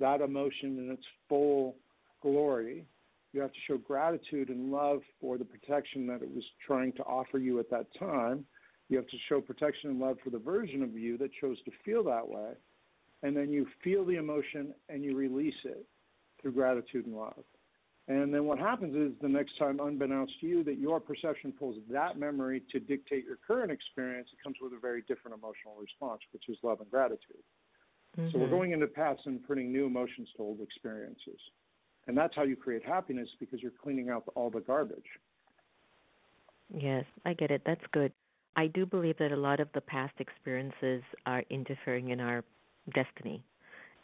that 0.00 0.20
emotion 0.20 0.78
in 0.78 0.90
its 0.90 1.04
full 1.28 1.76
glory. 2.22 2.86
You 3.32 3.40
have 3.40 3.52
to 3.52 3.58
show 3.66 3.76
gratitude 3.76 4.48
and 4.48 4.72
love 4.72 5.00
for 5.20 5.36
the 5.38 5.44
protection 5.44 6.06
that 6.06 6.22
it 6.22 6.34
was 6.34 6.44
trying 6.66 6.92
to 6.92 7.02
offer 7.02 7.38
you 7.38 7.58
at 7.60 7.70
that 7.70 7.86
time. 7.98 8.46
You 8.88 8.96
have 8.96 9.08
to 9.08 9.16
show 9.28 9.40
protection 9.40 9.90
and 9.90 10.00
love 10.00 10.16
for 10.22 10.30
the 10.30 10.38
version 10.38 10.82
of 10.82 10.96
you 10.96 11.18
that 11.18 11.30
chose 11.40 11.58
to 11.64 11.70
feel 11.84 12.04
that 12.04 12.26
way. 12.26 12.52
And 13.22 13.36
then 13.36 13.50
you 13.50 13.66
feel 13.82 14.04
the 14.04 14.16
emotion 14.16 14.74
and 14.88 15.02
you 15.02 15.16
release 15.16 15.54
it 15.64 15.84
through 16.40 16.52
gratitude 16.52 17.06
and 17.06 17.16
love. 17.16 17.44
And 18.06 18.34
then 18.34 18.44
what 18.44 18.58
happens 18.58 18.94
is 18.94 19.18
the 19.22 19.28
next 19.28 19.58
time, 19.58 19.80
unbeknownst 19.80 20.34
to 20.40 20.46
you, 20.46 20.64
that 20.64 20.78
your 20.78 21.00
perception 21.00 21.52
pulls 21.52 21.76
that 21.90 22.18
memory 22.18 22.62
to 22.70 22.78
dictate 22.78 23.24
your 23.24 23.38
current 23.46 23.72
experience, 23.72 24.28
it 24.30 24.42
comes 24.42 24.56
with 24.60 24.74
a 24.74 24.78
very 24.78 25.02
different 25.08 25.36
emotional 25.36 25.74
response, 25.80 26.20
which 26.32 26.48
is 26.48 26.58
love 26.62 26.80
and 26.80 26.90
gratitude. 26.90 27.42
Mm-hmm. 28.18 28.30
So 28.30 28.38
we're 28.38 28.44
mm-hmm. 28.44 28.54
going 28.54 28.72
into 28.72 28.86
past 28.88 29.22
and 29.24 29.42
putting 29.46 29.72
new 29.72 29.86
emotions 29.86 30.28
to 30.36 30.42
old 30.42 30.60
experiences. 30.60 31.40
And 32.06 32.16
that's 32.16 32.36
how 32.36 32.42
you 32.42 32.56
create 32.56 32.84
happiness 32.84 33.28
because 33.40 33.62
you're 33.62 33.72
cleaning 33.82 34.10
out 34.10 34.24
all 34.34 34.50
the 34.50 34.60
garbage. 34.60 35.08
Yes, 36.68 37.06
I 37.24 37.32
get 37.32 37.50
it. 37.50 37.62
That's 37.64 37.84
good. 37.92 38.12
I 38.56 38.66
do 38.66 38.84
believe 38.84 39.16
that 39.18 39.32
a 39.32 39.36
lot 39.36 39.60
of 39.60 39.68
the 39.72 39.80
past 39.80 40.14
experiences 40.18 41.02
are 41.24 41.42
interfering 41.48 42.10
in 42.10 42.20
our 42.20 42.44
destiny 42.94 43.42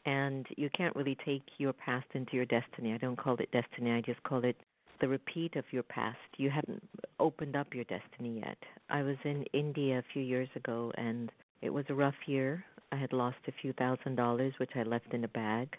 and 0.07 0.47
you 0.57 0.71
can't 0.77 0.95
really 0.97 1.17
take 1.25 1.43
your 1.59 1.73
past 1.73 2.07
into 2.15 2.37
your 2.37 2.47
destiny. 2.47 2.93
I 2.93 2.99
don't 2.99 3.19
call 3.19 3.37
it 3.37 3.51
destiny, 3.53 3.93
I 3.93 4.01
just 4.01 4.23
call 4.23 4.45
it 4.45 4.57
the 5.01 5.09
repeat 5.09 5.57
of 5.57 5.65
your 5.71 5.83
past. 5.83 6.19
You 6.37 6.51
haven't 6.51 6.83
opened 7.19 7.57
up 7.57 7.75
your 7.75 7.85
destiny 7.85 8.41
yet. 8.45 8.59
I 8.91 9.03
was 9.03 9.17
in 9.25 9.45
India 9.53 9.99
a 9.99 10.05
few 10.13 10.23
years 10.23 10.49
ago 10.57 10.93
and 10.97 11.33
it 11.63 11.71
was 11.71 11.85
a 11.89 11.95
rough 11.95 12.15
year. 12.27 12.65
I 12.93 12.97
had 12.97 13.13
lost 13.13 13.37
a 13.47 13.53
few 13.61 13.73
thousand 13.75 14.17
dollars, 14.17 14.55
which 14.59 14.73
I 14.75 14.83
left 14.83 15.13
in 15.13 15.25
a 15.25 15.29
bag, 15.29 15.77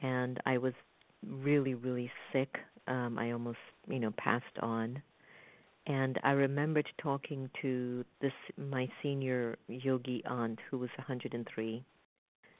and 0.00 0.40
I 0.46 0.58
was 0.58 0.72
really, 1.26 1.74
really 1.74 2.10
sick. 2.32 2.56
Um, 2.88 3.18
I 3.18 3.32
almost, 3.32 3.58
you 3.88 4.00
know, 4.00 4.12
passed 4.16 4.58
on. 4.60 5.00
And 5.86 6.18
I 6.24 6.32
remembered 6.32 6.88
talking 7.00 7.50
to 7.62 8.04
this 8.20 8.32
my 8.56 8.88
senior 9.02 9.56
yogi 9.68 10.22
aunt 10.24 10.58
who 10.70 10.78
was 10.78 10.90
103 10.96 11.84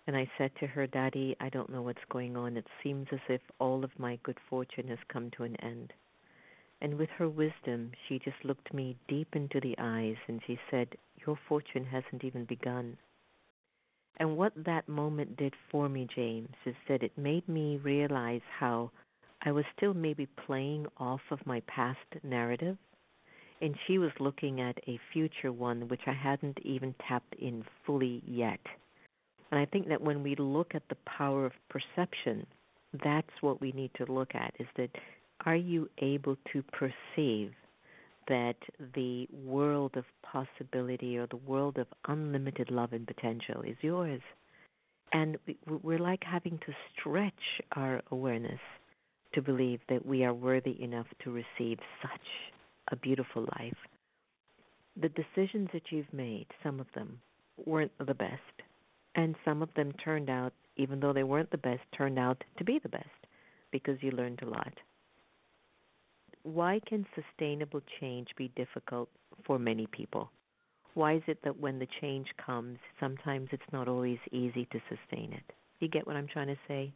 and 0.07 0.17
I 0.17 0.31
said 0.37 0.51
to 0.61 0.67
her, 0.67 0.87
Dadi, 0.87 1.35
I 1.41 1.49
don't 1.49 1.71
know 1.71 1.83
what's 1.83 2.05
going 2.11 2.37
on. 2.37 2.57
It 2.57 2.67
seems 2.83 3.07
as 3.11 3.21
if 3.29 3.41
all 3.59 3.85
of 3.85 3.99
my 3.99 4.19
good 4.23 4.39
fortune 4.51 4.89
has 4.89 4.99
come 5.09 5.31
to 5.33 5.45
an 5.45 5.57
end. 5.57 5.93
And 6.83 6.99
with 6.99 7.09
her 7.11 7.29
wisdom, 7.29 7.93
she 8.07 8.19
just 8.19 8.45
looked 8.45 8.75
me 8.75 8.97
deep 9.09 9.35
into 9.35 9.61
the 9.61 9.75
eyes 9.79 10.17
and 10.29 10.43
she 10.47 10.59
said, 10.71 10.89
Your 11.27 11.39
fortune 11.49 11.85
hasn't 11.85 12.25
even 12.25 12.45
begun. 12.45 12.99
And 14.19 14.37
what 14.37 14.53
that 14.65 14.89
moment 14.89 15.37
did 15.37 15.55
for 15.71 15.89
me, 15.89 16.07
James, 16.15 16.55
is 16.67 16.77
that 16.89 17.03
it 17.03 17.17
made 17.17 17.49
me 17.49 17.79
realize 17.79 18.43
how 18.59 18.91
I 19.43 19.53
was 19.53 19.65
still 19.77 19.95
maybe 19.95 20.27
playing 20.47 20.87
off 20.99 21.23
of 21.31 21.47
my 21.47 21.61
past 21.67 21.99
narrative. 22.23 22.77
And 23.61 23.75
she 23.87 23.99
was 23.99 24.13
looking 24.21 24.61
at 24.61 24.79
a 24.87 25.01
future 25.13 25.53
one 25.53 25.89
which 25.89 26.07
I 26.07 26.13
hadn't 26.13 26.59
even 26.63 26.95
tapped 27.09 27.35
in 27.37 27.65
fully 27.87 28.23
yet. 28.27 28.61
And 29.55 29.63
I 29.63 29.67
think 29.67 29.87
that 29.87 30.01
when 30.01 30.25
we 30.25 30.35
look 30.35 30.75
at 30.75 30.83
the 30.89 30.97
power 31.07 31.47
of 31.47 31.53
perception, 31.69 32.45
that's 33.05 33.31
what 33.41 33.61
we 33.61 33.71
need 33.71 33.93
to 33.95 34.13
look 34.13 34.35
at 34.35 34.53
is 34.59 34.67
that 34.77 34.91
are 35.47 35.55
you 35.55 35.89
able 35.99 36.37
to 36.53 36.65
perceive 36.73 37.53
that 38.27 38.57
the 38.97 39.29
world 39.33 39.93
of 39.97 40.07
possibility 40.25 41.17
or 41.17 41.29
the 41.29 41.37
world 41.37 41.79
of 41.79 41.87
unlimited 42.09 42.73
love 42.73 42.93
and 42.93 43.07
potential 43.07 43.63
is 43.63 43.77
yours? 43.81 44.23
And 45.13 45.39
we're 45.85 46.01
like 46.01 46.25
having 46.25 46.59
to 46.67 46.75
stretch 46.99 47.63
our 47.77 48.03
awareness 48.11 48.59
to 49.35 49.41
believe 49.41 49.79
that 49.89 50.05
we 50.05 50.25
are 50.25 50.35
worthy 50.35 50.83
enough 50.83 51.07
to 51.23 51.31
receive 51.31 51.79
such 52.03 52.27
a 52.91 52.97
beautiful 52.97 53.47
life. 53.61 53.79
The 55.01 55.11
decisions 55.11 55.69
that 55.73 55.93
you've 55.93 56.13
made, 56.13 56.47
some 56.65 56.81
of 56.81 56.89
them 56.97 57.21
weren't 57.65 57.93
the 58.05 58.15
best, 58.15 58.64
and 59.15 59.35
some 59.45 59.63
of 59.63 59.69
them 59.75 59.93
turned 60.05 60.31
out, 60.31 60.53
even 60.77 61.01
though 61.01 61.13
they 61.13 61.23
weren't 61.23 61.51
the 61.51 61.59
best, 61.59 61.83
turned 61.97 62.19
out 62.19 62.43
to 62.59 62.65
be 62.65 62.79
the 62.83 62.89
best 62.89 63.09
because 63.71 64.03
you 64.03 64.11
learned 64.11 64.41
a 64.43 64.49
lot. 64.49 64.73
Why 66.43 66.81
can 66.87 67.07
sustainable 67.15 67.81
change 68.01 68.29
be 68.37 68.49
difficult 68.57 69.09
for 69.47 69.59
many 69.59 69.87
people? 69.87 70.31
Why 70.95 71.15
is 71.15 71.23
it 71.27 71.39
that 71.43 71.59
when 71.59 71.79
the 71.79 71.89
change 72.01 72.29
comes, 72.45 72.79
sometimes 73.01 73.49
it's 73.51 73.63
not 73.73 73.89
always 73.89 74.19
easy 74.31 74.67
to 74.67 74.81
sustain 74.89 75.33
it? 75.33 75.55
You 75.81 75.89
get 75.89 76.07
what 76.07 76.17
I'm 76.17 76.29
trying 76.29 76.49
to 76.49 76.59
say? 76.69 76.93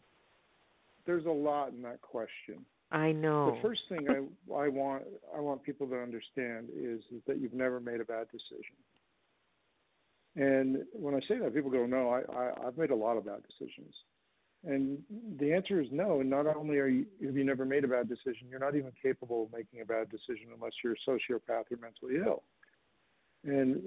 There's 1.07 1.27
a 1.27 1.31
lot 1.31 1.73
in 1.73 1.83
that 1.83 2.01
question. 2.03 2.65
I 2.91 3.13
know. 3.13 3.57
The 3.57 3.69
first 3.69 3.83
thing 3.89 4.09
I 4.09 4.55
I 4.55 4.69
want 4.69 5.03
I 5.37 5.41
want 5.41 5.63
people 5.63 5.87
to 5.89 5.97
understand 5.97 6.69
is, 6.75 7.01
is 7.15 7.23
that 7.27 7.39
you've 7.39 7.55
never 7.55 7.81
made 7.81 8.01
a 8.01 8.05
bad 8.05 8.29
decision. 8.31 8.77
And 10.37 10.85
when 10.93 11.15
I 11.15 11.21
say 11.27 11.39
that, 11.39 11.55
people 11.55 11.71
go, 11.71 11.87
"No, 11.87 12.11
I, 12.11 12.21
I 12.33 12.67
I've 12.67 12.79
made 12.79 12.91
a 12.91 12.97
lot 12.97 13.17
of 13.17 13.27
bad 13.27 13.43
decisions." 13.49 13.95
And 14.65 14.99
the 15.39 15.53
answer 15.53 15.81
is 15.81 15.89
no. 15.93 16.21
And 16.21 16.29
not 16.29 16.47
only 16.47 16.79
are 16.79 16.89
you 16.89 17.07
have 17.25 17.37
you 17.37 17.45
never 17.45 17.65
made 17.65 17.85
a 17.85 17.89
bad 17.89 18.09
decision, 18.09 18.49
you're 18.49 18.59
not 18.59 18.75
even 18.75 18.93
capable 19.01 19.45
of 19.45 19.53
making 19.53 19.81
a 19.81 19.85
bad 19.85 20.11
decision 20.11 20.49
unless 20.55 20.73
you're 20.83 20.95
a 20.95 21.11
sociopath 21.11 21.71
or 21.71 21.79
mentally 21.81 22.17
ill. 22.25 22.43
And 23.45 23.81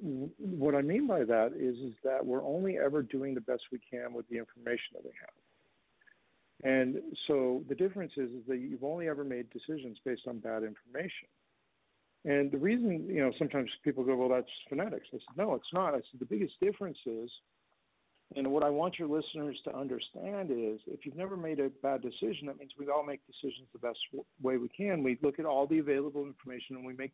what 0.00 0.74
I 0.74 0.82
mean 0.82 1.06
by 1.06 1.24
that 1.24 1.52
is 1.56 1.76
is 1.76 1.94
that 2.04 2.24
we're 2.24 2.44
only 2.44 2.78
ever 2.78 3.02
doing 3.02 3.34
the 3.34 3.40
best 3.40 3.62
we 3.72 3.80
can 3.90 4.12
with 4.12 4.28
the 4.28 4.38
information 4.38 4.94
that 4.94 5.04
we 5.04 5.12
have. 5.20 5.30
And 6.64 6.96
so 7.28 7.62
the 7.68 7.74
difference 7.74 8.12
is, 8.16 8.30
is 8.30 8.46
that 8.48 8.58
you've 8.58 8.84
only 8.84 9.08
ever 9.08 9.22
made 9.22 9.46
decisions 9.50 9.98
based 10.04 10.26
on 10.26 10.38
bad 10.38 10.64
information. 10.64 11.28
And 12.24 12.50
the 12.50 12.58
reason, 12.58 13.06
you 13.08 13.20
know, 13.20 13.32
sometimes 13.38 13.70
people 13.84 14.04
go, 14.04 14.16
well, 14.16 14.28
that's 14.28 14.50
phonetics. 14.68 15.06
I 15.12 15.18
said, 15.18 15.36
no, 15.36 15.54
it's 15.54 15.72
not. 15.72 15.94
I 15.94 15.98
said, 15.98 16.20
the 16.20 16.26
biggest 16.26 16.54
difference 16.60 16.98
is, 17.06 17.30
and 18.36 18.52
what 18.52 18.62
I 18.62 18.68
want 18.68 18.98
your 18.98 19.08
listeners 19.08 19.58
to 19.64 19.74
understand 19.74 20.50
is, 20.50 20.80
if 20.86 21.06
you've 21.06 21.16
never 21.16 21.36
made 21.36 21.60
a 21.60 21.70
bad 21.82 22.02
decision, 22.02 22.46
that 22.46 22.58
means 22.58 22.72
we 22.78 22.88
all 22.88 23.04
make 23.04 23.20
decisions 23.26 23.68
the 23.72 23.78
best 23.78 23.98
way 24.42 24.58
we 24.58 24.68
can. 24.68 25.02
We 25.02 25.18
look 25.22 25.38
at 25.38 25.46
all 25.46 25.66
the 25.66 25.78
available 25.78 26.26
information 26.26 26.76
and 26.76 26.84
we 26.84 26.92
make 26.92 27.12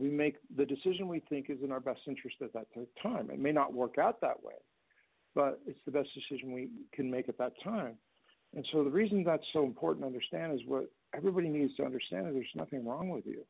we 0.00 0.08
make 0.08 0.36
the 0.56 0.64
decision 0.64 1.06
we 1.06 1.20
think 1.28 1.48
is 1.48 1.58
in 1.62 1.70
our 1.70 1.80
best 1.80 2.00
interest 2.08 2.36
at 2.42 2.52
that 2.54 2.66
time. 3.00 3.30
It 3.30 3.38
may 3.38 3.52
not 3.52 3.72
work 3.72 3.98
out 3.98 4.20
that 4.20 4.42
way, 4.42 4.54
but 5.34 5.60
it's 5.66 5.78
the 5.84 5.92
best 5.92 6.08
decision 6.14 6.52
we 6.52 6.70
can 6.92 7.10
make 7.10 7.28
at 7.28 7.38
that 7.38 7.52
time. 7.62 7.94
And 8.54 8.66
so 8.72 8.82
the 8.82 8.90
reason 8.90 9.22
that's 9.22 9.46
so 9.52 9.64
important 9.64 10.02
to 10.02 10.06
understand 10.06 10.54
is 10.54 10.60
what 10.66 10.90
everybody 11.14 11.48
needs 11.48 11.76
to 11.76 11.84
understand 11.84 12.26
is 12.26 12.34
there's 12.34 12.46
nothing 12.56 12.84
wrong 12.84 13.10
with 13.10 13.26
you. 13.26 13.44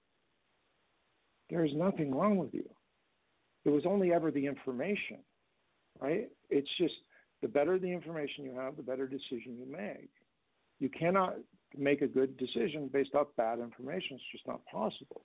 There 1.50 1.64
is 1.64 1.72
nothing 1.74 2.14
wrong 2.14 2.36
with 2.36 2.52
you. 2.52 2.68
It 3.64 3.70
was 3.70 3.84
only 3.86 4.12
ever 4.12 4.30
the 4.30 4.46
information, 4.46 5.18
right? 6.00 6.28
It's 6.50 6.68
just 6.78 6.94
the 7.42 7.48
better 7.48 7.78
the 7.78 7.90
information 7.92 8.44
you 8.44 8.54
have, 8.56 8.76
the 8.76 8.82
better 8.82 9.06
decision 9.06 9.56
you 9.58 9.66
make. 9.70 10.10
You 10.78 10.88
cannot 10.88 11.36
make 11.76 12.02
a 12.02 12.06
good 12.06 12.36
decision 12.36 12.88
based 12.92 13.14
off 13.14 13.28
bad 13.36 13.58
information. 13.58 14.16
It's 14.16 14.32
just 14.32 14.46
not 14.46 14.64
possible, 14.66 15.22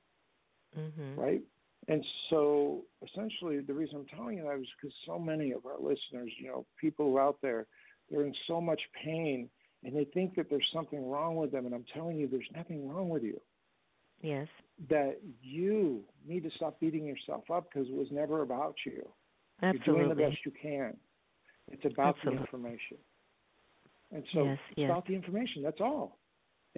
mm-hmm. 0.78 1.20
right? 1.20 1.42
And 1.88 2.06
so, 2.30 2.84
essentially, 3.08 3.60
the 3.60 3.74
reason 3.74 3.98
I'm 3.98 4.18
telling 4.18 4.38
you 4.38 4.44
that 4.44 4.60
is 4.60 4.68
because 4.80 4.96
so 5.06 5.18
many 5.18 5.52
of 5.52 5.66
our 5.66 5.80
listeners, 5.80 6.32
you 6.40 6.48
know, 6.48 6.66
people 6.80 7.18
out 7.18 7.38
there, 7.42 7.66
they're 8.10 8.26
in 8.26 8.36
so 8.48 8.62
much 8.62 8.82
pain 9.04 9.50
and 9.84 9.96
they 9.96 10.06
think 10.06 10.36
that 10.36 10.48
there's 10.50 10.68
something 10.74 11.10
wrong 11.10 11.36
with 11.36 11.52
them. 11.52 11.66
And 11.66 11.74
I'm 11.74 11.86
telling 11.94 12.18
you, 12.18 12.28
there's 12.28 12.50
nothing 12.56 12.88
wrong 12.88 13.10
with 13.10 13.24
you. 13.24 13.40
Yes. 14.22 14.48
That 14.90 15.20
you 15.42 16.02
need 16.28 16.44
to 16.44 16.50
stop 16.56 16.80
beating 16.80 17.06
yourself 17.06 17.44
up 17.52 17.68
because 17.72 17.88
it 17.88 17.96
was 17.96 18.08
never 18.12 18.42
about 18.42 18.76
you. 18.86 19.08
Absolutely. 19.62 19.86
You're 19.86 19.96
doing 19.96 20.10
the 20.10 20.30
best 20.30 20.38
you 20.46 20.52
can. 20.60 20.98
It's 21.68 21.86
about 21.86 22.16
Absolutely. 22.18 22.38
the 22.38 22.42
information. 22.42 22.98
And 24.12 24.24
so 24.34 24.44
yes, 24.44 24.58
it's 24.70 24.80
yes. 24.80 24.90
about 24.90 25.08
the 25.08 25.14
information. 25.14 25.64
That's 25.64 25.80
all. 25.80 26.20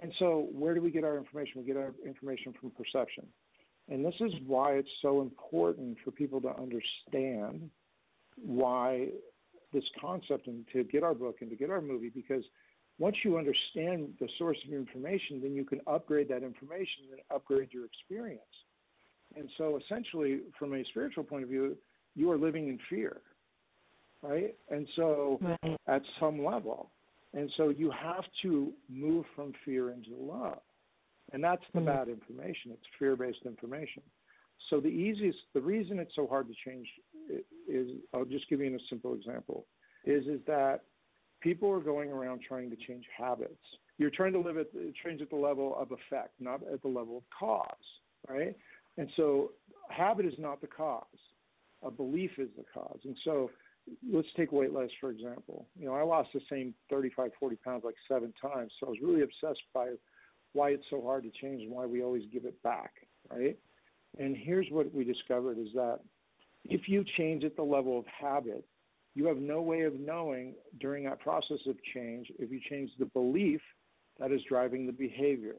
And 0.02 0.12
so 0.18 0.48
where 0.52 0.74
do 0.74 0.82
we 0.82 0.90
get 0.90 1.04
our 1.04 1.16
information? 1.16 1.60
We 1.60 1.64
get 1.64 1.76
our 1.76 1.94
information 2.04 2.52
from 2.60 2.70
perception. 2.70 3.26
And 3.88 4.04
this 4.04 4.14
is 4.20 4.32
why 4.46 4.72
it's 4.72 4.88
so 5.02 5.20
important 5.20 5.98
for 6.04 6.10
people 6.10 6.40
to 6.42 6.48
understand 6.48 7.70
why 8.36 9.08
this 9.72 9.84
concept 10.00 10.46
and 10.46 10.64
to 10.72 10.84
get 10.84 11.02
our 11.02 11.14
book 11.14 11.36
and 11.40 11.50
to 11.50 11.56
get 11.56 11.70
our 11.70 11.80
movie 11.80 12.08
because 12.08 12.44
once 12.98 13.16
you 13.24 13.38
understand 13.38 14.14
the 14.20 14.28
source 14.38 14.56
of 14.64 14.70
your 14.70 14.80
information, 14.80 15.40
then 15.42 15.54
you 15.54 15.64
can 15.64 15.80
upgrade 15.86 16.28
that 16.28 16.42
information 16.42 17.04
and 17.10 17.20
upgrade 17.34 17.72
your 17.72 17.84
experience. 17.84 18.40
And 19.36 19.50
so, 19.58 19.78
essentially, 19.84 20.42
from 20.58 20.74
a 20.74 20.84
spiritual 20.90 21.24
point 21.24 21.42
of 21.42 21.48
view, 21.48 21.76
you 22.14 22.30
are 22.30 22.38
living 22.38 22.68
in 22.68 22.78
fear, 22.88 23.20
right? 24.22 24.54
And 24.70 24.86
so, 24.94 25.40
right. 25.42 25.76
at 25.88 26.02
some 26.20 26.44
level, 26.44 26.90
and 27.32 27.50
so 27.56 27.70
you 27.70 27.90
have 27.90 28.24
to 28.42 28.72
move 28.88 29.24
from 29.34 29.52
fear 29.64 29.90
into 29.90 30.10
love, 30.14 30.60
and 31.32 31.42
that's 31.42 31.64
the 31.74 31.80
mm. 31.80 31.86
bad 31.86 32.08
information. 32.08 32.70
It's 32.70 32.86
fear-based 32.96 33.44
information. 33.44 34.02
So 34.70 34.78
the 34.80 34.86
easiest, 34.86 35.38
the 35.52 35.60
reason 35.60 35.98
it's 35.98 36.14
so 36.14 36.28
hard 36.28 36.46
to 36.46 36.54
change 36.64 36.86
is, 37.68 37.88
I'll 38.14 38.24
just 38.24 38.48
give 38.48 38.60
you 38.60 38.74
a 38.74 38.78
simple 38.88 39.14
example, 39.14 39.66
is 40.04 40.26
is 40.26 40.40
that 40.46 40.82
people 41.44 41.70
are 41.70 41.80
going 41.80 42.10
around 42.10 42.40
trying 42.46 42.70
to 42.70 42.76
change 42.76 43.04
habits. 43.16 43.52
You're 43.98 44.10
trying 44.10 44.32
to 44.32 44.40
live 44.40 44.56
at 44.56 44.68
change 45.04 45.20
at 45.20 45.30
the 45.30 45.36
level 45.36 45.76
of 45.78 45.92
effect, 45.92 46.30
not 46.40 46.62
at 46.72 46.82
the 46.82 46.88
level 46.88 47.18
of 47.18 47.22
cause, 47.38 47.66
right? 48.28 48.56
And 48.96 49.08
so 49.16 49.52
habit 49.90 50.26
is 50.26 50.34
not 50.38 50.60
the 50.60 50.66
cause. 50.66 51.04
A 51.84 51.90
belief 51.90 52.30
is 52.38 52.48
the 52.56 52.64
cause. 52.72 52.98
And 53.04 53.16
so 53.24 53.50
let's 54.10 54.26
take 54.36 54.50
weight 54.50 54.72
loss 54.72 54.88
for 55.00 55.10
example. 55.10 55.66
You 55.78 55.86
know, 55.86 55.94
I 55.94 56.02
lost 56.02 56.30
the 56.32 56.40
same 56.50 56.74
35, 56.90 57.30
40 57.38 57.56
pounds 57.56 57.82
like 57.84 57.94
seven 58.08 58.32
times. 58.40 58.72
So 58.80 58.86
I 58.86 58.90
was 58.90 58.98
really 59.02 59.22
obsessed 59.22 59.62
by 59.74 59.90
why 60.54 60.70
it's 60.70 60.86
so 60.88 61.02
hard 61.02 61.24
to 61.24 61.30
change 61.30 61.62
and 61.62 61.70
why 61.70 61.84
we 61.84 62.02
always 62.02 62.22
give 62.32 62.46
it 62.46 62.60
back, 62.62 62.92
right? 63.30 63.58
And 64.18 64.36
here's 64.36 64.66
what 64.70 64.92
we 64.94 65.04
discovered 65.04 65.58
is 65.58 65.68
that 65.74 66.00
if 66.64 66.88
you 66.88 67.04
change 67.18 67.44
at 67.44 67.56
the 67.56 67.62
level 67.62 67.98
of 67.98 68.06
habit, 68.06 68.64
you 69.14 69.26
have 69.26 69.38
no 69.38 69.62
way 69.62 69.82
of 69.82 69.98
knowing 69.98 70.54
during 70.80 71.04
that 71.04 71.20
process 71.20 71.58
of 71.66 71.76
change 71.94 72.32
if 72.38 72.50
you 72.50 72.60
change 72.68 72.90
the 72.98 73.06
belief 73.06 73.60
that 74.18 74.32
is 74.32 74.40
driving 74.48 74.86
the 74.86 74.92
behavior. 74.92 75.56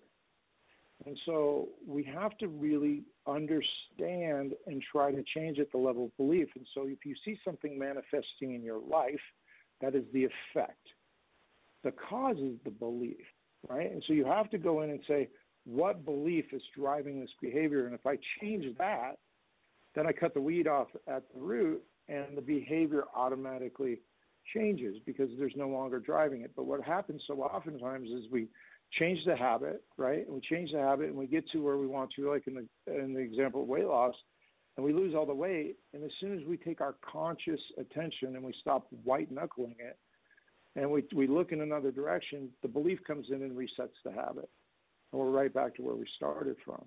And 1.05 1.17
so 1.25 1.69
we 1.85 2.03
have 2.03 2.37
to 2.37 2.47
really 2.47 3.03
understand 3.27 4.53
and 4.65 4.81
try 4.91 5.11
to 5.11 5.23
change 5.35 5.59
at 5.59 5.71
the 5.71 5.77
level 5.77 6.05
of 6.05 6.17
belief. 6.17 6.47
And 6.55 6.65
so 6.73 6.87
if 6.87 7.05
you 7.05 7.15
see 7.25 7.37
something 7.43 7.77
manifesting 7.77 8.55
in 8.55 8.63
your 8.63 8.79
life, 8.79 9.19
that 9.81 9.95
is 9.95 10.05
the 10.13 10.25
effect. 10.25 10.87
The 11.83 11.91
cause 11.91 12.37
is 12.37 12.55
the 12.63 12.71
belief, 12.71 13.25
right? 13.67 13.91
And 13.91 14.03
so 14.07 14.13
you 14.13 14.25
have 14.25 14.49
to 14.51 14.57
go 14.57 14.81
in 14.81 14.89
and 14.89 15.01
say, 15.07 15.29
what 15.65 16.05
belief 16.05 16.45
is 16.53 16.61
driving 16.75 17.19
this 17.19 17.29
behavior? 17.41 17.85
And 17.85 17.93
if 17.93 18.05
I 18.05 18.17
change 18.41 18.65
that, 18.77 19.17
then 19.95 20.07
I 20.07 20.11
cut 20.11 20.33
the 20.33 20.41
weed 20.41 20.67
off 20.67 20.87
at 21.07 21.23
the 21.33 21.39
root 21.39 21.83
and 22.07 22.37
the 22.37 22.41
behavior 22.41 23.05
automatically 23.15 23.99
changes 24.53 24.97
because 25.05 25.29
there's 25.37 25.55
no 25.55 25.67
longer 25.67 25.99
driving 25.99 26.41
it. 26.41 26.51
But 26.55 26.65
what 26.65 26.81
happens 26.83 27.21
so 27.27 27.41
oftentimes 27.41 28.09
is 28.09 28.25
we 28.31 28.47
change 28.99 29.19
the 29.25 29.35
habit, 29.35 29.83
right? 29.97 30.25
And 30.25 30.35
we 30.35 30.41
change 30.41 30.71
the 30.71 30.79
habit 30.79 31.07
and 31.07 31.15
we 31.15 31.27
get 31.27 31.49
to 31.51 31.59
where 31.59 31.77
we 31.77 31.87
want 31.87 32.11
to, 32.15 32.31
like 32.31 32.47
in 32.47 32.55
the 32.55 32.93
in 33.03 33.13
the 33.13 33.19
example 33.19 33.61
of 33.63 33.67
weight 33.67 33.85
loss, 33.85 34.15
and 34.77 34.85
we 34.85 34.93
lose 34.93 35.15
all 35.15 35.25
the 35.25 35.33
weight. 35.33 35.77
And 35.93 36.03
as 36.03 36.11
soon 36.19 36.37
as 36.37 36.45
we 36.45 36.57
take 36.57 36.81
our 36.81 36.95
conscious 37.11 37.59
attention 37.77 38.35
and 38.35 38.43
we 38.43 38.53
stop 38.61 38.87
white 39.03 39.31
knuckling 39.31 39.75
it, 39.79 39.97
and 40.75 40.89
we 40.89 41.03
we 41.13 41.27
look 41.27 41.51
in 41.51 41.61
another 41.61 41.91
direction, 41.91 42.49
the 42.61 42.67
belief 42.67 42.99
comes 43.05 43.27
in 43.29 43.41
and 43.41 43.57
resets 43.57 43.97
the 44.03 44.11
habit, 44.11 44.49
and 45.11 45.21
we're 45.21 45.31
right 45.31 45.53
back 45.53 45.75
to 45.75 45.81
where 45.81 45.95
we 45.95 46.05
started 46.15 46.55
from. 46.63 46.85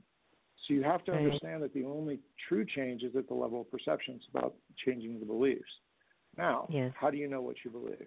So 0.67 0.75
you 0.75 0.83
have 0.83 1.05
to 1.05 1.13
understand 1.13 1.63
that 1.63 1.73
the 1.73 1.85
only 1.85 2.21
true 2.49 2.65
change 2.67 3.03
is 3.03 3.17
at 3.17 3.27
the 3.29 3.35
level 3.35 3.63
of 3.63 3.71
perception. 3.71 4.15
It's 4.17 4.27
about 4.35 4.55
changing 4.85 5.19
the 5.19 5.27
beliefs. 5.27 5.71
Now, 6.37 6.67
yes. 6.71 6.93
how 6.99 7.11
do 7.11 7.17
you 7.17 7.29
know 7.29 7.41
what 7.41 7.57
you 7.65 7.71
believe? 7.71 8.07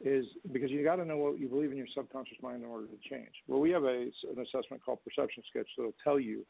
Is 0.00 0.26
because 0.52 0.70
you 0.70 0.84
got 0.84 0.96
to 0.96 1.04
know 1.04 1.16
what 1.16 1.40
you 1.40 1.48
believe 1.48 1.72
in 1.72 1.76
your 1.78 1.86
subconscious 1.94 2.36
mind 2.42 2.62
in 2.62 2.68
order 2.68 2.86
to 2.86 3.10
change. 3.10 3.32
Well, 3.48 3.60
we 3.60 3.70
have 3.70 3.84
a, 3.84 4.02
an 4.02 4.38
assessment 4.40 4.84
called 4.84 4.98
Perception 5.04 5.42
Sketch 5.50 5.68
that'll 5.76 5.94
tell 6.04 6.20
you 6.20 6.44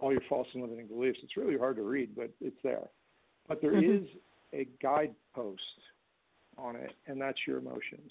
all 0.00 0.12
your 0.12 0.22
false 0.28 0.46
and 0.54 0.62
limiting 0.62 0.86
beliefs. 0.86 1.18
It's 1.22 1.36
really 1.36 1.58
hard 1.58 1.76
to 1.76 1.82
read, 1.82 2.14
but 2.16 2.30
it's 2.40 2.56
there. 2.62 2.88
But 3.48 3.60
there 3.60 3.72
mm-hmm. 3.72 4.04
is 4.04 4.10
a 4.54 4.66
guidepost 4.80 5.60
on 6.56 6.76
it, 6.76 6.92
and 7.06 7.20
that's 7.20 7.38
your 7.46 7.58
emotions. 7.58 8.10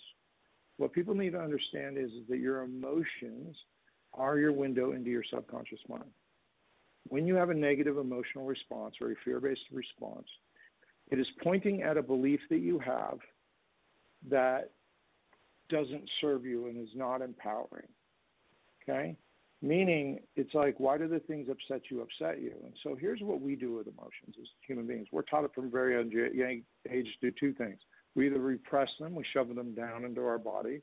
What 0.77 0.93
people 0.93 1.15
need 1.15 1.31
to 1.31 1.41
understand 1.41 1.97
is, 1.97 2.11
is 2.11 2.27
that 2.29 2.37
your 2.39 2.61
emotions– 2.61 3.55
are 4.13 4.37
your 4.37 4.51
window 4.51 4.91
into 4.91 5.09
your 5.09 5.23
subconscious 5.29 5.79
mind. 5.87 6.09
When 7.07 7.25
you 7.25 7.35
have 7.35 7.49
a 7.49 7.53
negative 7.53 7.97
emotional 7.97 8.45
response 8.45 8.95
or 9.01 9.11
a 9.11 9.15
fear 9.25 9.39
based 9.39 9.61
response, 9.71 10.27
it 11.09 11.19
is 11.19 11.27
pointing 11.43 11.81
at 11.81 11.97
a 11.97 12.01
belief 12.01 12.39
that 12.49 12.59
you 12.59 12.79
have 12.79 13.17
that 14.29 14.71
doesn't 15.69 16.09
serve 16.19 16.45
you 16.45 16.67
and 16.67 16.77
is 16.77 16.93
not 16.95 17.21
empowering. 17.21 17.87
Okay? 18.83 19.15
Meaning, 19.63 20.19
it's 20.35 20.53
like, 20.53 20.79
why 20.79 20.97
do 20.97 21.07
the 21.07 21.19
things 21.19 21.47
upset 21.49 21.83
you 21.89 22.01
upset 22.01 22.41
you? 22.41 22.53
And 22.63 22.73
so 22.83 22.95
here's 22.99 23.21
what 23.21 23.41
we 23.41 23.55
do 23.55 23.75
with 23.75 23.87
emotions 23.87 24.35
as 24.39 24.47
human 24.67 24.87
beings. 24.87 25.07
We're 25.11 25.21
taught 25.21 25.45
it 25.45 25.51
from 25.53 25.69
very 25.69 25.93
young 25.93 26.61
age 26.89 27.07
to 27.21 27.31
do 27.31 27.35
two 27.39 27.53
things. 27.53 27.79
We 28.15 28.27
either 28.27 28.39
repress 28.39 28.89
them, 28.99 29.15
we 29.15 29.23
shove 29.33 29.53
them 29.53 29.73
down 29.73 30.03
into 30.03 30.21
our 30.21 30.39
body, 30.39 30.81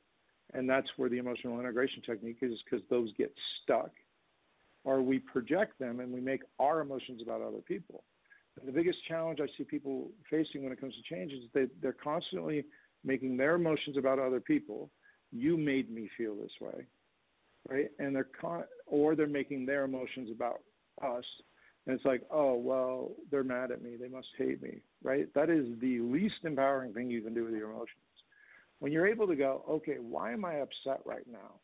and 0.55 0.69
that's 0.69 0.89
where 0.97 1.09
the 1.09 1.19
emotional 1.19 1.61
integration 1.61 2.03
technique 2.03 2.39
is 2.43 2.59
because 2.65 2.85
those 2.89 3.13
get 3.17 3.33
stuck, 3.63 3.91
or 4.85 5.03
we 5.03 5.19
project 5.19 5.79
them 5.79 6.01
and 6.01 6.13
we 6.13 6.21
make 6.21 6.43
our 6.59 6.81
emotions 6.81 7.21
about 7.23 7.43
other 7.43 7.61
people. 7.67 8.05
And 8.59 8.67
the 8.67 8.73
biggest 8.73 8.99
challenge 9.07 9.41
I 9.41 9.47
see 9.57 9.65
people 9.65 10.09
facing 10.31 10.63
when 10.63 10.73
it 10.73 10.81
comes 10.81 10.95
to 10.95 11.15
change 11.15 11.33
is 11.33 11.45
that 11.55 11.71
they're 11.81 11.93
constantly 11.93 12.65
making 13.05 13.37
their 13.37 13.55
emotions 13.55 13.97
about 13.97 14.19
other 14.19 14.41
people. 14.41 14.91
You 15.31 15.57
made 15.57 15.91
me 15.91 16.09
feel 16.17 16.35
this 16.35 16.51
way, 16.61 16.87
right? 17.69 17.91
And 17.99 18.17
they're 18.17 18.29
con- 18.41 18.65
or 18.87 19.15
they're 19.15 19.27
making 19.27 19.67
their 19.67 19.85
emotions 19.85 20.31
about 20.35 20.61
us. 21.03 21.25
And 21.87 21.95
it's 21.95 22.05
like, 22.05 22.23
oh 22.31 22.55
well, 22.55 23.13
they're 23.31 23.45
mad 23.45 23.71
at 23.71 23.83
me. 23.83 23.97
They 23.97 24.09
must 24.09 24.29
hate 24.37 24.63
me, 24.63 24.81
right? 25.03 25.33
That 25.35 25.51
is 25.51 25.67
the 25.81 26.01
least 26.01 26.45
empowering 26.45 26.93
thing 26.93 27.11
you 27.11 27.23
can 27.23 27.35
do 27.35 27.45
with 27.45 27.55
your 27.55 27.71
emotions. 27.71 28.03
When 28.81 28.93
you're 28.93 29.07
able 29.07 29.27
to 29.27 29.37
go, 29.37 29.65
okay, 29.69 29.97
why 30.01 30.33
am 30.33 30.45
I 30.45 30.57
upset 30.57 31.01
right 31.05 31.27
now? 31.31 31.61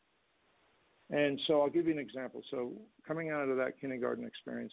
And 1.10 1.40
so 1.46 1.60
I'll 1.60 1.70
give 1.70 1.86
you 1.86 1.92
an 1.92 1.98
example. 1.98 2.42
So 2.50 2.72
coming 3.06 3.30
out 3.30 3.48
of 3.48 3.56
that 3.58 3.80
kindergarten 3.80 4.24
experience, 4.26 4.72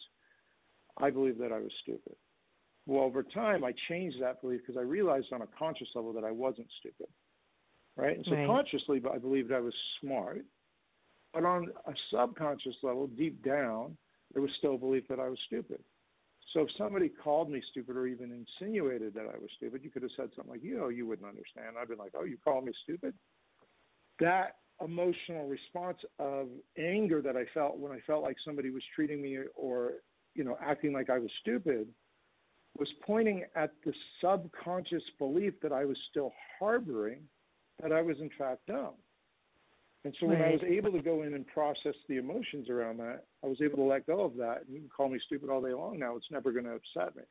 I 0.98 1.10
believed 1.10 1.40
that 1.40 1.52
I 1.52 1.58
was 1.58 1.70
stupid. 1.82 2.14
Well, 2.86 3.04
over 3.04 3.22
time, 3.22 3.64
I 3.64 3.72
changed 3.88 4.20
that 4.20 4.40
belief 4.40 4.60
because 4.66 4.78
I 4.78 4.82
realized 4.82 5.32
on 5.32 5.42
a 5.42 5.46
conscious 5.58 5.88
level 5.94 6.12
that 6.14 6.24
I 6.24 6.32
wasn't 6.32 6.66
stupid, 6.80 7.06
right? 7.96 8.16
And 8.16 8.26
so 8.26 8.32
right. 8.32 8.46
consciously, 8.46 9.00
I 9.12 9.18
believed 9.18 9.52
I 9.52 9.60
was 9.60 9.74
smart, 10.00 10.44
but 11.32 11.44
on 11.44 11.68
a 11.86 11.92
subconscious 12.10 12.74
level, 12.82 13.06
deep 13.06 13.44
down, 13.44 13.96
there 14.32 14.42
was 14.42 14.50
still 14.58 14.74
a 14.74 14.78
belief 14.78 15.06
that 15.08 15.20
I 15.20 15.28
was 15.28 15.38
stupid. 15.46 15.78
So 16.52 16.60
if 16.60 16.68
somebody 16.76 17.08
called 17.08 17.50
me 17.50 17.62
stupid 17.70 17.96
or 17.96 18.06
even 18.06 18.30
insinuated 18.30 19.14
that 19.14 19.26
I 19.26 19.38
was 19.38 19.50
stupid, 19.56 19.82
you 19.82 19.90
could 19.90 20.02
have 20.02 20.10
said 20.16 20.30
something 20.36 20.52
like, 20.52 20.62
"You 20.62 20.76
know, 20.76 20.88
you 20.88 21.06
wouldn't 21.06 21.28
understand." 21.28 21.78
I'd 21.78 21.88
been 21.88 21.98
like, 21.98 22.14
"Oh, 22.14 22.24
you 22.24 22.36
call 22.36 22.60
me 22.60 22.72
stupid?" 22.82 23.14
That 24.18 24.58
emotional 24.80 25.48
response 25.48 25.98
of 26.18 26.50
anger 26.76 27.22
that 27.22 27.36
I 27.36 27.44
felt 27.46 27.78
when 27.78 27.92
I 27.92 28.00
felt 28.00 28.22
like 28.22 28.36
somebody 28.44 28.70
was 28.70 28.84
treating 28.94 29.22
me 29.22 29.38
or 29.54 30.02
you 30.34 30.44
know 30.44 30.56
acting 30.60 30.92
like 30.92 31.10
I 31.10 31.18
was 31.18 31.30
stupid 31.40 31.92
was 32.78 32.92
pointing 33.02 33.44
at 33.54 33.72
the 33.84 33.92
subconscious 34.20 35.02
belief 35.18 35.54
that 35.60 35.72
I 35.72 35.84
was 35.84 35.98
still 36.10 36.32
harboring 36.58 37.28
that 37.82 37.92
I 37.92 38.00
was 38.00 38.18
in 38.20 38.30
fact 38.38 38.66
dumb. 38.66 38.94
And 40.04 40.14
so 40.18 40.26
when. 40.26 40.42
I 40.42 40.50
was 40.50 40.62
able 40.66 40.92
to 40.92 41.00
go 41.00 41.22
in 41.22 41.34
and 41.34 41.46
process 41.46 41.94
the 42.08 42.16
emotions 42.16 42.68
around 42.68 42.98
that, 42.98 43.24
I 43.44 43.46
was 43.46 43.58
able 43.62 43.76
to 43.76 43.84
let 43.84 44.06
go 44.06 44.24
of 44.24 44.36
that. 44.36 44.64
And 44.66 44.74
you 44.74 44.80
can 44.80 44.88
call 44.88 45.08
me 45.08 45.20
stupid 45.26 45.48
all 45.48 45.62
day 45.62 45.72
long 45.72 45.98
now; 45.98 46.16
it's 46.16 46.30
never 46.30 46.52
going 46.52 46.64
to 46.64 46.72
upset 46.72 47.14
me. 47.16 47.22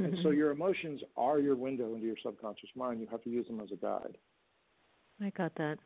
Mm-hmm. 0.00 0.04
And 0.04 0.18
so 0.22 0.30
your 0.30 0.50
emotions 0.50 1.00
are 1.16 1.38
your 1.38 1.56
window 1.56 1.94
into 1.94 2.06
your 2.06 2.16
subconscious 2.24 2.70
mind. 2.74 3.00
You 3.00 3.06
have 3.10 3.22
to 3.24 3.30
use 3.30 3.46
them 3.46 3.60
as 3.60 3.70
a 3.72 3.76
guide. 3.76 4.16
I 5.20 5.30
got 5.30 5.54
that. 5.56 5.78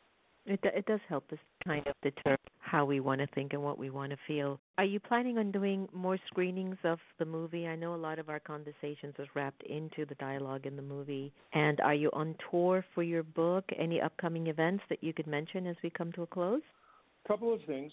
It 0.46 0.60
it 0.62 0.86
does 0.86 1.00
help 1.08 1.30
us 1.32 1.38
kind 1.66 1.86
of 1.86 1.94
deter 2.02 2.36
how 2.64 2.84
we 2.84 2.98
want 2.98 3.20
to 3.20 3.26
think 3.34 3.52
and 3.52 3.62
what 3.62 3.78
we 3.78 3.90
want 3.90 4.10
to 4.10 4.16
feel. 4.26 4.58
Are 4.78 4.84
you 4.84 4.98
planning 4.98 5.36
on 5.36 5.52
doing 5.52 5.86
more 5.92 6.18
screenings 6.26 6.78
of 6.82 6.98
the 7.18 7.26
movie? 7.26 7.66
I 7.66 7.76
know 7.76 7.94
a 7.94 7.96
lot 7.96 8.18
of 8.18 8.30
our 8.30 8.40
conversations 8.40 9.14
was 9.18 9.28
wrapped 9.34 9.62
into 9.64 10.06
the 10.06 10.14
dialogue 10.14 10.64
in 10.64 10.74
the 10.74 10.82
movie. 10.82 11.30
And 11.52 11.78
are 11.80 11.94
you 11.94 12.10
on 12.14 12.34
tour 12.50 12.82
for 12.94 13.02
your 13.02 13.22
book? 13.22 13.64
Any 13.78 14.00
upcoming 14.00 14.46
events 14.46 14.82
that 14.88 15.04
you 15.04 15.12
could 15.12 15.26
mention 15.26 15.66
as 15.66 15.76
we 15.84 15.90
come 15.90 16.10
to 16.12 16.22
a 16.22 16.26
close? 16.26 16.62
A 17.24 17.28
couple 17.28 17.52
of 17.52 17.60
things. 17.66 17.92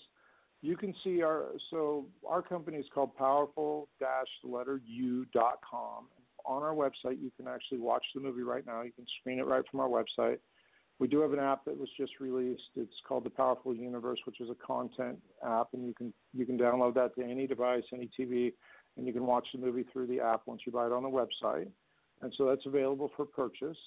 You 0.61 0.78
can 0.78 0.95
see 1.03 1.22
our 1.22 1.47
so 1.69 2.05
our 2.26 2.41
company 2.41 2.78
is 2.78 2.86
called 2.93 3.15
powerful 3.17 3.89
dash 3.99 4.28
letter 4.43 4.80
u 4.88 5.26
dot 5.34 5.59
com. 5.69 6.05
On 6.45 6.63
our 6.63 6.74
website 6.74 7.22
you 7.22 7.32
can 7.36 7.47
actually 7.47 7.80
watch 7.80 8.05
the 8.15 8.22
movie 8.22 8.43
right 8.43 8.65
now. 8.65 8.84
You 8.84 8.91
can 8.91 9.05
screen 9.19 9.39
it 9.39 9.45
right 9.45 9.63
from 9.69 9.80
our 9.80 9.89
website. 9.89 10.38
We 11.02 11.08
do 11.08 11.20
have 11.22 11.34
an 11.34 11.39
app 11.39 11.66
that 11.66 11.76
was 11.76 11.89
just 11.97 12.20
released. 12.20 12.62
It's 12.76 12.93
called 13.08 13.24
the 13.24 13.32
Powerful 13.32 13.76
Universe, 13.76 14.20
which 14.26 14.39
is 14.39 14.49
a 14.52 14.66
content 14.66 15.18
app, 15.43 15.70
and 15.74 15.88
you 15.88 15.95
can 15.95 16.14
you 16.32 16.45
can 16.45 16.60
download 16.60 16.93
that 16.93 17.16
to 17.16 17.24
any 17.24 17.47
device, 17.47 17.82
any 17.91 18.08
TV, 18.18 18.54
and 18.95 19.08
you 19.08 19.12
can 19.12 19.26
watch 19.26 19.47
the 19.52 19.60
movie 19.60 19.84
through 19.91 20.06
the 20.06 20.20
app 20.20 20.41
once 20.45 20.62
you 20.64 20.72
buy 20.72 20.86
it 20.86 20.91
on 20.91 21.02
the 21.02 21.10
website. 21.10 21.68
And 22.22 22.32
so 22.38 22.45
that's 22.45 22.68
available 22.68 23.10
for 23.18 23.26
purchase. 23.26 23.80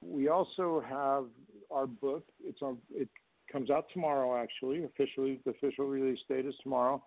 We 0.00 0.28
also 0.28 0.82
have 0.88 1.26
our 1.70 1.86
book. 1.86 2.24
It's 2.42 2.62
on. 2.62 2.78
It 2.90 3.10
comes 3.52 3.68
out 3.68 3.84
tomorrow. 3.92 4.42
Actually, 4.42 4.84
officially, 4.84 5.40
the 5.44 5.50
official 5.50 5.86
release 5.86 6.20
date 6.30 6.46
is 6.46 6.54
tomorrow, 6.62 7.04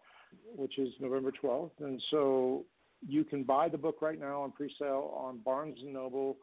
which 0.55 0.77
is 0.77 0.89
November 0.99 1.31
12th. 1.43 1.71
And 1.79 1.99
so 2.11 2.63
you 3.07 3.23
can 3.23 3.41
buy 3.41 3.69
the 3.69 3.77
book 3.79 4.03
right 4.03 4.19
now 4.19 4.43
on 4.43 4.51
pre-sale 4.51 5.17
on 5.17 5.39
Barnes 5.39 5.79
and 5.81 5.93
Noble 5.93 6.37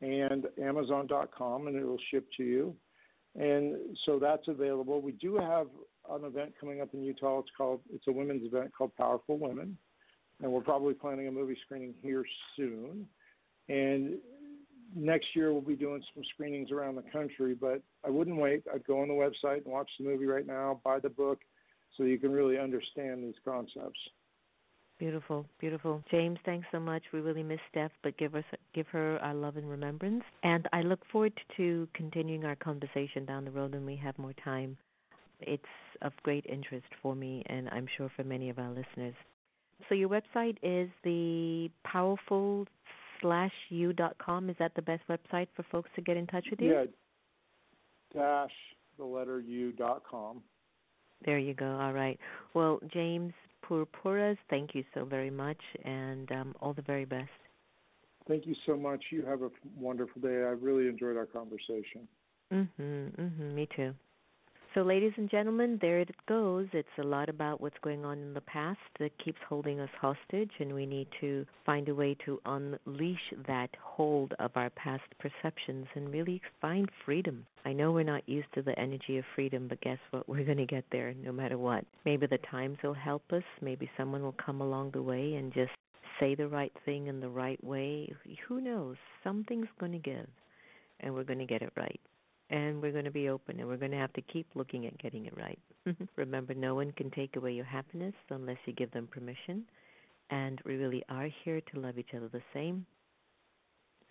and 0.00 0.46
Amazon.com, 0.62 1.66
and 1.66 1.76
it 1.76 1.84
will 1.84 1.98
ship 2.10 2.26
to 2.36 2.44
you. 2.44 2.74
And 3.36 3.76
so 4.04 4.18
that's 4.18 4.46
available. 4.48 5.00
We 5.00 5.12
do 5.12 5.36
have 5.36 5.66
an 6.10 6.24
event 6.24 6.54
coming 6.60 6.80
up 6.80 6.94
in 6.94 7.02
Utah. 7.02 7.40
It's 7.40 7.50
called 7.56 7.80
it's 7.92 8.06
a 8.06 8.12
women's 8.12 8.44
event 8.44 8.72
called 8.76 8.94
Powerful 8.96 9.38
Women, 9.38 9.76
and 10.42 10.52
we're 10.52 10.60
probably 10.60 10.94
planning 10.94 11.28
a 11.28 11.32
movie 11.32 11.56
screening 11.64 11.94
here 12.00 12.24
soon. 12.56 13.06
And 13.68 14.18
next 14.94 15.28
year 15.34 15.52
we'll 15.52 15.62
be 15.62 15.74
doing 15.74 16.02
some 16.14 16.22
screenings 16.32 16.70
around 16.70 16.96
the 16.96 17.10
country. 17.10 17.54
But 17.54 17.82
I 18.06 18.10
wouldn't 18.10 18.36
wait. 18.36 18.62
I'd 18.72 18.86
go 18.86 19.00
on 19.00 19.08
the 19.08 19.14
website 19.14 19.64
and 19.64 19.72
watch 19.72 19.90
the 19.98 20.04
movie 20.04 20.26
right 20.26 20.46
now, 20.46 20.80
buy 20.84 21.00
the 21.00 21.08
book, 21.08 21.40
so 21.96 22.04
you 22.04 22.18
can 22.18 22.30
really 22.30 22.58
understand 22.58 23.24
these 23.24 23.34
concepts. 23.44 23.98
Beautiful, 24.98 25.44
beautiful. 25.58 26.02
James, 26.10 26.38
thanks 26.44 26.66
so 26.70 26.78
much. 26.78 27.02
We 27.12 27.20
really 27.20 27.42
miss 27.42 27.58
Steph, 27.70 27.90
but 28.02 28.16
give 28.16 28.34
us 28.36 28.44
give 28.74 28.86
her 28.88 29.18
our 29.22 29.34
love 29.34 29.56
and 29.56 29.68
remembrance. 29.68 30.22
And 30.44 30.68
I 30.72 30.82
look 30.82 31.00
forward 31.10 31.32
to 31.56 31.88
continuing 31.94 32.44
our 32.44 32.54
conversation 32.56 33.24
down 33.26 33.44
the 33.44 33.50
road 33.50 33.72
when 33.72 33.84
we 33.84 33.96
have 33.96 34.16
more 34.18 34.34
time. 34.44 34.76
It's 35.40 35.62
of 36.02 36.12
great 36.22 36.46
interest 36.46 36.86
for 37.02 37.16
me, 37.16 37.42
and 37.46 37.68
I'm 37.70 37.88
sure 37.96 38.10
for 38.14 38.22
many 38.22 38.50
of 38.50 38.58
our 38.58 38.70
listeners. 38.70 39.14
So 39.88 39.96
your 39.96 40.08
website 40.08 40.56
is 40.62 40.88
the 41.02 41.68
powerful 41.84 42.66
slash 43.20 43.52
u 43.70 43.92
dot 43.92 44.16
com. 44.18 44.48
Is 44.48 44.56
that 44.60 44.76
the 44.76 44.82
best 44.82 45.02
website 45.10 45.48
for 45.56 45.64
folks 45.72 45.90
to 45.96 46.02
get 46.02 46.16
in 46.16 46.28
touch 46.28 46.46
with 46.50 46.60
you? 46.60 46.72
Yeah. 46.72 46.84
Dash 48.14 48.52
the 48.96 49.04
letter 49.04 49.40
u 49.40 49.72
dot 49.72 50.04
com. 50.08 50.40
There 51.24 51.38
you 51.38 51.54
go. 51.54 51.78
All 51.80 51.92
right. 51.92 52.18
Well, 52.54 52.80
James, 52.92 53.32
Purpuras. 53.68 54.36
Thank 54.50 54.74
you 54.74 54.84
so 54.94 55.04
very 55.04 55.30
much, 55.30 55.60
and 55.84 56.30
um, 56.32 56.54
all 56.60 56.72
the 56.72 56.82
very 56.82 57.04
best. 57.04 57.30
Thank 58.26 58.46
you 58.46 58.54
so 58.66 58.76
much. 58.76 59.04
You 59.10 59.24
have 59.26 59.42
a 59.42 59.50
wonderful 59.78 60.22
day. 60.22 60.28
I 60.28 60.52
really 60.52 60.88
enjoyed 60.88 61.16
our 61.16 61.26
conversation. 61.26 62.08
Mhm. 62.52 63.12
Mhm. 63.16 63.54
Me 63.54 63.66
too. 63.76 63.94
So, 64.74 64.82
ladies 64.82 65.12
and 65.16 65.30
gentlemen, 65.30 65.78
there 65.80 66.00
it 66.00 66.10
goes. 66.26 66.66
It's 66.72 66.88
a 66.98 67.04
lot 67.04 67.28
about 67.28 67.60
what's 67.60 67.78
going 67.84 68.04
on 68.04 68.18
in 68.18 68.34
the 68.34 68.40
past 68.40 68.80
that 68.98 69.16
keeps 69.24 69.38
holding 69.48 69.78
us 69.78 69.90
hostage, 70.00 70.50
and 70.58 70.74
we 70.74 70.84
need 70.84 71.06
to 71.20 71.46
find 71.64 71.88
a 71.88 71.94
way 71.94 72.16
to 72.24 72.40
unleash 72.44 73.32
that 73.46 73.70
hold 73.80 74.32
of 74.40 74.50
our 74.56 74.70
past 74.70 75.04
perceptions 75.20 75.86
and 75.94 76.12
really 76.12 76.42
find 76.60 76.90
freedom. 77.04 77.46
I 77.64 77.72
know 77.72 77.92
we're 77.92 78.02
not 78.02 78.28
used 78.28 78.52
to 78.54 78.62
the 78.62 78.76
energy 78.76 79.16
of 79.16 79.24
freedom, 79.36 79.68
but 79.68 79.80
guess 79.80 79.98
what? 80.10 80.28
We're 80.28 80.44
going 80.44 80.58
to 80.58 80.66
get 80.66 80.84
there 80.90 81.14
no 81.22 81.30
matter 81.30 81.56
what. 81.56 81.84
Maybe 82.04 82.26
the 82.26 82.38
times 82.38 82.78
will 82.82 82.94
help 82.94 83.22
us. 83.30 83.44
Maybe 83.62 83.88
someone 83.96 84.22
will 84.22 84.34
come 84.44 84.60
along 84.60 84.90
the 84.90 85.02
way 85.02 85.34
and 85.34 85.54
just 85.54 85.70
say 86.18 86.34
the 86.34 86.48
right 86.48 86.72
thing 86.84 87.06
in 87.06 87.20
the 87.20 87.28
right 87.28 87.62
way. 87.62 88.12
Who 88.48 88.60
knows? 88.60 88.96
Something's 89.22 89.68
going 89.78 89.92
to 89.92 89.98
give, 89.98 90.26
and 90.98 91.14
we're 91.14 91.22
going 91.22 91.38
to 91.38 91.46
get 91.46 91.62
it 91.62 91.72
right 91.76 92.00
and 92.54 92.80
we're 92.80 92.92
going 92.92 93.04
to 93.04 93.10
be 93.10 93.28
open 93.28 93.58
and 93.58 93.68
we're 93.68 93.76
going 93.76 93.90
to 93.90 93.96
have 93.96 94.12
to 94.12 94.22
keep 94.22 94.46
looking 94.54 94.86
at 94.86 94.96
getting 94.98 95.26
it 95.26 95.36
right. 95.36 95.58
Remember, 96.16 96.54
no 96.54 96.76
one 96.76 96.92
can 96.92 97.10
take 97.10 97.34
away 97.34 97.52
your 97.52 97.64
happiness 97.64 98.14
unless 98.30 98.58
you 98.64 98.72
give 98.72 98.92
them 98.92 99.08
permission. 99.08 99.64
And 100.30 100.60
we 100.64 100.76
really 100.76 101.02
are 101.08 101.28
here 101.44 101.60
to 101.60 101.80
love 101.80 101.98
each 101.98 102.14
other 102.16 102.28
the 102.28 102.40
same. 102.54 102.86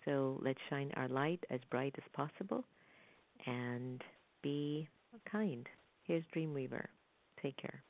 So 0.04 0.38
let's 0.44 0.58
shine 0.68 0.92
our 0.94 1.08
light 1.08 1.42
as 1.48 1.60
bright 1.70 1.94
as 1.96 2.04
possible 2.12 2.64
and 3.46 4.02
be 4.42 4.86
kind. 5.30 5.66
Here's 6.02 6.24
Dreamweaver. 6.36 6.84
Take 7.42 7.56
care. 7.56 7.82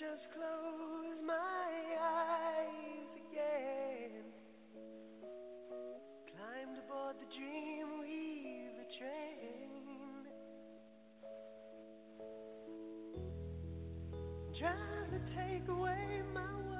just 0.00 0.32
close 0.32 1.20
my 1.26 1.68
eyes 2.00 3.12
again. 3.20 4.24
Climbed 6.32 6.78
aboard 6.78 7.16
the 7.20 7.26
dream 7.36 8.00
weaver 8.00 8.88
train. 8.96 10.24
Trying 14.58 15.10
to 15.10 15.20
take 15.36 15.68
away 15.68 16.22
my 16.32 16.54
world. 16.66 16.79